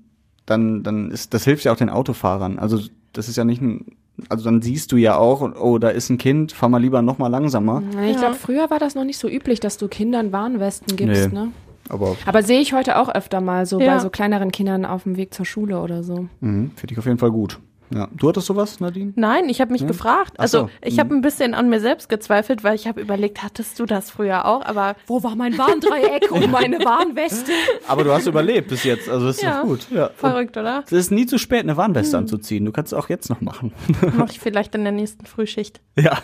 dann, 0.47 0.83
dann 0.83 1.11
ist, 1.11 1.33
das 1.33 1.43
hilft 1.45 1.63
ja 1.65 1.71
auch 1.71 1.77
den 1.77 1.89
Autofahrern. 1.89 2.57
Also 2.59 2.79
das 3.13 3.29
ist 3.29 3.35
ja 3.37 3.43
nicht 3.45 3.61
ein, 3.61 3.85
also 4.29 4.43
dann 4.45 4.61
siehst 4.61 4.91
du 4.91 4.97
ja 4.97 5.17
auch, 5.17 5.41
oh, 5.41 5.77
da 5.77 5.89
ist 5.89 6.09
ein 6.09 6.17
Kind, 6.17 6.51
fahr 6.51 6.69
mal 6.69 6.81
lieber 6.81 7.01
noch 7.01 7.17
mal 7.19 7.27
langsamer. 7.27 7.81
Ich 8.09 8.17
glaube, 8.17 8.35
früher 8.35 8.69
war 8.69 8.79
das 8.79 8.95
noch 8.95 9.03
nicht 9.05 9.17
so 9.19 9.29
üblich, 9.29 9.59
dass 9.59 9.77
du 9.77 9.87
Kindern 9.87 10.31
Warnwesten 10.31 10.95
gibst, 10.97 11.31
Nee. 11.31 11.33
ne? 11.39 11.51
Aber 11.89 12.15
Aber 12.25 12.43
sehe 12.43 12.59
ich 12.61 12.73
heute 12.73 12.97
auch 12.97 13.09
öfter 13.09 13.41
mal 13.41 13.65
so 13.65 13.79
Ja. 13.79 13.95
bei 13.95 13.99
so 13.99 14.09
kleineren 14.09 14.51
Kindern 14.51 14.85
auf 14.85 15.03
dem 15.03 15.17
Weg 15.17 15.33
zur 15.33 15.45
Schule 15.45 15.79
oder 15.81 16.03
so. 16.03 16.27
mhm, 16.39 16.71
finde 16.75 16.93
ich 16.93 16.99
auf 16.99 17.05
jeden 17.05 17.17
Fall 17.19 17.31
gut. 17.31 17.59
Ja. 17.93 18.07
Du 18.13 18.27
hattest 18.29 18.47
sowas, 18.47 18.79
Nadine? 18.79 19.13
Nein, 19.15 19.47
ich 19.47 19.61
habe 19.61 19.71
mich 19.71 19.81
Ja? 19.81 19.87
gefragt. 19.87 20.39
Also 20.39 20.61
so. 20.61 20.69
ich 20.81 20.97
habe 20.99 21.13
ein 21.13 21.21
bisschen 21.21 21.53
an 21.53 21.69
mir 21.69 21.79
selbst 21.79 22.09
gezweifelt, 22.09 22.63
weil 22.63 22.75
ich 22.75 22.87
habe 22.87 22.99
überlegt, 22.99 23.43
hattest 23.43 23.79
du 23.79 23.85
das 23.85 24.09
früher 24.09 24.45
auch? 24.45 24.65
Aber 24.65 24.95
Wo 25.07 25.21
war 25.23 25.35
mein 25.35 25.57
Warndreieck 25.57 26.31
und 26.31 26.49
meine 26.51 26.79
Warnweste? 26.79 27.51
Aber 27.87 28.03
du 28.03 28.11
hast 28.11 28.25
überlebt 28.27 28.69
bis 28.69 28.83
jetzt, 28.83 29.07
also 29.07 29.27
das 29.27 29.37
ist 29.37 29.43
Ja. 29.43 29.59
doch 29.61 29.67
gut. 29.67 29.87
Ja. 29.91 30.09
Verrückt, 30.15 30.57
oder? 30.57 30.83
Es 30.85 30.91
ist 30.93 31.11
nie 31.11 31.25
zu 31.27 31.37
spät, 31.37 31.61
eine 31.61 31.77
Warnweste 31.77 32.17
Hm. 32.17 32.23
anzuziehen. 32.23 32.65
Du 32.65 32.71
kannst 32.71 32.91
es 32.93 32.97
auch 32.97 33.09
jetzt 33.09 33.29
noch 33.29 33.41
machen. 33.41 33.73
Mache 34.17 34.31
ich 34.31 34.39
vielleicht 34.39 34.73
in 34.75 34.83
der 34.83 34.91
nächsten 34.91 35.25
Frühschicht. 35.25 35.79
ja, 35.97 36.17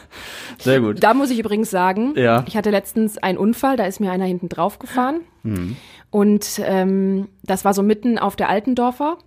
sehr 0.58 0.80
gut. 0.82 1.04
Da 1.04 1.14
muss 1.14 1.30
ich 1.30 1.40
übrigens 1.40 1.70
sagen, 1.70 2.14
Ja. 2.18 2.44
ich 2.48 2.58
hatte 2.58 2.72
letztens 2.72 3.18
einen 3.20 3.38
Unfall, 3.38 3.78
da 3.78 3.86
ist 3.86 4.00
mir 4.00 4.12
einer 4.12 4.26
hinten 4.26 4.50
drauf 4.50 4.80
gefahren. 4.80 5.22
Hm. 5.44 5.76
Und 6.10 6.60
ähm, 6.66 7.30
das 7.44 7.64
war 7.66 7.74
so 7.74 7.84
mitten 7.84 8.18
auf 8.18 8.36
der 8.36 8.50
Altendorfer. 8.50 9.18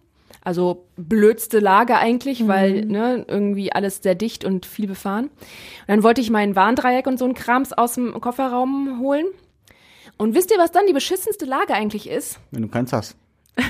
Also 0.42 0.86
blödste 0.96 1.58
Lage 1.58 1.96
eigentlich, 1.96 2.46
weil 2.46 2.84
ne, 2.84 3.24
irgendwie 3.28 3.72
alles 3.72 4.02
sehr 4.02 4.14
dicht 4.14 4.44
und 4.44 4.66
viel 4.66 4.86
befahren. 4.86 5.26
Und 5.26 5.88
dann 5.88 6.02
wollte 6.02 6.20
ich 6.20 6.30
meinen 6.30 6.56
Warndreieck 6.56 7.06
und 7.06 7.18
so 7.18 7.24
einen 7.24 7.34
Krams 7.34 7.72
aus 7.72 7.94
dem 7.94 8.20
Kofferraum 8.20 9.00
holen. 9.00 9.26
Und 10.16 10.34
wisst 10.34 10.50
ihr, 10.50 10.58
was 10.58 10.70
dann 10.70 10.86
die 10.86 10.92
beschissenste 10.92 11.44
Lage 11.44 11.74
eigentlich 11.74 12.08
ist? 12.08 12.38
Wenn 12.50 12.62
du 12.62 12.68
keins 12.68 12.92
hast. 12.92 13.16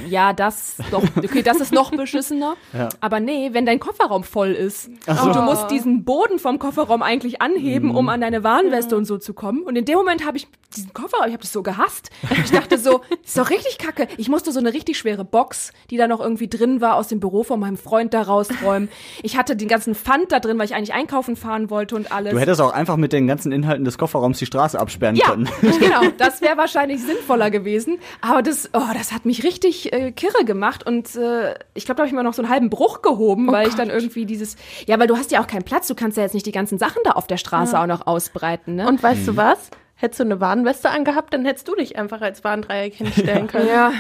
Ja, 0.09 0.33
das 0.33 0.77
doch, 0.91 1.03
okay, 1.17 1.43
das 1.43 1.61
ist 1.61 1.73
noch 1.73 1.91
beschissener. 1.91 2.55
Ja. 2.73 2.89
Aber 3.01 3.21
nee, 3.21 3.51
wenn 3.53 3.67
dein 3.67 3.79
Kofferraum 3.79 4.25
voll 4.25 4.51
ist 4.53 4.91
so. 5.07 5.23
und 5.27 5.37
du 5.37 5.43
musst 5.43 5.71
diesen 5.71 6.05
Boden 6.05 6.39
vom 6.39 6.59
Kofferraum 6.59 7.03
eigentlich 7.03 7.41
anheben, 7.43 7.91
Mhm. 7.91 7.97
um 7.97 8.09
an 8.09 8.21
deine 8.21 8.43
Warnweste 8.43 8.97
und 8.97 9.05
so 9.05 9.19
zu 9.19 9.33
kommen. 9.35 9.63
Und 9.63 9.77
in 9.77 9.85
dem 9.85 9.97
Moment 9.97 10.27
habe 10.27 10.39
ich 10.39 10.49
diesen 10.75 10.93
Kofferraum, 10.93 11.27
ich 11.27 11.33
habe 11.35 11.43
das 11.43 11.53
so 11.53 11.63
gehasst. 11.63 12.11
Ich 12.45 12.51
dachte 12.51 12.79
so, 12.79 13.03
ist 13.25 13.37
doch 13.39 13.51
richtig 13.51 13.79
kacke. 13.79 14.09
Ich 14.17 14.29
musste 14.29 14.51
so 14.51 14.59
eine 14.59 14.73
richtig 14.73 14.99
schwere 14.99 15.25
Box, 15.25 15.73
die 15.91 15.97
da 15.97 16.09
noch 16.09 16.21
irgendwie 16.21 16.49
drin 16.49 16.81
war, 16.81 16.97
aus 16.97 17.09
dem 17.09 17.21
Büro 17.21 17.45
von 17.45 17.61
meinem 17.61 17.77
Freund 17.77 18.13
da 18.15 18.23
rausräumen. 18.23 18.89
Ich 19.23 19.37
hatte 19.37 19.55
den 19.55 19.69
ganzen 19.69 19.95
Pfand 19.95 20.33
da 20.33 20.41
drin, 20.41 20.59
weil 20.59 20.65
ich 20.67 20.75
eigentlich 20.75 20.95
einkaufen 20.95 21.37
fahren 21.37 21.71
wollte 21.71 21.95
und 21.95 22.11
alles. 22.11 22.33
Du 22.33 22.41
hättest 22.41 22.61
auch 22.61 22.73
einfach 22.73 22.97
mit 22.97 23.13
den 23.13 23.27
ganzen 23.29 23.53
Inhalten 23.53 23.85
des 23.85 23.99
Kofferraums 23.99 24.39
die 24.39 24.47
Straße 24.47 24.79
absperren 24.81 25.15
Ja, 25.15 25.31
können. 25.31 25.49
genau. 25.61 26.01
Das 26.19 26.41
wäre 26.41 26.57
wahrscheinlich 26.57 27.01
sinnvoller 27.03 27.51
gewesen. 27.53 27.99
Aber 28.21 28.43
das, 28.43 28.71
oh, 28.73 28.81
das 28.95 29.13
hat 29.13 29.27
mich 29.27 29.45
richtig 29.45 29.74
äh, 29.93 30.13
kirre 30.13 30.45
gemacht. 30.45 30.87
Und 30.87 31.15
äh, 31.17 31.55
ich 31.75 31.85
glaube, 31.85 31.97
da 31.97 32.03
habe 32.03 32.09
ich 32.09 32.13
mir 32.15 32.23
noch 32.23 32.35
so 32.35 32.43
einen 32.43 32.51
halben 32.51 32.71
Bruch 32.71 33.03
gehoben, 33.03 33.51
weil 33.51 33.69
ich 33.69 33.75
dann 33.75 33.91
irgendwie 33.91 34.27
dieses. 34.27 34.57
Ja, 34.87 34.99
weil 34.99 35.07
du 35.07 35.17
hast 35.17 35.31
ja 35.31 35.43
auch 35.43 35.47
keinen 35.47 35.65
Platz. 35.65 35.89
Du 35.89 35.95
kannst 35.95 36.17
ja 36.17 36.23
jetzt 36.23 36.35
nicht 36.35 36.47
die 36.47 36.53
ganzen 36.53 36.79
Sachen 36.79 37.01
da 37.05 37.13
auf 37.13 37.27
der 37.27 37.37
Straße 37.37 37.79
auch 37.79 37.87
noch 37.87 38.07
ausbreiten. 38.07 38.77
Ne? 38.77 38.89
Und 38.89 39.03
weißt 39.03 39.29
du 39.29 39.37
was? 39.37 39.71
Hättest 39.97 40.19
du 40.19 40.25
eine 40.25 40.41
Warnweste 40.41 40.91
angehabt, 40.91 41.33
dann 41.33 41.45
hättest 41.45 41.69
du 41.69 41.77
dich 41.77 41.97
einfach 41.97 42.21
als 42.21 42.43
Warndreieck 42.43 42.95
hinstellen 42.95 43.47
können. 43.47 43.69
Ja, 43.69 43.93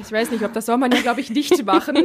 ich 0.00 0.10
weiß 0.10 0.30
nicht, 0.30 0.44
ob 0.44 0.52
das 0.52 0.66
soll 0.66 0.76
man 0.76 0.92
ja, 0.92 1.00
glaube 1.00 1.20
ich, 1.20 1.30
nicht 1.30 1.66
machen. 1.66 1.98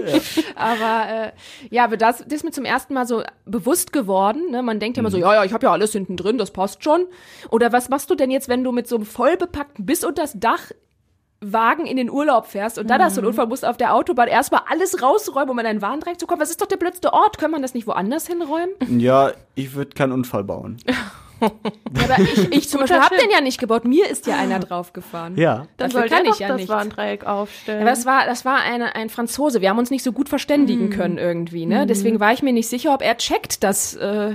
Aber 0.56 1.10
äh, 1.10 1.32
ja, 1.70 1.84
aber 1.84 1.98
das, 1.98 2.18
das 2.18 2.34
ist 2.34 2.44
mir 2.44 2.52
zum 2.52 2.66
ersten 2.66 2.96
Mal 2.96 3.06
so 3.06 3.22
bewusst 3.46 3.94
geworden. 3.94 4.50
Ne? 4.50 4.64
Man 4.64 4.80
denkt 4.80 4.98
ja 4.98 5.02
immer 5.02 5.12
so, 5.12 5.18
ja, 5.18 5.36
ja, 5.36 5.44
ich 5.46 5.54
habe 5.54 5.68
ja 5.68 5.72
alles 5.72 5.92
hinten 5.92 6.18
drin, 6.18 6.40
das 6.40 6.50
passt 6.50 6.84
schon. 6.84 7.06
Oder 7.52 7.72
was 7.72 7.90
machst 7.90 8.10
du 8.10 8.16
denn 8.16 8.32
jetzt, 8.32 8.50
wenn 8.50 8.64
du 8.64 8.72
mit 8.72 8.88
so 8.88 8.96
einem 8.96 9.06
vollbepackten 9.06 9.86
bis 9.86 10.04
unter 10.04 10.24
das 10.24 10.40
Dach 10.40 10.72
Wagen 11.42 11.86
in 11.86 11.98
den 11.98 12.10
Urlaub 12.10 12.48
fährst 12.48 12.80
und 12.80 12.90
dann 12.90 13.02
hast 13.02 13.16
du 13.16 13.22
einen 13.22 13.28
Unfall, 13.28 13.48
musst 13.48 13.66
auf 13.66 13.78
der 13.78 13.94
Autobahn 13.94 14.28
erstmal 14.28 14.62
alles 14.70 15.02
rausräumen, 15.02 15.52
um 15.52 15.60
an 15.60 15.66
deinen 15.66 15.82
Warndreieck 15.82 16.20
zu 16.20 16.26
kommen. 16.26 16.42
Was 16.42 16.50
ist 16.50 16.62
doch 16.62 16.68
der 16.68 16.78
blödste 16.78 17.14
Ort? 17.14 17.38
Kann 17.38 17.52
man 17.52 17.62
das 17.62 17.74
nicht 17.74 17.86
woanders 17.86 18.26
hinräumen? 18.28 18.70
Ja, 19.00 19.32
ich 19.56 19.76
würde 19.76 19.92
keinen 19.92 20.14
Unfall 20.14 20.44
bauen. 20.44 20.78
Aber 21.40 22.20
ich, 22.20 22.52
ich 22.52 22.70
zum 22.70 22.80
Beispiel 22.80 23.00
habe 23.00 23.16
den 23.18 23.30
ja 23.30 23.42
nicht 23.42 23.60
gebaut. 23.60 23.86
Mir 23.86 24.10
ist 24.10 24.26
ja 24.26 24.38
einer 24.38 24.60
draufgefahren. 24.60 25.38
Ja. 25.38 25.68
Dann 25.78 25.92
Dafür 25.92 26.00
soll 26.02 26.10
kann 26.10 26.24
der 26.24 26.32
ich 26.32 26.32
doch 26.32 26.40
ja 26.40 26.48
das 26.48 26.58
nicht. 26.58 26.70
Warndreieck 26.70 27.26
aufstellen. 27.28 27.80
Ja, 27.80 27.86
aber 27.86 27.92
das 27.92 28.06
war, 28.08 28.26
das 28.26 28.44
war 28.44 28.62
eine, 28.62 28.96
ein 28.96 29.10
Franzose. 29.10 29.62
Wir 29.62 29.70
haben 29.70 29.78
uns 29.78 29.92
nicht 29.92 30.04
so 30.04 30.12
gut 30.12 30.30
verständigen 30.30 30.90
können 30.90 31.20
irgendwie, 31.20 31.68
ne? 31.68 31.86
Deswegen 31.86 32.20
war 32.20 32.34
ich 32.34 32.42
mir 32.42 32.54
nicht 32.54 32.68
sicher, 32.68 32.92
ob 32.94 33.04
er 33.04 33.18
checkt, 33.18 33.64
dass 33.64 33.96
äh, 33.96 34.32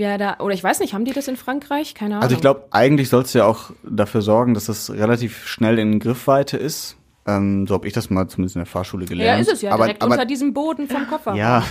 wir 0.00 0.18
da, 0.18 0.38
oder 0.40 0.54
ich 0.54 0.64
weiß 0.64 0.80
nicht, 0.80 0.92
haben 0.94 1.04
die 1.04 1.12
das 1.12 1.28
in 1.28 1.36
Frankreich? 1.36 1.94
Keine 1.94 2.14
Ahnung. 2.14 2.24
Also 2.24 2.34
ich 2.34 2.40
glaube, 2.40 2.64
eigentlich 2.72 3.08
sollst 3.08 3.32
du 3.34 3.38
ja 3.38 3.44
auch 3.46 3.70
dafür 3.84 4.22
sorgen, 4.22 4.54
dass 4.54 4.68
es 4.68 4.90
relativ 4.90 5.46
schnell 5.46 5.78
in 5.78 6.00
Griffweite 6.00 6.56
ist. 6.56 6.96
Ähm, 7.26 7.66
so 7.66 7.74
habe 7.74 7.86
ich 7.86 7.92
das 7.92 8.08
mal 8.08 8.26
zumindest 8.28 8.56
in 8.56 8.60
der 8.60 8.66
Fahrschule 8.66 9.04
gelernt. 9.04 9.36
Ja, 9.36 9.42
ist 9.42 9.52
es 9.52 9.60
ja, 9.60 9.72
aber, 9.72 9.84
direkt 9.84 10.02
aber, 10.02 10.12
unter 10.12 10.24
diesem 10.24 10.54
Boden 10.54 10.88
vom 10.88 11.06
Kofferraum. 11.06 11.36
Ja, 11.36 11.62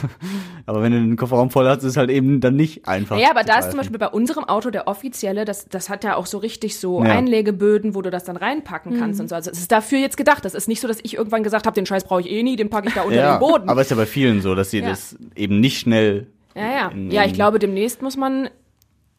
aber 0.68 0.84
wenn 0.84 0.92
du 0.92 1.00
den 1.00 1.16
Kofferraum 1.18 1.50
voll 1.50 1.68
hast, 1.68 1.80
ist 1.80 1.86
es 1.86 1.98
halt 1.98 2.12
eben 2.12 2.40
dann 2.40 2.56
nicht 2.56 2.88
einfach. 2.88 3.18
Ja, 3.18 3.32
aber 3.32 3.42
zu 3.42 3.48
da 3.48 3.60
ist 3.60 3.72
zum 3.72 3.78
Beispiel 3.80 3.98
bei 3.98 4.10
unserem 4.10 4.44
Auto 4.44 4.70
der 4.70 4.88
offizielle, 4.88 5.46
das, 5.46 5.68
das 5.68 5.90
hat 5.90 6.04
ja 6.04 6.16
auch 6.16 6.28
so 6.28 6.38
richtig 6.38 6.78
so 6.78 7.04
Ja. 7.04 7.12
Einlegeböden, 7.12 7.96
wo 7.96 8.04
du 8.04 8.12
das 8.12 8.26
dann 8.26 8.38
reinpacken 8.38 9.00
kannst 9.00 9.20
und 9.20 9.28
so. 9.28 9.34
Also 9.36 9.50
es 9.50 9.58
ist 9.58 9.72
dafür 9.72 9.98
jetzt 9.98 10.18
gedacht. 10.18 10.46
Das 10.46 10.54
ist 10.54 10.68
nicht 10.68 10.82
so, 10.82 10.88
dass 10.88 11.00
ich 11.02 11.16
irgendwann 11.18 11.42
gesagt 11.42 11.66
habe, 11.66 11.74
den 11.74 11.88
Scheiß 11.88 12.04
brauche 12.04 12.22
ich 12.22 12.30
eh 12.30 12.44
nie, 12.44 12.56
den 12.56 12.70
packe 12.70 12.90
ich 12.90 12.94
da 12.94 13.02
unter 13.02 13.16
ja, 13.16 13.36
den 13.38 13.40
Boden. 13.40 13.70
aber 13.70 13.82
ist 13.82 13.90
ja 13.90 13.98
bei 13.98 14.06
vielen 14.06 14.42
so, 14.42 14.54
dass 14.54 14.70
sie 14.70 14.80
Ja. 14.80 14.90
das 14.90 15.18
eben 15.36 15.60
nicht 15.60 15.80
schnell. 15.80 16.28
Ja, 16.56 16.68
ja. 16.72 16.88
in- 16.90 17.12
ja, 17.12 17.24
ich 17.24 17.30
in- 17.30 17.36
glaube, 17.36 17.60
demnächst 17.60 18.02
muss 18.02 18.18
man 18.18 18.50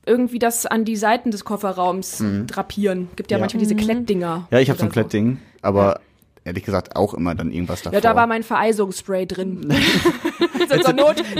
irgendwie 0.07 0.38
das 0.38 0.66
an 0.66 0.85
die 0.85 0.97
Seiten 0.97 1.31
des 1.31 1.45
Kofferraums 1.45 2.23
drapieren. 2.47 3.09
Gibt 3.16 3.31
ja, 3.31 3.37
Mhm. 3.37 3.40
Ja. 3.40 3.43
manchmal 3.45 3.61
diese 3.61 3.77
Klettdinger. 3.77 4.49
Ja, 4.51 4.59
ich 4.59 4.71
habe 4.71 4.79
so 4.79 4.87
ein 4.87 4.90
Klettding, 4.93 5.38
aber 5.62 6.01
ehrlich 6.44 6.64
gesagt 6.64 6.96
auch 6.96 7.14
immer 7.14 7.35
dann 7.35 7.50
irgendwas 7.50 7.83
davor. 7.83 7.94
Ja, 7.94 8.00
da 8.00 8.16
war 8.16 8.26
mein 8.26 8.42
Vereisungsspray 8.42 9.26
drin. 9.26 9.72
so 10.68 10.79
zur 10.79 10.94
Not. 10.94 11.22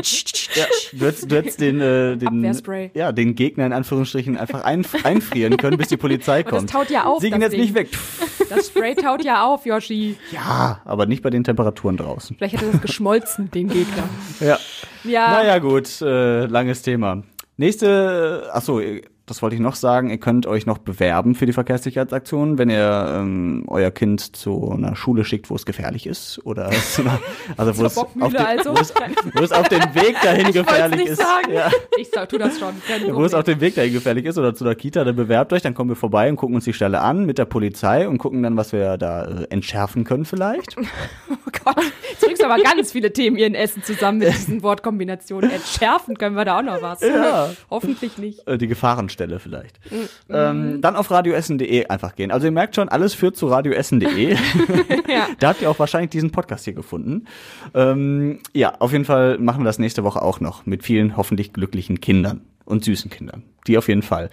Ja, 0.52 0.64
du 0.92 1.06
hättest, 1.06 1.30
du 1.30 1.36
hättest 1.36 1.60
den, 1.60 1.80
äh, 1.80 2.16
den, 2.16 2.90
ja, 2.94 3.12
den 3.12 3.36
Gegner 3.36 3.66
in 3.66 3.72
Anführungsstrichen 3.72 4.36
einfach 4.36 4.64
ein, 4.64 4.84
einfrieren 5.04 5.56
können, 5.56 5.78
bis 5.78 5.86
die 5.86 5.96
Polizei 5.96 6.40
Aber 6.40 6.50
das 6.50 6.58
kommt. 6.58 6.70
taut 6.70 6.90
ja 6.90 7.04
auf, 7.04 7.20
Sie 7.20 7.30
gehen 7.30 7.40
das 7.40 7.52
jetzt 7.52 7.60
nicht 7.60 7.76
Ding. 7.76 7.84
weg. 7.84 7.98
Das 8.48 8.66
Spray 8.66 8.96
taut 8.96 9.24
ja 9.24 9.46
auf, 9.46 9.64
Yoshi. 9.64 10.16
Ja, 10.32 10.80
aber 10.84 11.06
nicht 11.06 11.22
bei 11.22 11.30
den 11.30 11.44
Temperaturen 11.44 11.96
draußen. 11.96 12.34
Vielleicht 12.36 12.54
hätte 12.54 12.72
das 12.72 12.80
geschmolzen, 12.80 13.48
den 13.52 13.68
Gegner. 13.68 14.08
Ja. 14.40 14.58
Ja. 15.04 15.30
Naja, 15.30 15.58
gut, 15.60 16.00
äh, 16.02 16.46
langes 16.46 16.82
Thema. 16.82 17.22
Nächste, 17.56 18.50
ach 18.52 18.62
so, 18.62 18.80
das 19.31 19.43
wollte 19.43 19.55
ich 19.55 19.62
noch 19.62 19.77
sagen, 19.77 20.11
ihr 20.11 20.19
könnt 20.19 20.45
euch 20.49 20.66
noch 20.66 20.79
bewerben 20.79 21.37
für 21.37 21.47
die 21.47 21.53
Verkehrssicherheitsaktion, 21.53 22.59
wenn 22.59 22.69
ihr 22.69 23.14
ähm, 23.16 23.62
euer 23.69 23.93
Kind 23.93 24.35
zu 24.35 24.73
einer 24.73 24.97
Schule 24.97 25.25
schickt, 25.25 25.51
wo 25.51 25.55
es 25.55 25.64
gefährlich 25.64 26.09
ist 26.09 26.40
oder 26.45 26.69
zu 26.93 27.03
einer, 27.03 27.21
also 27.57 27.79
wo 27.79 27.85
es, 27.85 27.95
den, 27.95 28.37
also. 28.37 28.75
wo, 28.75 28.81
es, 28.81 28.93
wo 29.35 29.43
es 29.45 29.53
auf 29.53 29.69
dem 29.69 29.83
Weg 29.95 30.16
dahin 30.21 30.51
gefährlich 30.53 30.99
nicht 30.99 31.11
ist. 31.11 31.21
sagen. 31.21 31.53
Ja. 31.53 31.71
Ich 31.97 32.11
sag, 32.12 32.29
tu 32.29 32.38
das 32.38 32.59
schon. 32.59 32.75
wo 33.12 33.25
es 33.25 33.33
auf 33.33 33.45
dem 33.45 33.61
Weg 33.61 33.77
dahin 33.77 33.93
gefährlich 33.93 34.25
ist 34.25 34.37
oder 34.37 34.53
zu 34.53 34.64
der 34.64 34.75
Kita, 34.75 35.05
dann 35.05 35.14
bewerbt 35.14 35.53
euch, 35.53 35.62
dann 35.62 35.75
kommen 35.75 35.90
wir 35.90 35.97
vorbei 35.97 36.29
und 36.29 36.35
gucken 36.35 36.57
uns 36.57 36.64
die 36.64 36.73
Stelle 36.73 37.01
an 37.01 37.25
mit 37.25 37.38
der 37.38 37.45
Polizei 37.45 38.09
und 38.09 38.19
gucken 38.19 38.43
dann, 38.43 38.57
was 38.57 38.73
wir 38.73 38.99
da 38.99 39.27
äh, 39.27 39.47
entschärfen 39.51 40.03
können 40.03 40.25
vielleicht. 40.25 40.77
Oh 41.31 41.53
Gott, 41.64 41.85
jetzt 42.11 42.21
bringst 42.23 42.43
du 42.43 42.47
aber 42.47 42.62
ganz 42.62 42.93
viele 42.93 43.12
Themen 43.12 43.37
hier 43.37 43.47
in 43.47 43.55
Essen 43.55 43.83
zusammen 43.83 44.19
mit 44.19 44.29
diesen 44.29 44.62
Wortkombinationen. 44.62 45.51
Entschärfen 45.51 46.16
können 46.16 46.37
wir 46.37 46.45
da 46.45 46.59
auch 46.59 46.62
noch 46.62 46.81
was. 46.81 47.01
Ja. 47.01 47.51
Hoffentlich 47.71 48.19
nicht. 48.19 48.47
Äh, 48.47 48.57
die 48.57 48.66
Gefahrenstelle 48.66 49.19
vielleicht. 49.38 49.78
Ähm, 50.28 50.80
dann 50.80 50.96
auf 50.96 51.11
radioessen.de 51.11 51.87
einfach 51.87 52.14
gehen. 52.16 52.30
Also 52.30 52.46
ihr 52.46 52.52
merkt 52.52 52.76
schon, 52.76 52.88
alles 52.88 53.14
führt 53.14 53.37
zu 53.37 53.48
radioessen.de. 53.48 54.37
Ja. 55.09 55.26
da 55.40 55.48
habt 55.48 55.62
ihr 55.62 55.70
auch 55.70 55.78
wahrscheinlich 55.78 56.11
diesen 56.11 56.30
Podcast 56.30 56.64
hier 56.64 56.74
gefunden. 56.74 57.26
Ähm, 57.74 58.38
ja, 58.52 58.74
auf 58.78 58.92
jeden 58.92 59.04
Fall 59.04 59.38
machen 59.38 59.61
wir 59.61 59.64
das 59.64 59.78
nächste 59.78 60.04
Woche 60.04 60.22
auch 60.22 60.40
noch 60.40 60.66
mit 60.66 60.85
vielen 60.85 61.16
hoffentlich 61.16 61.52
glücklichen 61.52 62.00
Kindern 62.00 62.42
und 62.64 62.85
süßen 62.85 63.11
Kindern. 63.11 63.42
Die 63.66 63.76
auf 63.76 63.88
jeden 63.88 64.02
Fall. 64.02 64.30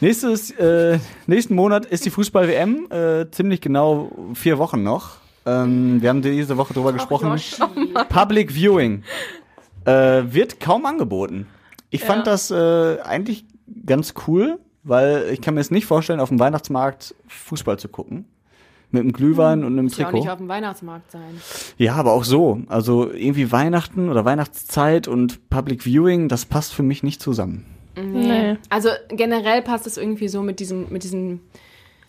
Nächstes, 0.00 0.50
äh, 0.52 0.98
nächsten 1.26 1.54
Monat 1.54 1.86
ist 1.86 2.04
die 2.04 2.10
Fußball-WM. 2.10 2.90
Äh, 2.90 3.30
ziemlich 3.30 3.60
genau 3.60 4.10
vier 4.34 4.58
Wochen 4.58 4.82
noch. 4.82 5.16
Ähm, 5.46 6.00
wir 6.00 6.08
haben 6.08 6.22
diese 6.22 6.56
Woche 6.56 6.72
drüber 6.74 6.92
gesprochen. 6.92 7.38
Public 8.08 8.52
Viewing 8.52 9.04
äh, 9.84 10.22
wird 10.26 10.58
kaum 10.60 10.86
angeboten. 10.86 11.46
Ich 11.90 12.02
fand 12.02 12.26
das 12.26 12.50
äh, 12.50 12.98
eigentlich 13.02 13.44
ganz 13.86 14.14
cool, 14.26 14.58
weil 14.82 15.28
ich 15.32 15.40
kann 15.40 15.54
mir 15.54 15.60
jetzt 15.60 15.72
nicht 15.72 15.86
vorstellen, 15.86 16.20
auf 16.20 16.28
dem 16.28 16.38
Weihnachtsmarkt 16.38 17.14
Fußball 17.28 17.78
zu 17.78 17.88
gucken. 17.88 18.26
Mit 18.90 19.00
einem 19.00 19.12
Glühwein 19.12 19.64
und 19.64 19.72
einem 19.72 19.86
Muss 19.86 19.98
ja 19.98 20.06
auch 20.06 20.12
nicht 20.12 20.20
Trikot. 20.20 20.32
auf 20.32 20.38
dem 20.38 20.48
Weihnachtsmarkt 20.48 21.10
sein. 21.10 21.40
Ja, 21.78 21.94
aber 21.96 22.12
auch 22.12 22.22
so. 22.22 22.60
Also 22.68 23.10
irgendwie 23.10 23.50
Weihnachten 23.50 24.08
oder 24.08 24.24
Weihnachtszeit 24.24 25.08
und 25.08 25.50
Public 25.50 25.84
Viewing, 25.84 26.28
das 26.28 26.44
passt 26.44 26.74
für 26.74 26.84
mich 26.84 27.02
nicht 27.02 27.20
zusammen. 27.20 27.66
Nee. 27.96 28.56
Also 28.68 28.90
generell 29.08 29.62
passt 29.62 29.86
es 29.86 29.96
irgendwie 29.96 30.28
so 30.28 30.42
mit 30.42 30.60
diesem, 30.60 30.86
mit 30.90 31.02
diesem, 31.02 31.40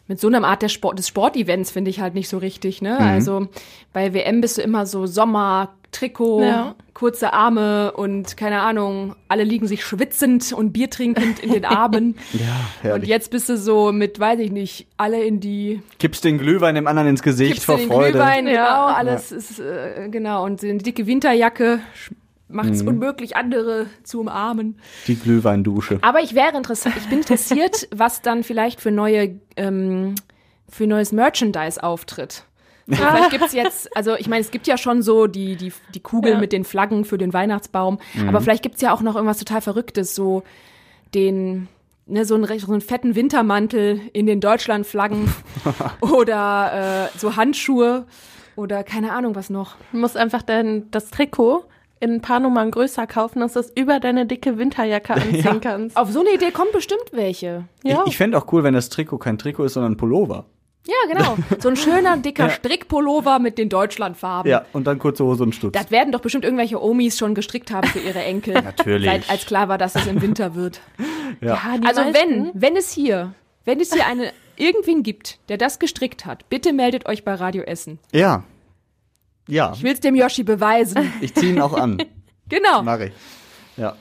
mit 0.08 0.19
so 0.19 0.28
einer 0.28 0.45
Art 0.45 0.62
der 0.62 0.69
Sport, 0.69 0.99
des 0.99 1.08
Sportevents 1.08 1.71
finde 1.71 1.89
ich 1.89 2.01
halt 2.01 2.13
nicht 2.13 2.30
so 2.30 2.38
richtig, 2.38 2.84
ne? 2.84 2.97
Mhm. 2.99 3.06
Also 3.06 3.47
bei 3.91 4.13
WM 4.13 4.41
bist 4.41 4.58
du 4.60 4.62
immer 4.62 4.86
so 4.86 5.08
Sommer, 5.08 5.73
Trikot, 5.95 6.41
Ja. 6.43 6.75
kurze 6.93 7.34
Arme 7.34 7.91
und 7.93 8.38
keine 8.38 8.62
Ahnung, 8.62 9.15
alle 9.27 9.43
liegen 9.43 9.67
sich 9.67 9.84
schwitzend 9.86 10.53
und 10.53 10.71
Bier 10.73 10.89
trinkend 10.89 11.39
in 11.39 11.51
den 11.53 11.65
Armen. 11.65 12.15
Ja, 12.34 12.39
und 12.39 12.84
herrlich. 12.84 13.10
jetzt 13.10 13.31
bist 13.31 13.49
du 13.49 13.58
so 13.58 13.91
mit, 13.91 14.19
weiß 14.19 14.39
ich 14.39 14.51
nicht, 14.51 14.88
alle 14.97 15.23
in 15.23 15.39
die 15.39 15.81
Kippst 15.99 16.23
den 16.23 16.38
Glühwein 16.38 16.75
dem 16.75 16.88
anderen 16.88 17.10
ins 17.10 17.23
Gesicht 17.23 17.53
Gibst 17.53 17.65
vor 17.65 17.77
den 17.77 17.88
Freude. 17.89 18.12
Glühwein, 18.13 18.48
Ja. 18.48 18.52
genau, 18.52 18.85
alles 18.98 19.31
ist, 19.31 19.60
äh, 19.60 20.10
genau. 20.10 20.43
Und 20.46 20.62
die 20.62 20.77
dicke 20.77 21.08
Winterjacke 21.08 21.79
macht 22.48 22.67
Mhm. 22.67 22.73
es 22.73 22.81
unmöglich, 22.83 23.35
andere 23.35 23.87
zu 24.04 24.19
umarmen. 24.21 24.77
Die 25.08 25.15
Glühweindusche. 25.15 25.98
Aber 26.02 26.21
ich 26.21 26.35
wäre 26.35 26.56
interessant, 26.56 26.96
ich 26.98 27.08
bin 27.10 27.19
interessiert, 27.19 27.87
was 27.96 28.21
dann 28.21 28.43
vielleicht 28.43 28.79
für 28.81 28.91
neue, 28.91 29.39
ähm, 29.58 30.15
für 30.69 30.87
neues 30.87 31.12
Merchandise 31.12 31.81
auftritt. 31.81 32.43
Vielleicht 32.88 33.31
gibt's 33.31 33.54
jetzt, 33.54 33.96
also 33.98 34.15
ich 34.15 34.27
meine, 34.27 34.42
es 34.42 34.52
gibt 34.52 34.67
ja 34.67 34.77
schon 34.77 35.02
so 35.02 35.25
die, 35.27 35.56
die, 35.56 35.73
die 35.94 36.00
Kugel 36.02 36.33
Ja. 36.33 36.38
mit 36.40 36.52
den 36.54 36.63
Flaggen 36.63 37.04
für 37.06 37.17
den 37.17 37.33
Weihnachtsbaum, 37.33 37.98
Mhm. 38.13 38.29
aber 38.29 38.42
vielleicht 38.42 38.62
gibt's 38.63 38.81
ja 38.81 38.94
auch 38.94 39.02
noch 39.02 39.15
irgendwas 39.15 39.40
total 39.40 39.62
Verrücktes, 39.62 40.13
so 40.13 40.44
den, 41.15 41.67
ne, 42.06 42.25
so 42.25 42.36
einen, 42.36 42.44
recht- 42.44 42.65
so 42.65 42.71
einen 42.71 42.81
fetten 42.81 43.15
Wintermantel 43.15 44.00
in 44.13 44.25
den 44.27 44.40
Deutschlandflaggen 44.42 45.33
oder 46.02 47.10
äh, 47.13 47.17
so 47.17 47.36
Handschuhe 47.36 48.06
oder 48.56 48.83
keine 48.83 49.12
Ahnung 49.13 49.36
was 49.36 49.50
noch. 49.50 49.75
Du 49.92 49.98
musst 49.98 50.17
einfach 50.17 50.42
dein, 50.42 50.90
das 50.92 51.10
Trikot 51.10 51.65
in 52.00 52.12
ein 52.15 52.21
paar 52.21 52.40
Nummern 52.40 52.71
größer 52.71 53.08
kaufen, 53.08 53.40
dass 53.40 53.54
du 53.54 53.60
es 53.62 53.71
über 53.75 54.00
deine 54.00 54.25
dicke 54.25 54.58
Winterjacke 54.58 55.13
anziehen 55.15 55.42
Ja. 55.44 55.56
kannst. 55.60 55.98
Auf 55.98 56.12
so 56.12 56.19
eine 56.19 56.33
Idee 56.33 56.52
kommen 56.52 56.71
bestimmt 56.73 57.06
welche. 57.13 57.65
Ja. 57.83 58.02
Ich, 58.04 58.12
ich 58.12 58.17
fände 58.17 58.38
auch 58.38 58.52
cool, 58.52 58.63
wenn 58.63 58.73
das 58.73 58.90
Trikot 58.90 59.17
kein 59.17 59.38
Trikot 59.38 59.63
ist, 59.65 59.73
sondern 59.73 59.94
ein 59.94 59.98
Pullover. 59.98 60.46
Ja, 60.88 60.94
genau. 61.12 61.36
So 61.60 61.69
ein 61.69 61.75
schöner, 61.75 62.17
dicker 62.17 62.50
Strickpullover 62.52 63.40
mit 63.40 63.58
den 63.58 63.69
Deutschlandfarben. 63.69 64.50
Ja, 64.52 64.65
und 64.73 64.86
dann 64.86 65.00
kurze 65.00 65.23
Hose 65.25 65.44
und 65.44 65.56
Stutz. 65.56 65.73
Das 65.73 65.90
werden 65.92 66.12
doch 66.12 66.21
bestimmt 66.21 66.44
irgendwelche 66.46 66.81
Omis 66.81 67.17
schon 67.17 67.33
gestrickt 67.33 67.71
haben 67.71 67.88
für 67.88 68.00
ihre 68.00 68.19
Enkel. 68.23 68.54
Natürlich. 68.63 69.10
Seit, 69.10 69.29
als 69.29 69.46
klar 69.46 69.67
war, 69.67 69.77
dass 69.79 69.96
es 69.96 70.06
im 70.08 70.21
Winter 70.21 70.54
wird. 70.56 70.81
Ja, 71.42 71.60
die 71.81 71.88
Also 71.88 72.02
meisten- 72.02 72.13
wenn, 72.13 72.52
wenn 72.54 72.75
es 72.77 72.92
hier, 72.92 73.33
wenn 73.63 73.79
es 73.79 73.92
hier 73.94 74.06
eine, 74.06 74.31
irgendwen 74.58 75.02
gibt, 75.04 75.40
der 75.50 75.58
das 75.58 75.79
gestrickt 75.79 76.25
hat, 76.25 76.48
bitte 76.50 76.71
meldet 76.71 77.08
euch 77.08 77.23
bei 77.25 77.33
Radio 77.33 77.63
Essen. 77.63 77.98
Ja. 78.12 78.44
Ja, 79.48 79.73
Ich 79.75 79.83
will 79.83 79.94
es 79.94 80.00
dem 80.00 80.15
Yoshi 80.15 80.44
beweisen. 80.44 81.12
ich 81.21 81.33
ziehe 81.36 81.52
ihn 81.54 81.62
auch 81.62 81.73
an. 81.73 81.98
Genau. 82.48 82.83
Mach 82.83 83.00
ich. 83.00 83.12
Ja. 83.75 83.96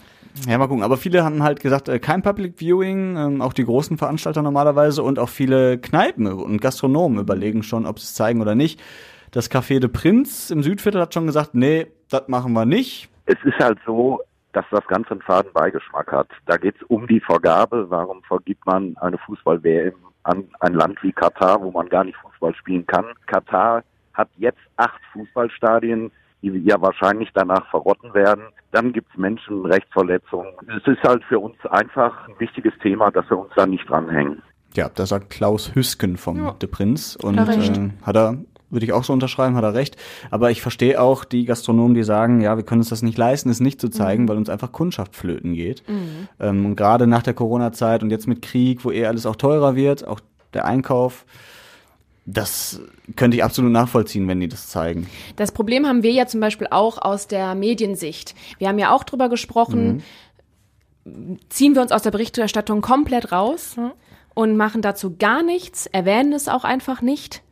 Ja, 0.49 0.59
mal 0.59 0.67
gucken. 0.67 0.83
Aber 0.83 0.97
viele 0.97 1.25
haben 1.25 1.43
halt 1.43 1.61
gesagt, 1.61 1.89
äh, 1.89 1.99
kein 1.99 2.23
Public 2.23 2.59
Viewing, 2.59 3.17
ähm, 3.17 3.43
auch 3.43 3.53
die 3.53 3.65
großen 3.65 3.99
Veranstalter 3.99 4.43
normalerweise 4.43 5.03
und 5.03 5.19
auch 5.19 5.29
viele 5.29 5.79
Kneipen 5.79 6.27
und 6.27 6.61
Gastronomen 6.61 7.21
überlegen 7.21 7.63
schon, 7.63 7.87
ob 7.87 7.99
sie 8.01 8.05
es 8.05 8.15
zeigen 8.15 8.41
oder 8.41 8.55
nicht. 8.55 8.83
Das 9.31 9.51
Café 9.51 9.81
de 9.81 9.89
Prinz 9.89 10.51
im 10.51 10.63
Südviertel 10.63 11.01
hat 11.01 11.15
schon 11.15 11.27
gesagt, 11.27 11.55
nee, 11.55 11.87
das 12.11 12.29
machen 12.29 12.53
wir 12.53 12.67
nicht. 12.67 13.09
Es 13.27 13.37
ist 13.45 13.59
halt 13.59 13.79
so, 13.87 14.21
dass 14.53 14.65
das 14.71 14.87
Ganze 14.87 15.13
einen 15.13 15.23
faden 15.23 15.53
Beigeschmack 15.53 16.13
hat. 16.13 16.29
Da 16.47 16.57
geht 16.57 16.77
es 16.77 16.83
um 16.85 17.07
die 17.07 17.21
Vergabe. 17.21 17.87
Warum 17.89 18.23
vergibt 18.23 18.65
man 18.67 18.97
eine 18.99 19.19
Fußball-WM 19.19 19.95
an 20.25 20.49
ein 20.61 20.75
Land 20.75 21.03
wie 21.03 21.13
Katar, 21.13 21.61
wo 21.63 21.71
man 21.71 21.89
gar 21.89 22.05
nicht 22.05 22.17
Fußball 22.19 22.55
spielen 22.55 22.87
kann? 22.87 23.07
Katar 23.27 23.83
hat 24.15 24.29
jetzt 24.37 24.61
acht 24.77 25.01
Fußballstadien, 25.13 26.11
die 26.51 26.65
ja 26.65 26.81
wahrscheinlich 26.81 27.31
danach 27.35 27.69
verrotten 27.71 28.13
werden. 28.15 28.45
Dann 28.73 28.93
gibt 28.93 29.11
es 29.13 29.19
Menschenrechtsverletzungen. 29.19 30.53
Es 30.69 30.87
ist 30.87 31.03
halt 31.03 31.23
für 31.25 31.39
uns 31.39 31.57
einfach 31.71 32.29
ein 32.29 32.35
wichtiges 32.39 32.73
Thema, 32.83 33.11
dass 33.11 33.29
wir 33.31 33.39
uns 33.39 33.51
da 33.55 33.67
nicht 33.67 33.89
dranhängen. 33.89 34.43
Ja, 34.75 34.91
das 34.93 35.11
sagt 35.11 35.31
Klaus 35.31 35.75
Hüsken 35.75 36.17
vom 36.17 36.59
De 36.59 36.69
Prinz. 36.69 37.17
Und 37.17 37.39
Hat 37.39 37.49
er 37.49 37.59
äh, 37.59 37.91
hat 38.03 38.17
er, 38.17 38.39
würde 38.71 38.85
ich 38.85 38.93
auch 38.93 39.05
so 39.05 39.13
unterschreiben, 39.13 39.55
hat 39.55 39.63
er 39.63 39.75
recht. 39.75 39.97
Aber 40.33 40.51
ich 40.51 40.63
verstehe 40.63 41.01
auch 41.01 41.25
die 41.25 41.45
Gastronomen, 41.45 41.95
die 41.95 42.03
sagen, 42.03 42.41
ja, 42.41 42.57
wir 42.57 42.65
können 42.65 42.81
uns 42.81 42.89
das 42.89 43.03
nicht 43.03 43.17
leisten, 43.17 43.51
es 43.51 43.61
nicht 43.61 43.81
zu 43.81 43.89
zeigen, 43.89 44.29
weil 44.29 44.37
uns 44.37 44.49
einfach 44.49 44.73
Kundschaft 44.73 45.15
flöten 45.15 45.55
geht. 45.55 45.85
Ähm, 46.41 46.67
und 46.67 46.77
gerade 46.77 47.07
nach 47.07 47.23
der 47.23 47.35
Corona-Zeit 47.35 48.03
und 48.03 48.11
jetzt 48.11 48.27
mit 48.27 48.43
Krieg, 48.43 48.85
wo 48.85 48.91
eh 48.91 49.07
alles 49.07 49.27
auch 49.27 49.37
teurer 49.37 49.77
wird, 49.77 50.07
auch 50.07 50.19
der 50.55 50.65
Einkauf, 50.65 51.25
das 52.27 52.81
könnte 53.17 53.37
ich 53.37 53.45
absolut 53.45 53.73
nachvollziehen, 53.73 54.27
wenn 54.29 54.41
die 54.41 54.49
das 54.49 54.69
zeigen. 54.69 55.07
Das 55.37 55.53
Problem 55.53 55.87
haben 55.87 56.03
wir 56.03 56.13
ja 56.13 56.27
zum 56.27 56.41
Beispiel 56.41 56.69
auch 56.71 56.99
aus 56.99 57.27
der 57.27 57.55
Mediensicht. 57.55 58.35
Wir 58.59 58.69
haben 58.69 58.79
ja 58.79 58.93
auch 58.93 59.05
drüber 59.05 59.29
gesprochen, 59.29 60.03
ziehen 61.51 61.75
wir 61.75 61.83
uns 61.83 61.93
aus 61.93 62.03
der 62.03 62.11
Berichterstattung 62.11 62.81
komplett 62.81 63.31
raus 63.31 63.77
und 64.35 64.57
machen 64.57 64.81
dazu 64.81 65.17
gar 65.17 65.43
nichts, 65.43 65.87
erwähnen 65.87 66.33
es 66.33 66.49
auch 66.49 66.65
einfach 66.65 67.03
nicht. 67.03 67.43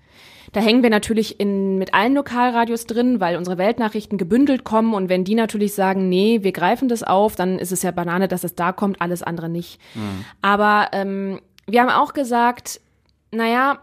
Da 0.52 0.60
hängen 0.60 0.82
wir 0.82 0.90
natürlich 0.90 1.40
in, 1.40 1.78
mit 1.78 1.94
allen 1.94 2.14
Lokalradios 2.14 2.86
drin, 2.86 3.20
weil 3.20 3.36
unsere 3.36 3.56
Weltnachrichten 3.56 4.18
gebündelt 4.18 4.64
kommen 4.64 4.92
und 4.92 5.08
wenn 5.08 5.24
die 5.24 5.34
natürlich 5.34 5.74
sagen, 5.74 6.08
nee, 6.08 6.40
wir 6.42 6.52
greifen 6.52 6.88
das 6.88 7.02
auf, 7.02 7.36
dann 7.36 7.58
ist 7.58 7.72
es 7.72 7.82
ja 7.82 7.90
Banane, 7.90 8.28
dass 8.28 8.44
es 8.44 8.54
da 8.54 8.72
kommt, 8.72 9.00
alles 9.00 9.22
andere 9.22 9.48
nicht. 9.48 9.80
Aber 10.42 10.88
ähm, 10.92 11.40
wir 11.66 11.80
haben 11.80 11.88
auch 11.88 12.12
gesagt, 12.12 12.80
naja, 13.30 13.80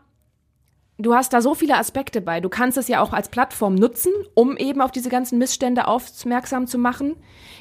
du 0.99 1.15
hast 1.15 1.33
da 1.33 1.41
so 1.41 1.55
viele 1.55 1.77
Aspekte 1.77 2.21
bei. 2.21 2.41
Du 2.41 2.49
kannst 2.49 2.77
es 2.77 2.87
ja 2.87 3.01
auch 3.01 3.13
als 3.13 3.29
Plattform 3.29 3.75
nutzen, 3.75 4.11
um 4.35 4.57
eben 4.57 4.81
auf 4.81 4.91
diese 4.91 5.09
ganzen 5.09 5.39
Missstände 5.39 5.87
aufmerksam 5.87 6.67
zu 6.67 6.77
machen. 6.77 7.15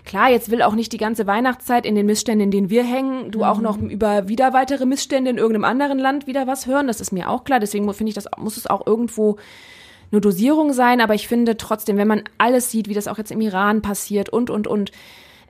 Klar, 0.04 0.30
jetzt 0.30 0.50
will 0.50 0.62
auch 0.62 0.74
nicht 0.74 0.92
die 0.92 0.98
ganze 0.98 1.26
Weihnachtszeit 1.26 1.86
in 1.86 1.94
den 1.94 2.06
Missständen, 2.06 2.46
in 2.46 2.50
denen 2.50 2.70
wir 2.70 2.84
hängen, 2.84 3.30
du 3.30 3.44
auch 3.44 3.60
noch 3.60 3.78
über 3.78 4.28
wieder 4.28 4.52
weitere 4.52 4.86
Missstände 4.86 5.30
in 5.30 5.38
irgendeinem 5.38 5.64
anderen 5.64 5.98
Land 5.98 6.26
wieder 6.26 6.46
was 6.46 6.66
hören. 6.66 6.88
Das 6.88 7.00
ist 7.00 7.12
mir 7.12 7.30
auch 7.30 7.44
klar. 7.44 7.60
Deswegen 7.60 7.92
finde 7.94 8.10
ich, 8.10 8.14
das 8.14 8.26
muss 8.36 8.56
es 8.56 8.66
auch 8.66 8.86
irgendwo 8.86 9.36
eine 10.10 10.20
Dosierung 10.20 10.72
sein. 10.72 11.00
Aber 11.00 11.14
ich 11.14 11.28
finde 11.28 11.56
trotzdem, 11.56 11.96
wenn 11.96 12.08
man 12.08 12.24
alles 12.38 12.70
sieht, 12.70 12.88
wie 12.88 12.94
das 12.94 13.08
auch 13.08 13.18
jetzt 13.18 13.30
im 13.30 13.40
Iran 13.40 13.82
passiert 13.82 14.28
und, 14.28 14.50
und, 14.50 14.66
und, 14.66 14.90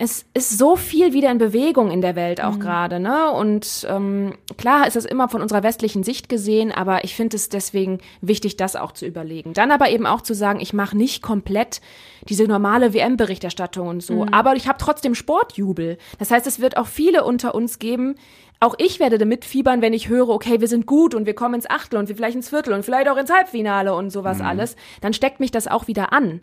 es 0.00 0.24
ist 0.32 0.56
so 0.56 0.76
viel 0.76 1.12
wieder 1.12 1.30
in 1.30 1.38
Bewegung 1.38 1.90
in 1.90 2.00
der 2.00 2.14
Welt 2.14 2.42
auch 2.42 2.60
gerade, 2.60 3.00
ne? 3.00 3.32
Und 3.32 3.84
ähm, 3.90 4.34
klar 4.56 4.86
ist 4.86 4.94
es 4.94 5.04
immer 5.04 5.28
von 5.28 5.42
unserer 5.42 5.64
westlichen 5.64 6.04
Sicht 6.04 6.28
gesehen, 6.28 6.70
aber 6.70 7.02
ich 7.02 7.16
finde 7.16 7.36
es 7.36 7.48
deswegen 7.48 7.98
wichtig, 8.20 8.56
das 8.56 8.76
auch 8.76 8.92
zu 8.92 9.06
überlegen. 9.06 9.54
Dann 9.54 9.72
aber 9.72 9.90
eben 9.90 10.06
auch 10.06 10.20
zu 10.20 10.34
sagen, 10.34 10.60
ich 10.60 10.72
mache 10.72 10.96
nicht 10.96 11.20
komplett 11.20 11.80
diese 12.28 12.44
normale 12.44 12.94
WM-Berichterstattung 12.94 13.88
und 13.88 14.02
so, 14.02 14.26
aber 14.30 14.54
ich 14.54 14.68
habe 14.68 14.78
trotzdem 14.78 15.16
Sportjubel. 15.16 15.98
Das 16.20 16.30
heißt, 16.30 16.46
es 16.46 16.60
wird 16.60 16.76
auch 16.76 16.86
viele 16.86 17.24
unter 17.24 17.56
uns 17.56 17.80
geben. 17.80 18.14
Auch 18.60 18.74
ich 18.78 19.00
werde 19.00 19.18
damit 19.18 19.44
fiebern, 19.44 19.82
wenn 19.82 19.92
ich 19.92 20.08
höre, 20.08 20.28
okay, 20.28 20.60
wir 20.60 20.68
sind 20.68 20.86
gut 20.86 21.14
und 21.14 21.26
wir 21.26 21.34
kommen 21.34 21.54
ins 21.54 21.70
Achtel 21.70 21.98
und 21.98 22.08
wir 22.08 22.14
vielleicht 22.16 22.36
ins 22.36 22.48
Viertel 22.48 22.72
und 22.72 22.84
vielleicht 22.84 23.08
auch 23.08 23.16
ins 23.16 23.32
Halbfinale 23.32 23.94
und 23.94 24.10
sowas 24.10 24.40
alles. 24.40 24.76
Dann 25.00 25.12
steckt 25.12 25.40
mich 25.40 25.50
das 25.50 25.66
auch 25.66 25.86
wieder 25.88 26.12
an. 26.12 26.40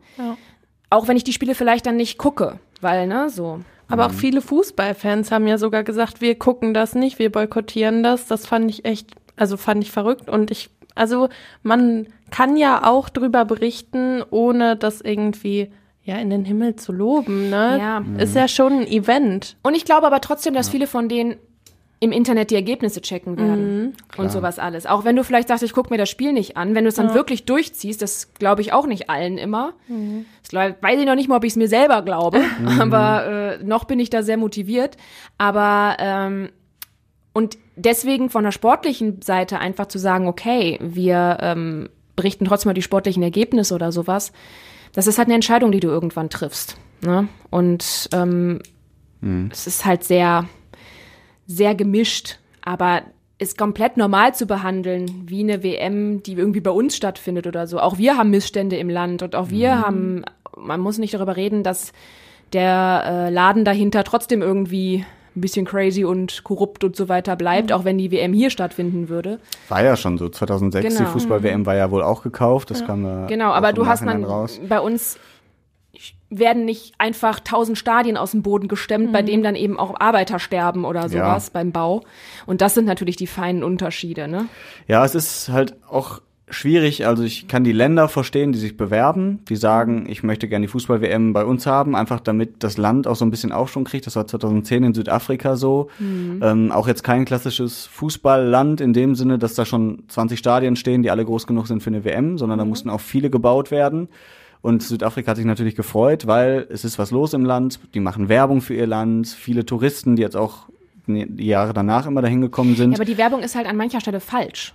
Auch 0.90 1.08
wenn 1.08 1.18
ich 1.18 1.24
die 1.24 1.34
Spiele 1.34 1.56
vielleicht 1.56 1.86
dann 1.86 1.98
nicht 1.98 2.18
gucke, 2.18 2.60
weil, 2.82 3.08
ne, 3.08 3.30
so. 3.30 3.62
Aber 3.88 4.08
auch 4.08 4.14
viele 4.14 4.42
Fußballfans 4.42 5.32
haben 5.32 5.48
ja 5.48 5.58
sogar 5.58 5.84
gesagt, 5.84 6.22
wir 6.22 6.36
gucken 6.36 6.74
das 6.74 6.96
nicht, 6.96 7.20
wir 7.20 7.32
boykottieren 7.32 8.02
das. 8.02 8.28
Das 8.28 8.48
fand 8.48 8.70
ich 8.72 8.86
echt, 8.86 9.12
also 9.36 9.58
fand 9.58 9.84
ich 9.84 9.92
verrückt. 9.92 10.30
Und 10.30 10.50
ich, 10.50 10.70
also 10.96 11.30
man 11.62 12.08
kann 12.32 12.58
ja 12.58 12.84
auch 12.88 13.10
drüber 13.10 13.46
berichten, 13.46 14.24
ohne 14.32 14.76
das 14.76 15.02
irgendwie 15.02 15.72
ja 16.04 16.18
in 16.18 16.30
den 16.30 16.46
Himmel 16.46 16.76
zu 16.76 16.92
loben. 16.92 17.50
Ne? 17.50 17.78
Ja. 17.80 18.04
Ist 18.18 18.36
ja 18.36 18.48
schon 18.48 18.74
ein 18.74 18.88
Event. 18.88 19.58
Und 19.62 19.76
ich 19.76 19.86
glaube 19.86 20.08
aber 20.08 20.22
trotzdem, 20.22 20.54
dass 20.54 20.70
viele 20.70 20.88
von 20.88 21.10
denen 21.10 21.36
im 22.00 22.12
Internet 22.12 22.52
die 22.52 22.56
Ergebnisse 22.56 23.02
checken 23.02 23.38
werden 23.38 23.96
und 24.18 24.32
sowas 24.32 24.60
alles. 24.60 24.86
Auch 24.86 25.06
wenn 25.06 25.16
du 25.16 25.24
vielleicht 25.24 25.48
sagst, 25.48 25.64
ich 25.64 25.74
gucke 25.74 25.90
mir 25.94 25.98
das 25.98 26.10
Spiel 26.10 26.34
nicht 26.34 26.58
an, 26.58 26.76
wenn 26.76 26.84
du 26.84 26.90
es 26.90 26.96
dann 26.96 27.14
wirklich 27.14 27.46
durchziehst, 27.46 28.02
das 28.02 28.34
glaube 28.34 28.62
ich 28.62 28.74
auch 28.74 28.86
nicht 28.86 29.10
allen 29.10 29.38
immer. 29.38 29.74
Das 30.42 30.50
glaub, 30.50 30.84
weiß 30.84 31.00
ich 31.00 31.06
noch 31.06 31.16
nicht 31.16 31.30
mal, 31.30 31.38
ob 31.38 31.44
ich 31.46 31.54
es 31.54 31.56
mir 31.56 31.70
selber 31.70 32.02
glaube, 32.02 32.42
aber 32.80 33.60
äh, 33.60 33.64
noch 33.64 33.86
bin 33.86 34.00
ich 34.00 34.10
da 34.10 34.24
sehr 34.24 34.38
motiviert. 34.38 34.98
Aber 35.38 35.96
ähm, 36.00 36.50
und 37.34 37.58
deswegen 37.76 38.30
von 38.30 38.44
der 38.44 38.52
sportlichen 38.52 39.22
Seite 39.22 39.60
einfach 39.60 39.88
zu 39.88 39.98
sagen, 39.98 40.28
okay, 40.28 40.80
wir 40.82 41.38
ähm, 41.42 41.90
berichten 42.16 42.46
trotzdem 42.46 42.70
mal 42.70 42.74
die 42.74 42.82
sportlichen 42.82 43.24
Ergebnisse 43.24 43.74
oder 43.74 43.92
sowas, 43.92 44.32
das 44.94 45.08
ist 45.08 45.18
halt 45.18 45.28
eine 45.28 45.36
Entscheidung, 45.36 45.72
die 45.72 45.82
du 45.82 45.90
irgendwann 45.90 46.30
triffst. 46.30 46.78
Ne? 47.02 47.28
Und 47.50 48.10
ähm, 48.14 48.62
es 49.52 49.68
ist 49.68 49.86
halt 49.86 50.04
sehr, 50.04 50.48
sehr 51.48 51.76
gemischt, 51.76 52.40
aber 52.64 53.02
ist 53.38 53.58
komplett 53.58 53.98
normal 53.98 54.34
zu 54.34 54.46
behandeln, 54.46 55.24
wie 55.28 55.42
eine 55.42 55.62
WM, 55.62 56.24
die 56.24 56.34
irgendwie 56.34 56.62
bei 56.62 56.72
uns 56.72 56.96
stattfindet 56.96 57.48
oder 57.48 57.68
so. 57.68 57.80
Auch 57.80 57.98
wir 57.98 58.18
haben 58.18 58.30
Missstände 58.30 58.78
im 58.78 58.90
Land 58.90 59.24
und 59.24 59.36
auch 59.36 59.50
wir 59.50 59.80
haben, 59.82 60.24
man 60.56 60.80
muss 60.80 60.98
nicht 60.98 61.14
darüber 61.14 61.36
reden, 61.36 61.62
dass 61.64 61.92
der 62.54 63.04
äh, 63.06 63.30
Laden 63.30 63.66
dahinter 63.66 64.04
trotzdem 64.06 64.42
irgendwie 64.42 65.04
ein 65.36 65.42
bisschen 65.42 65.66
crazy 65.66 66.06
und 66.06 66.46
korrupt 66.46 66.86
und 66.86 66.96
so 66.96 67.10
weiter 67.10 67.36
bleibt, 67.36 67.74
auch 67.74 67.84
wenn 67.84 67.98
die 67.98 68.10
WM 68.10 68.32
hier 68.32 68.50
stattfinden 68.50 69.10
würde. 69.10 69.40
War 69.68 69.84
ja 69.84 69.98
schon 69.98 70.18
so. 70.18 70.30
2006, 70.30 70.88
die 70.88 70.98
Genau. 70.98 71.10
Fußball-WM 71.10 71.66
war 71.66 71.76
ja 71.76 71.92
wohl 71.92 72.04
auch 72.04 72.24
gekauft. 72.24 72.72
Das 72.72 72.86
kam 72.86 73.06
äh, 73.26 73.28
Genau, 73.28 73.52
aber 73.52 73.74
du 73.74 73.86
hast 73.86 74.06
dann 74.06 74.24
raus. 74.24 74.62
bei 74.70 74.80
uns 74.80 75.20
werden 76.30 76.66
nicht 76.66 76.96
einfach 76.98 77.40
tausend 77.40 77.78
Stadien 77.78 78.18
aus 78.18 78.32
dem 78.32 78.42
Boden 78.42 78.68
gestemmt, 78.68 79.14
bei 79.14 79.22
dem 79.22 79.44
dann 79.44 79.56
eben 79.56 79.80
auch 79.80 80.00
Arbeiter 80.00 80.40
sterben 80.40 80.86
oder 80.86 81.08
sowas 81.10 81.50
beim 81.50 81.72
Bau. 81.72 82.04
Und 82.46 82.62
das 82.62 82.74
sind 82.74 82.86
natürlich 82.86 83.16
die 83.16 83.28
feinen 83.28 83.64
Unterschiede, 83.64 84.28
ne? 84.28 84.48
Ja, 84.88 85.06
es 85.06 85.16
ist 85.16 85.50
halt 85.50 85.76
auch 85.90 86.22
schwierig. 86.50 87.08
Also 87.08 87.24
ich 87.24 87.48
kann 87.48 87.64
die 87.64 87.72
Länder 87.72 88.08
verstehen, 88.08 88.52
die 88.52 88.60
sich 88.60 88.78
bewerben, 88.78 89.40
die 89.50 89.56
sagen, 89.56 90.06
ich 90.08 90.24
möchte 90.24 90.48
gerne 90.48 90.66
die 90.66 90.72
Fußball-WM 90.72 91.34
bei 91.34 91.44
uns 91.44 91.66
haben, 91.66 91.96
einfach 91.96 92.20
damit 92.20 92.64
das 92.64 92.78
Land 92.78 93.08
auch 93.08 93.16
so 93.16 93.26
ein 93.26 93.32
bisschen 93.32 93.52
Aufschwung 93.52 93.84
kriegt. 93.84 94.06
Das 94.06 94.16
war 94.16 94.28
2010 94.28 94.84
in 94.84 94.94
Südafrika 94.94 95.56
so. 95.56 95.90
Ähm, 96.42 96.72
auch 96.72 96.88
jetzt 96.88 97.04
kein 97.04 97.26
klassisches 97.26 97.88
Fußballland 97.88 98.80
in 98.82 98.94
dem 98.94 99.16
Sinne, 99.16 99.40
dass 99.40 99.56
da 99.56 99.66
schon 99.66 100.04
20 100.08 100.38
Stadien 100.38 100.76
stehen, 100.76 101.02
die 101.02 101.10
alle 101.10 101.26
groß 101.26 101.48
genug 101.48 101.68
sind 101.68 101.82
für 101.82 101.90
eine 101.90 102.06
WM, 102.06 102.38
sondern 102.38 102.60
da 102.60 102.66
mussten 102.66 102.90
auch 102.90 103.02
viele 103.02 103.30
gebaut 103.30 103.72
werden. 103.72 104.08
Und 104.66 104.82
Südafrika 104.82 105.30
hat 105.30 105.38
sich 105.38 105.46
natürlich 105.46 105.76
gefreut, 105.76 106.26
weil 106.26 106.66
es 106.72 106.84
ist 106.86 106.98
was 106.98 107.12
los 107.12 107.34
im 107.34 107.46
Land. 107.46 107.80
Die 107.94 108.00
machen 108.00 108.30
Werbung 108.30 108.62
für 108.62 108.74
ihr 108.74 108.88
Land. 108.88 109.28
Viele 109.28 109.64
Touristen, 109.64 110.16
die 110.16 110.24
jetzt 110.24 110.36
auch 110.36 110.64
die 111.06 111.46
Jahre 111.46 111.72
danach 111.72 112.08
immer 112.08 112.24
dahin 112.24 112.42
gekommen 112.42 112.76
sind. 112.76 112.90
Ja, 112.94 112.98
aber 112.98 113.06
die 113.06 113.20
Werbung 113.20 113.44
ist 113.44 113.54
halt 113.54 113.68
an 113.68 113.78
mancher 113.78 114.02
Stelle 114.02 114.20
falsch. 114.20 114.74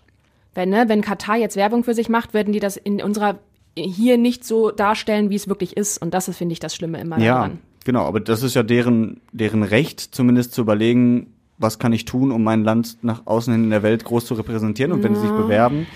Wenn, 0.55 0.71
ne, 0.71 0.85
wenn 0.87 1.01
Katar 1.01 1.39
jetzt 1.39 1.57
Werbung 1.57 1.83
für 1.83 1.95
sich 1.95 2.09
macht, 2.09 2.35
werden 2.35 2.53
die 2.53 2.61
das 2.61 2.77
in 2.77 3.03
unserer 3.03 3.41
hier 3.77 4.17
nicht 4.17 4.45
so 4.45 4.71
darstellen, 4.71 5.29
wie 5.29 5.35
es 5.35 5.49
wirklich 5.49 5.77
ist. 5.77 5.99
Und 6.01 6.15
das 6.15 6.29
ist, 6.29 6.37
finde 6.37 6.53
ich, 6.53 6.61
das 6.61 6.73
Schlimme 6.73 7.01
immer 7.01 7.19
Ja, 7.19 7.35
daran. 7.35 7.59
genau, 7.85 8.05
aber 8.05 8.21
das 8.21 8.45
ist 8.45 8.55
ja 8.55 8.63
deren, 8.63 9.21
deren 9.33 9.65
Recht, 9.65 9.99
zumindest 9.99 10.53
zu 10.53 10.61
überlegen, 10.61 11.35
was 11.59 11.81
kann 11.81 11.93
ich 11.93 12.05
tun, 12.05 12.31
um 12.31 12.45
mein 12.45 12.63
Land 12.63 12.99
nach 13.03 13.23
außen 13.27 13.53
hin 13.53 13.65
in 13.65 13.71
der 13.71 13.83
Welt 13.83 14.05
groß 14.05 14.25
zu 14.25 14.35
repräsentieren 14.35 14.93
und 14.93 15.03
wenn 15.03 15.17
sie 15.17 15.23
sich 15.23 15.31
bewerben. 15.33 15.89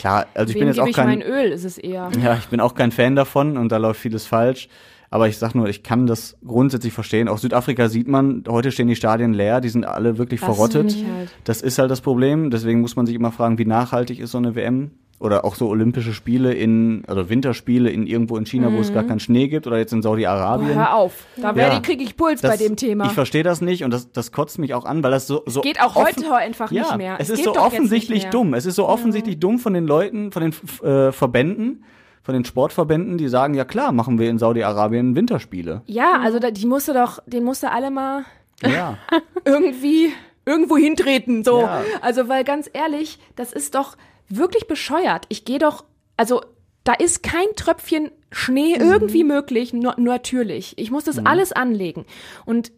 Klar, 0.00 0.26
also 0.32 0.48
ich 0.50 0.54
Wem 0.54 0.60
bin 0.60 0.68
jetzt 0.68 0.80
auch 0.80 0.86
ich 0.86 0.96
kein. 0.96 1.06
mein 1.06 1.22
Öl, 1.22 1.52
ist 1.52 1.64
es 1.64 1.76
eher. 1.76 2.10
Ja, 2.24 2.34
ich 2.34 2.46
bin 2.48 2.58
auch 2.60 2.74
kein 2.74 2.90
Fan 2.90 3.16
davon 3.16 3.58
und 3.58 3.70
da 3.70 3.76
läuft 3.76 4.00
vieles 4.00 4.24
falsch. 4.26 4.68
Aber 5.10 5.28
ich 5.28 5.36
sag 5.38 5.54
nur, 5.54 5.68
ich 5.68 5.82
kann 5.82 6.06
das 6.06 6.38
grundsätzlich 6.46 6.92
verstehen. 6.92 7.28
Auch 7.28 7.36
Südafrika 7.38 7.88
sieht 7.88 8.08
man, 8.08 8.44
heute 8.48 8.70
stehen 8.72 8.86
die 8.88 8.96
Stadien 8.96 9.34
leer, 9.34 9.60
die 9.60 9.68
sind 9.68 9.84
alle 9.84 10.16
wirklich 10.18 10.40
Das 10.40 10.48
verrottet. 10.56 10.94
halt. 11.16 11.30
Das 11.44 11.60
ist 11.62 11.78
halt 11.78 11.90
das 11.90 12.00
Problem. 12.00 12.50
Deswegen 12.50 12.80
muss 12.80 12.96
man 12.96 13.04
sich 13.06 13.14
immer 13.14 13.30
fragen, 13.32 13.58
wie 13.58 13.64
nachhaltig 13.66 14.20
ist 14.20 14.30
so 14.30 14.38
eine 14.38 14.54
WM? 14.54 14.92
Oder 15.20 15.44
auch 15.44 15.54
so 15.54 15.68
Olympische 15.68 16.14
Spiele 16.14 16.54
in, 16.54 17.04
oder 17.06 17.28
Winterspiele 17.28 17.90
in 17.90 18.06
irgendwo 18.06 18.38
in 18.38 18.46
China, 18.46 18.72
wo 18.72 18.78
es 18.80 18.90
gar 18.92 19.04
keinen 19.04 19.20
Schnee 19.20 19.48
gibt, 19.48 19.66
oder 19.66 19.76
jetzt 19.76 19.92
in 19.92 20.00
Saudi-Arabien. 20.00 20.74
hör 20.74 20.94
auf, 20.94 21.26
da 21.36 21.52
Ja. 21.52 21.78
kriege 21.80 22.02
ich 22.02 22.16
Puls 22.16 22.40
Das- 22.40 22.52
bei 22.52 22.56
dem 22.56 22.74
Thema. 22.76 23.04
Ich 23.04 23.12
verstehe 23.12 23.42
das 23.42 23.60
nicht 23.60 23.84
und 23.84 23.90
das, 23.92 24.10
das 24.12 24.32
kotzt 24.32 24.58
mich 24.58 24.72
auch 24.72 24.86
an, 24.86 25.02
weil 25.04 25.10
das 25.10 25.26
so, 25.26 25.42
so 25.44 25.60
Geht 25.60 25.82
auch 25.82 25.94
heute 25.94 26.34
einfach 26.34 26.72
ja, 26.72 26.82
nicht 26.84 26.96
mehr. 26.96 27.16
Es 27.18 27.28
Es 27.28 27.38
ist 27.38 27.44
so 27.44 27.54
offensichtlich 27.54 28.26
dumm. 28.30 28.54
Es 28.54 28.64
ist 28.64 28.76
so 28.76 28.88
offensichtlich 28.88 29.38
dumm 29.38 29.58
von 29.58 29.74
den 29.74 29.86
Leuten, 29.86 30.32
von 30.32 30.40
den 30.42 30.54
äh, 30.88 31.12
Verbänden, 31.12 31.84
von 32.22 32.32
den 32.32 32.46
Sportverbänden, 32.46 33.18
die 33.18 33.28
sagen, 33.28 33.52
ja 33.52 33.66
klar, 33.66 33.92
machen 33.92 34.18
wir 34.18 34.30
in 34.30 34.38
Saudi-Arabien 34.38 35.14
Winterspiele. 35.16 35.82
Ja, 35.84 36.18
also 36.22 36.38
da, 36.38 36.50
die 36.50 36.64
musste 36.66 36.94
doch, 36.94 37.18
den 37.26 37.44
musste 37.44 37.72
alle 37.72 37.90
mal 37.90 38.24
Ja. 38.62 38.96
irgendwie 39.44 40.12
irgendwo 40.46 40.78
hintreten. 40.78 41.44
So. 41.44 41.60
Ja. 41.60 41.82
Also, 42.00 42.28
weil 42.28 42.44
ganz 42.44 42.70
ehrlich, 42.72 43.18
das 43.36 43.52
ist 43.52 43.74
doch 43.74 43.96
wirklich 44.30 44.66
bescheuert. 44.66 45.26
Ich 45.28 45.44
gehe 45.44 45.58
doch, 45.58 45.84
also 46.16 46.40
da 46.84 46.94
ist 46.94 47.22
kein 47.22 47.46
Tröpfchen 47.56 48.10
Schnee 48.32 48.74
irgendwie 48.74 49.24
möglich, 49.24 49.72
nur, 49.72 49.94
natürlich. 49.98 50.74
Ich 50.78 50.90
muss 50.90 51.04
das 51.04 51.18
alles 51.18 51.52
anlegen. 51.52 52.06
Und 52.46 52.72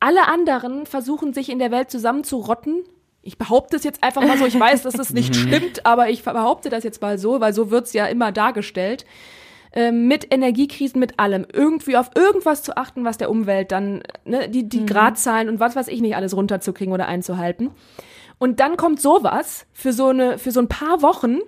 alle 0.00 0.26
anderen 0.28 0.86
versuchen 0.86 1.34
sich 1.34 1.50
in 1.50 1.58
der 1.58 1.70
Welt 1.70 1.90
zusammenzurotten. 1.90 2.82
Ich 3.22 3.36
behaupte 3.36 3.76
es 3.76 3.84
jetzt 3.84 4.02
einfach 4.02 4.26
mal 4.26 4.38
so, 4.38 4.46
ich 4.46 4.58
weiß, 4.58 4.82
dass 4.82 4.94
es 4.94 5.10
nicht 5.10 5.36
stimmt, 5.36 5.84
aber 5.84 6.08
ich 6.08 6.24
behaupte 6.24 6.70
das 6.70 6.84
jetzt 6.84 7.02
mal 7.02 7.18
so, 7.18 7.40
weil 7.40 7.52
so 7.52 7.70
wird's 7.70 7.92
ja 7.92 8.06
immer 8.06 8.32
dargestellt. 8.32 9.04
Ähm, 9.72 10.08
mit 10.08 10.32
Energiekrisen, 10.32 10.98
mit 10.98 11.20
allem. 11.20 11.46
Irgendwie 11.52 11.96
auf 11.96 12.10
irgendwas 12.16 12.62
zu 12.62 12.76
achten, 12.76 13.04
was 13.04 13.18
der 13.18 13.30
Umwelt 13.30 13.70
dann, 13.70 14.02
ne, 14.24 14.48
die, 14.48 14.68
die 14.68 14.84
Gradzahlen 14.84 15.48
und 15.48 15.60
was 15.60 15.76
weiß 15.76 15.86
ich 15.88 16.00
nicht 16.00 16.16
alles 16.16 16.34
runterzukriegen 16.34 16.92
oder 16.92 17.06
einzuhalten. 17.06 17.70
Und 18.40 18.58
dann 18.58 18.76
kommt 18.76 19.00
sowas 19.00 19.66
für 19.72 19.92
so 19.92 20.08
eine, 20.08 20.38
für 20.38 20.50
so 20.50 20.58
ein 20.60 20.66
paar 20.68 21.02
Wochen. 21.02 21.38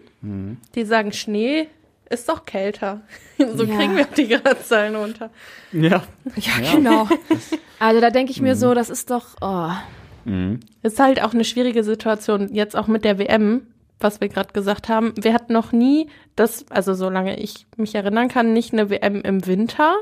Die 0.76 0.84
sagen, 0.84 1.10
Schnee 1.12 1.66
ist 2.08 2.28
doch 2.28 2.44
kälter. 2.44 3.00
so 3.38 3.64
Ja. 3.64 3.76
kriegen 3.76 3.96
wir 3.96 4.04
die 4.04 4.28
Gradzahlen 4.28 4.94
runter. 4.94 5.30
Ja. 5.72 6.04
Ja, 6.36 6.72
genau. 6.74 7.08
Also 7.80 8.00
da 8.00 8.10
denke 8.10 8.30
ich 8.30 8.40
mir 8.40 8.54
so, 8.54 8.74
das 8.74 8.90
ist 8.90 9.10
doch, 9.10 9.34
oh. 9.40 9.70
Ist 10.84 11.00
halt 11.00 11.20
auch 11.20 11.34
eine 11.34 11.42
schwierige 11.44 11.82
Situation, 11.82 12.54
jetzt 12.54 12.76
auch 12.76 12.86
mit 12.86 13.04
der 13.04 13.18
WM, 13.18 13.66
was 13.98 14.20
wir 14.20 14.28
gerade 14.28 14.52
gesagt 14.52 14.88
haben. 14.88 15.14
Wir 15.20 15.34
hatten 15.34 15.52
noch 15.52 15.72
nie 15.72 16.08
das, 16.36 16.64
also 16.70 16.94
solange 16.94 17.40
ich 17.40 17.66
mich 17.76 17.96
erinnern 17.96 18.28
kann, 18.28 18.52
nicht 18.52 18.72
eine 18.72 18.88
WM 18.88 19.22
im 19.22 19.44
Winter. 19.48 19.96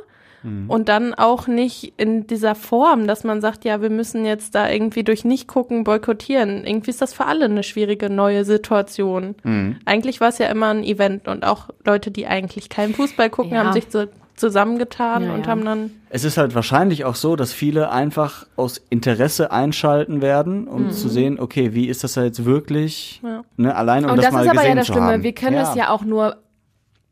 Und 0.68 0.88
dann 0.88 1.12
auch 1.14 1.47
nicht 1.49 1.93
in 1.99 2.26
dieser 2.26 2.55
Form, 2.55 3.07
dass 3.07 3.24
man 3.24 3.41
sagt, 3.41 3.64
ja, 3.64 3.82
wir 3.82 3.91
müssen 3.91 4.24
jetzt 4.24 4.55
da 4.55 4.70
irgendwie 4.70 5.05
durch 5.05 5.24
Nicht-Gucken 5.24 5.84
boykottieren. 5.84 6.64
Irgendwie 6.66 6.91
ist 6.91 7.03
das 7.03 7.12
für 7.12 7.26
alle 7.26 7.45
eine 7.45 7.62
schwierige 7.62 8.09
neue 8.09 8.45
Situation. 8.47 9.34
Eigentlich 9.84 10.20
war 10.20 10.28
es 10.28 10.38
ja 10.38 10.47
immer 10.49 10.68
ein 10.68 10.82
Event 10.84 11.28
und 11.28 11.45
auch 11.45 11.68
Leute, 11.84 12.11
die 12.11 12.26
eigentlich 12.26 12.68
keinen 12.70 12.95
Fußball 12.95 13.28
gucken, 13.28 13.53
Ja. 13.53 13.64
haben 13.64 13.72
sich 13.74 13.86
so 13.91 14.07
zusammengetan 14.36 15.24
Ja, 15.24 15.34
und 15.34 15.43
ja. 15.45 15.47
haben 15.49 15.64
dann 15.64 15.91
Es 16.09 16.24
ist 16.24 16.38
halt 16.38 16.55
wahrscheinlich 16.55 17.05
auch 17.05 17.14
so, 17.14 17.36
dass 17.36 17.53
viele 17.53 17.91
einfach 17.91 18.47
aus 18.57 18.80
Interesse 18.91 19.53
einschalten 19.53 20.22
werden, 20.22 20.66
um 20.66 20.91
zu 20.91 21.09
sehen, 21.11 21.38
okay, 21.38 21.74
wie 21.74 21.86
ist 21.86 22.03
das 22.05 22.14
da 22.14 22.24
jetzt 22.24 22.45
wirklich? 22.47 23.20
Ja. 23.22 23.43
Ne, 23.59 23.74
allein 23.76 24.05
um 24.07 24.12
Und 24.12 24.16
das, 24.16 24.24
das, 24.26 24.32
mal 24.34 24.45
ist 24.45 24.49
aber 24.49 24.57
ja 24.57 24.62
gesehen 24.62 24.76
das 24.78 24.86
zu 24.86 24.93
Schlimme. 24.95 25.07
haben. 25.09 25.22
Wir 25.22 25.34
können 25.34 25.57
es 25.59 25.74
ja 25.74 25.91
auch 25.91 26.03
nur, 26.03 26.36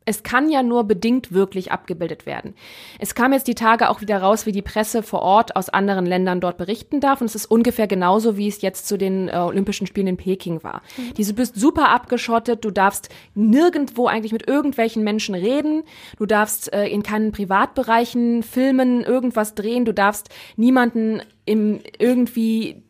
es 0.09 0.23
kann 0.23 0.49
ja 0.49 0.63
nur 0.63 0.85
bedingt 0.85 1.31
wirklich 1.31 1.71
abgebildet 1.71 2.25
werden. 2.25 2.55
Es 2.97 3.13
kam 3.13 3.31
jetzt 3.31 3.47
die 3.47 3.53
Tage 3.53 3.89
auch 3.89 4.01
wieder 4.01 4.17
raus, 4.17 4.47
wie 4.47 4.51
die 4.51 4.63
Presse 4.63 5.03
vor 5.03 5.21
Ort 5.21 5.55
aus 5.55 5.69
anderen 5.69 6.07
Ländern 6.07 6.41
dort 6.41 6.57
berichten 6.57 6.99
darf. 6.99 7.21
Und 7.21 7.27
es 7.27 7.35
ist 7.35 7.45
ungefähr 7.45 7.85
genauso, 7.85 8.35
wie 8.35 8.47
es 8.47 8.63
jetzt 8.63 8.87
zu 8.87 8.97
den 8.97 9.29
äh, 9.29 9.33
Olympischen 9.33 9.85
Spielen 9.85 10.07
in 10.07 10.17
Peking 10.17 10.63
war. 10.63 10.81
Diese, 11.15 11.33
du 11.33 11.37
bist 11.37 11.55
super 11.55 11.89
abgeschottet, 11.89 12.65
du 12.65 12.71
darfst 12.71 13.09
nirgendwo 13.35 14.07
eigentlich 14.07 14.31
mit 14.31 14.47
irgendwelchen 14.47 15.03
Menschen 15.03 15.35
reden, 15.35 15.83
du 16.17 16.25
darfst 16.25 16.73
äh, 16.73 16.87
in 16.87 17.03
keinen 17.03 17.31
Privatbereichen 17.31 18.41
filmen, 18.41 19.03
irgendwas 19.03 19.53
drehen, 19.53 19.85
du 19.85 19.93
darfst 19.93 20.29
niemanden 20.55 21.21
im 21.45 21.81
irgendwie 21.99 22.81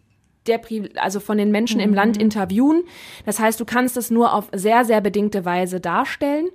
der, 0.48 0.62
also 0.96 1.20
von 1.20 1.38
den 1.38 1.52
Menschen 1.52 1.80
im 1.80 1.94
Land 1.94 2.18
interviewen. 2.18 2.84
Das 3.26 3.40
heißt, 3.40 3.60
du 3.60 3.66
kannst 3.66 3.98
es 3.98 4.10
nur 4.10 4.34
auf 4.34 4.50
sehr, 4.54 4.86
sehr 4.86 5.02
bedingte 5.02 5.46
Weise 5.46 5.80
darstellen. 5.80 6.48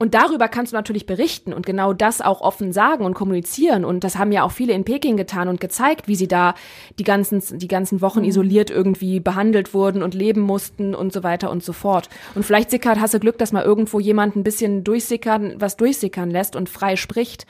Und 0.00 0.14
darüber 0.14 0.46
kannst 0.46 0.72
du 0.72 0.76
natürlich 0.76 1.06
berichten 1.06 1.52
und 1.52 1.66
genau 1.66 1.92
das 1.92 2.20
auch 2.20 2.40
offen 2.40 2.72
sagen 2.72 3.04
und 3.04 3.14
kommunizieren. 3.14 3.84
Und 3.84 4.04
das 4.04 4.16
haben 4.16 4.30
ja 4.30 4.44
auch 4.44 4.52
viele 4.52 4.72
in 4.72 4.84
Peking 4.84 5.16
getan 5.16 5.48
und 5.48 5.60
gezeigt, 5.60 6.06
wie 6.06 6.14
sie 6.14 6.28
da 6.28 6.54
die 7.00 7.04
ganzen, 7.04 7.42
die 7.58 7.66
ganzen 7.66 8.00
Wochen 8.00 8.22
isoliert 8.22 8.70
irgendwie 8.70 9.18
behandelt 9.18 9.74
wurden 9.74 10.04
und 10.04 10.14
leben 10.14 10.40
mussten 10.40 10.94
und 10.94 11.12
so 11.12 11.24
weiter 11.24 11.50
und 11.50 11.64
so 11.64 11.72
fort. 11.72 12.08
Und 12.36 12.44
vielleicht 12.44 12.70
sickert, 12.70 13.00
hast 13.00 13.14
du 13.14 13.18
Glück, 13.18 13.38
dass 13.38 13.50
mal 13.50 13.64
irgendwo 13.64 13.98
jemand 13.98 14.36
ein 14.36 14.44
bisschen 14.44 14.84
durchsickern, 14.84 15.54
was 15.58 15.76
durchsickern 15.76 16.30
lässt 16.30 16.54
und 16.54 16.68
frei 16.68 16.94
spricht. 16.94 17.44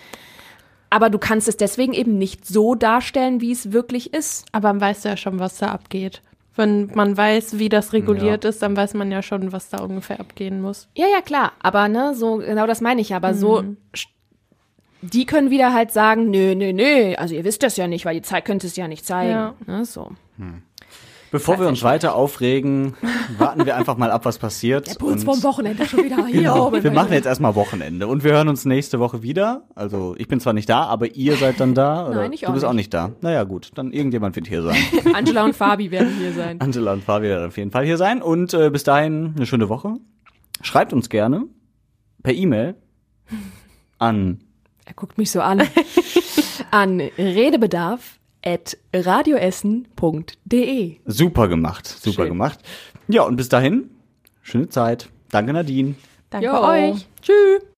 Aber 0.88 1.10
du 1.10 1.18
kannst 1.18 1.48
es 1.48 1.58
deswegen 1.58 1.92
eben 1.92 2.16
nicht 2.16 2.46
so 2.46 2.74
darstellen, 2.74 3.42
wie 3.42 3.52
es 3.52 3.72
wirklich 3.72 4.14
ist. 4.14 4.46
Aber 4.52 4.68
man 4.68 4.80
weiß 4.80 5.04
ja 5.04 5.18
schon, 5.18 5.38
was 5.38 5.58
da 5.58 5.66
abgeht. 5.66 6.22
Wenn 6.58 6.90
man 6.94 7.16
weiß, 7.16 7.58
wie 7.58 7.68
das 7.68 7.92
reguliert 7.92 8.44
ist, 8.44 8.60
dann 8.62 8.76
weiß 8.76 8.92
man 8.94 9.10
ja 9.10 9.22
schon, 9.22 9.52
was 9.52 9.70
da 9.70 9.78
ungefähr 9.78 10.18
abgehen 10.20 10.60
muss. 10.60 10.88
Ja, 10.96 11.06
ja, 11.06 11.20
klar. 11.22 11.52
Aber 11.62 11.88
ne, 11.88 12.14
so, 12.14 12.36
genau 12.38 12.66
das 12.66 12.80
meine 12.80 13.00
ich. 13.00 13.14
Aber 13.14 13.32
so, 13.32 13.60
sch- 13.94 14.08
die 15.00 15.24
können 15.24 15.50
wieder 15.50 15.72
halt 15.72 15.92
sagen, 15.92 16.30
nö, 16.30 16.54
nö, 16.56 16.72
nö, 16.72 17.14
also 17.14 17.34
ihr 17.34 17.44
wisst 17.44 17.62
das 17.62 17.76
ja 17.76 17.86
nicht, 17.86 18.04
weil 18.04 18.16
die 18.16 18.22
Zeit 18.22 18.44
könnt 18.44 18.64
es 18.64 18.74
ja 18.76 18.88
nicht 18.88 19.06
zeigen. 19.06 19.30
Ja. 19.30 19.54
Ne, 19.66 19.84
so. 19.84 20.10
Bevor 21.30 21.60
wir 21.60 21.68
uns 21.68 21.82
weiter 21.82 22.14
aufregen, 22.14 22.94
warten 23.36 23.66
wir 23.66 23.76
einfach 23.76 23.96
mal 23.98 24.10
ab, 24.10 24.24
was 24.24 24.38
passiert. 24.38 24.86
Der 24.86 24.94
Puls 24.94 25.24
Und- 25.24 25.34
vom 25.34 25.42
Wochenende 25.42 25.84
schon 25.86 26.02
wieder 26.04 26.24
hier 26.26 26.40
Genau. 26.40 26.68
oben. 26.68 26.82
Wir 26.82 26.90
machen 26.90 27.12
jetzt 27.12 27.26
erstmal 27.26 27.54
Wochenende 27.54 28.06
und 28.06 28.24
wir 28.24 28.32
hören 28.32 28.48
uns 28.48 28.64
nächste 28.64 28.98
Woche 28.98 29.22
wieder. 29.22 29.64
Also 29.74 30.14
ich 30.16 30.26
bin 30.28 30.40
zwar 30.40 30.54
nicht 30.54 30.68
da, 30.68 30.84
aber 30.84 31.14
ihr 31.14 31.36
seid 31.36 31.60
dann 31.60 31.74
da. 31.74 32.06
Oder 32.08 32.14
Nein, 32.22 32.32
ich 32.32 32.40
du 32.40 32.46
auch 32.48 32.52
bist 32.54 32.64
auch 32.64 32.72
nicht. 32.72 32.78
nicht 32.78 32.94
da. 32.94 33.10
Naja 33.20 33.44
gut, 33.44 33.70
dann 33.74 33.92
irgendjemand 33.92 34.36
wird 34.36 34.46
hier 34.48 34.62
sein. 34.62 34.76
Angela 35.14 35.44
und 35.44 35.54
Fabi 35.54 35.90
werden 35.90 36.16
hier 36.18 36.32
sein. 36.32 36.60
Angela 36.62 36.92
und 36.94 37.04
Fabi 37.04 37.26
werden 37.28 37.48
auf 37.48 37.56
jeden 37.58 37.70
Fall 37.72 37.84
hier 37.84 37.98
sein. 37.98 38.22
Und 38.22 38.54
äh, 38.54 38.70
bis 38.70 38.84
dahin 38.84 39.34
eine 39.36 39.44
schöne 39.46 39.68
Woche. 39.68 39.94
Schreibt 40.62 40.92
uns 40.94 41.08
gerne 41.10 41.44
per 42.22 42.32
E-Mail 42.34 42.74
an 43.98 44.40
Er 44.86 44.94
guckt 44.94 45.18
mich 45.18 45.30
so 45.30 45.40
an. 45.40 45.62
an 46.70 47.00
redebedarf 47.18 48.17
radioessen.de. 48.94 50.96
super 51.06 51.48
gemacht. 51.48 51.86
Super 51.86 52.22
Schön. 52.22 52.28
gemacht. 52.28 52.60
Ja, 53.08 53.22
und 53.22 53.36
bis 53.36 53.48
dahin, 53.48 53.90
schöne 54.42 54.68
Zeit. 54.68 55.08
Danke 55.30 55.52
Nadine. 55.52 55.94
Danke 56.30 56.46
Jo. 56.46 56.60
euch. 56.60 57.06
Tschüss. 57.22 57.62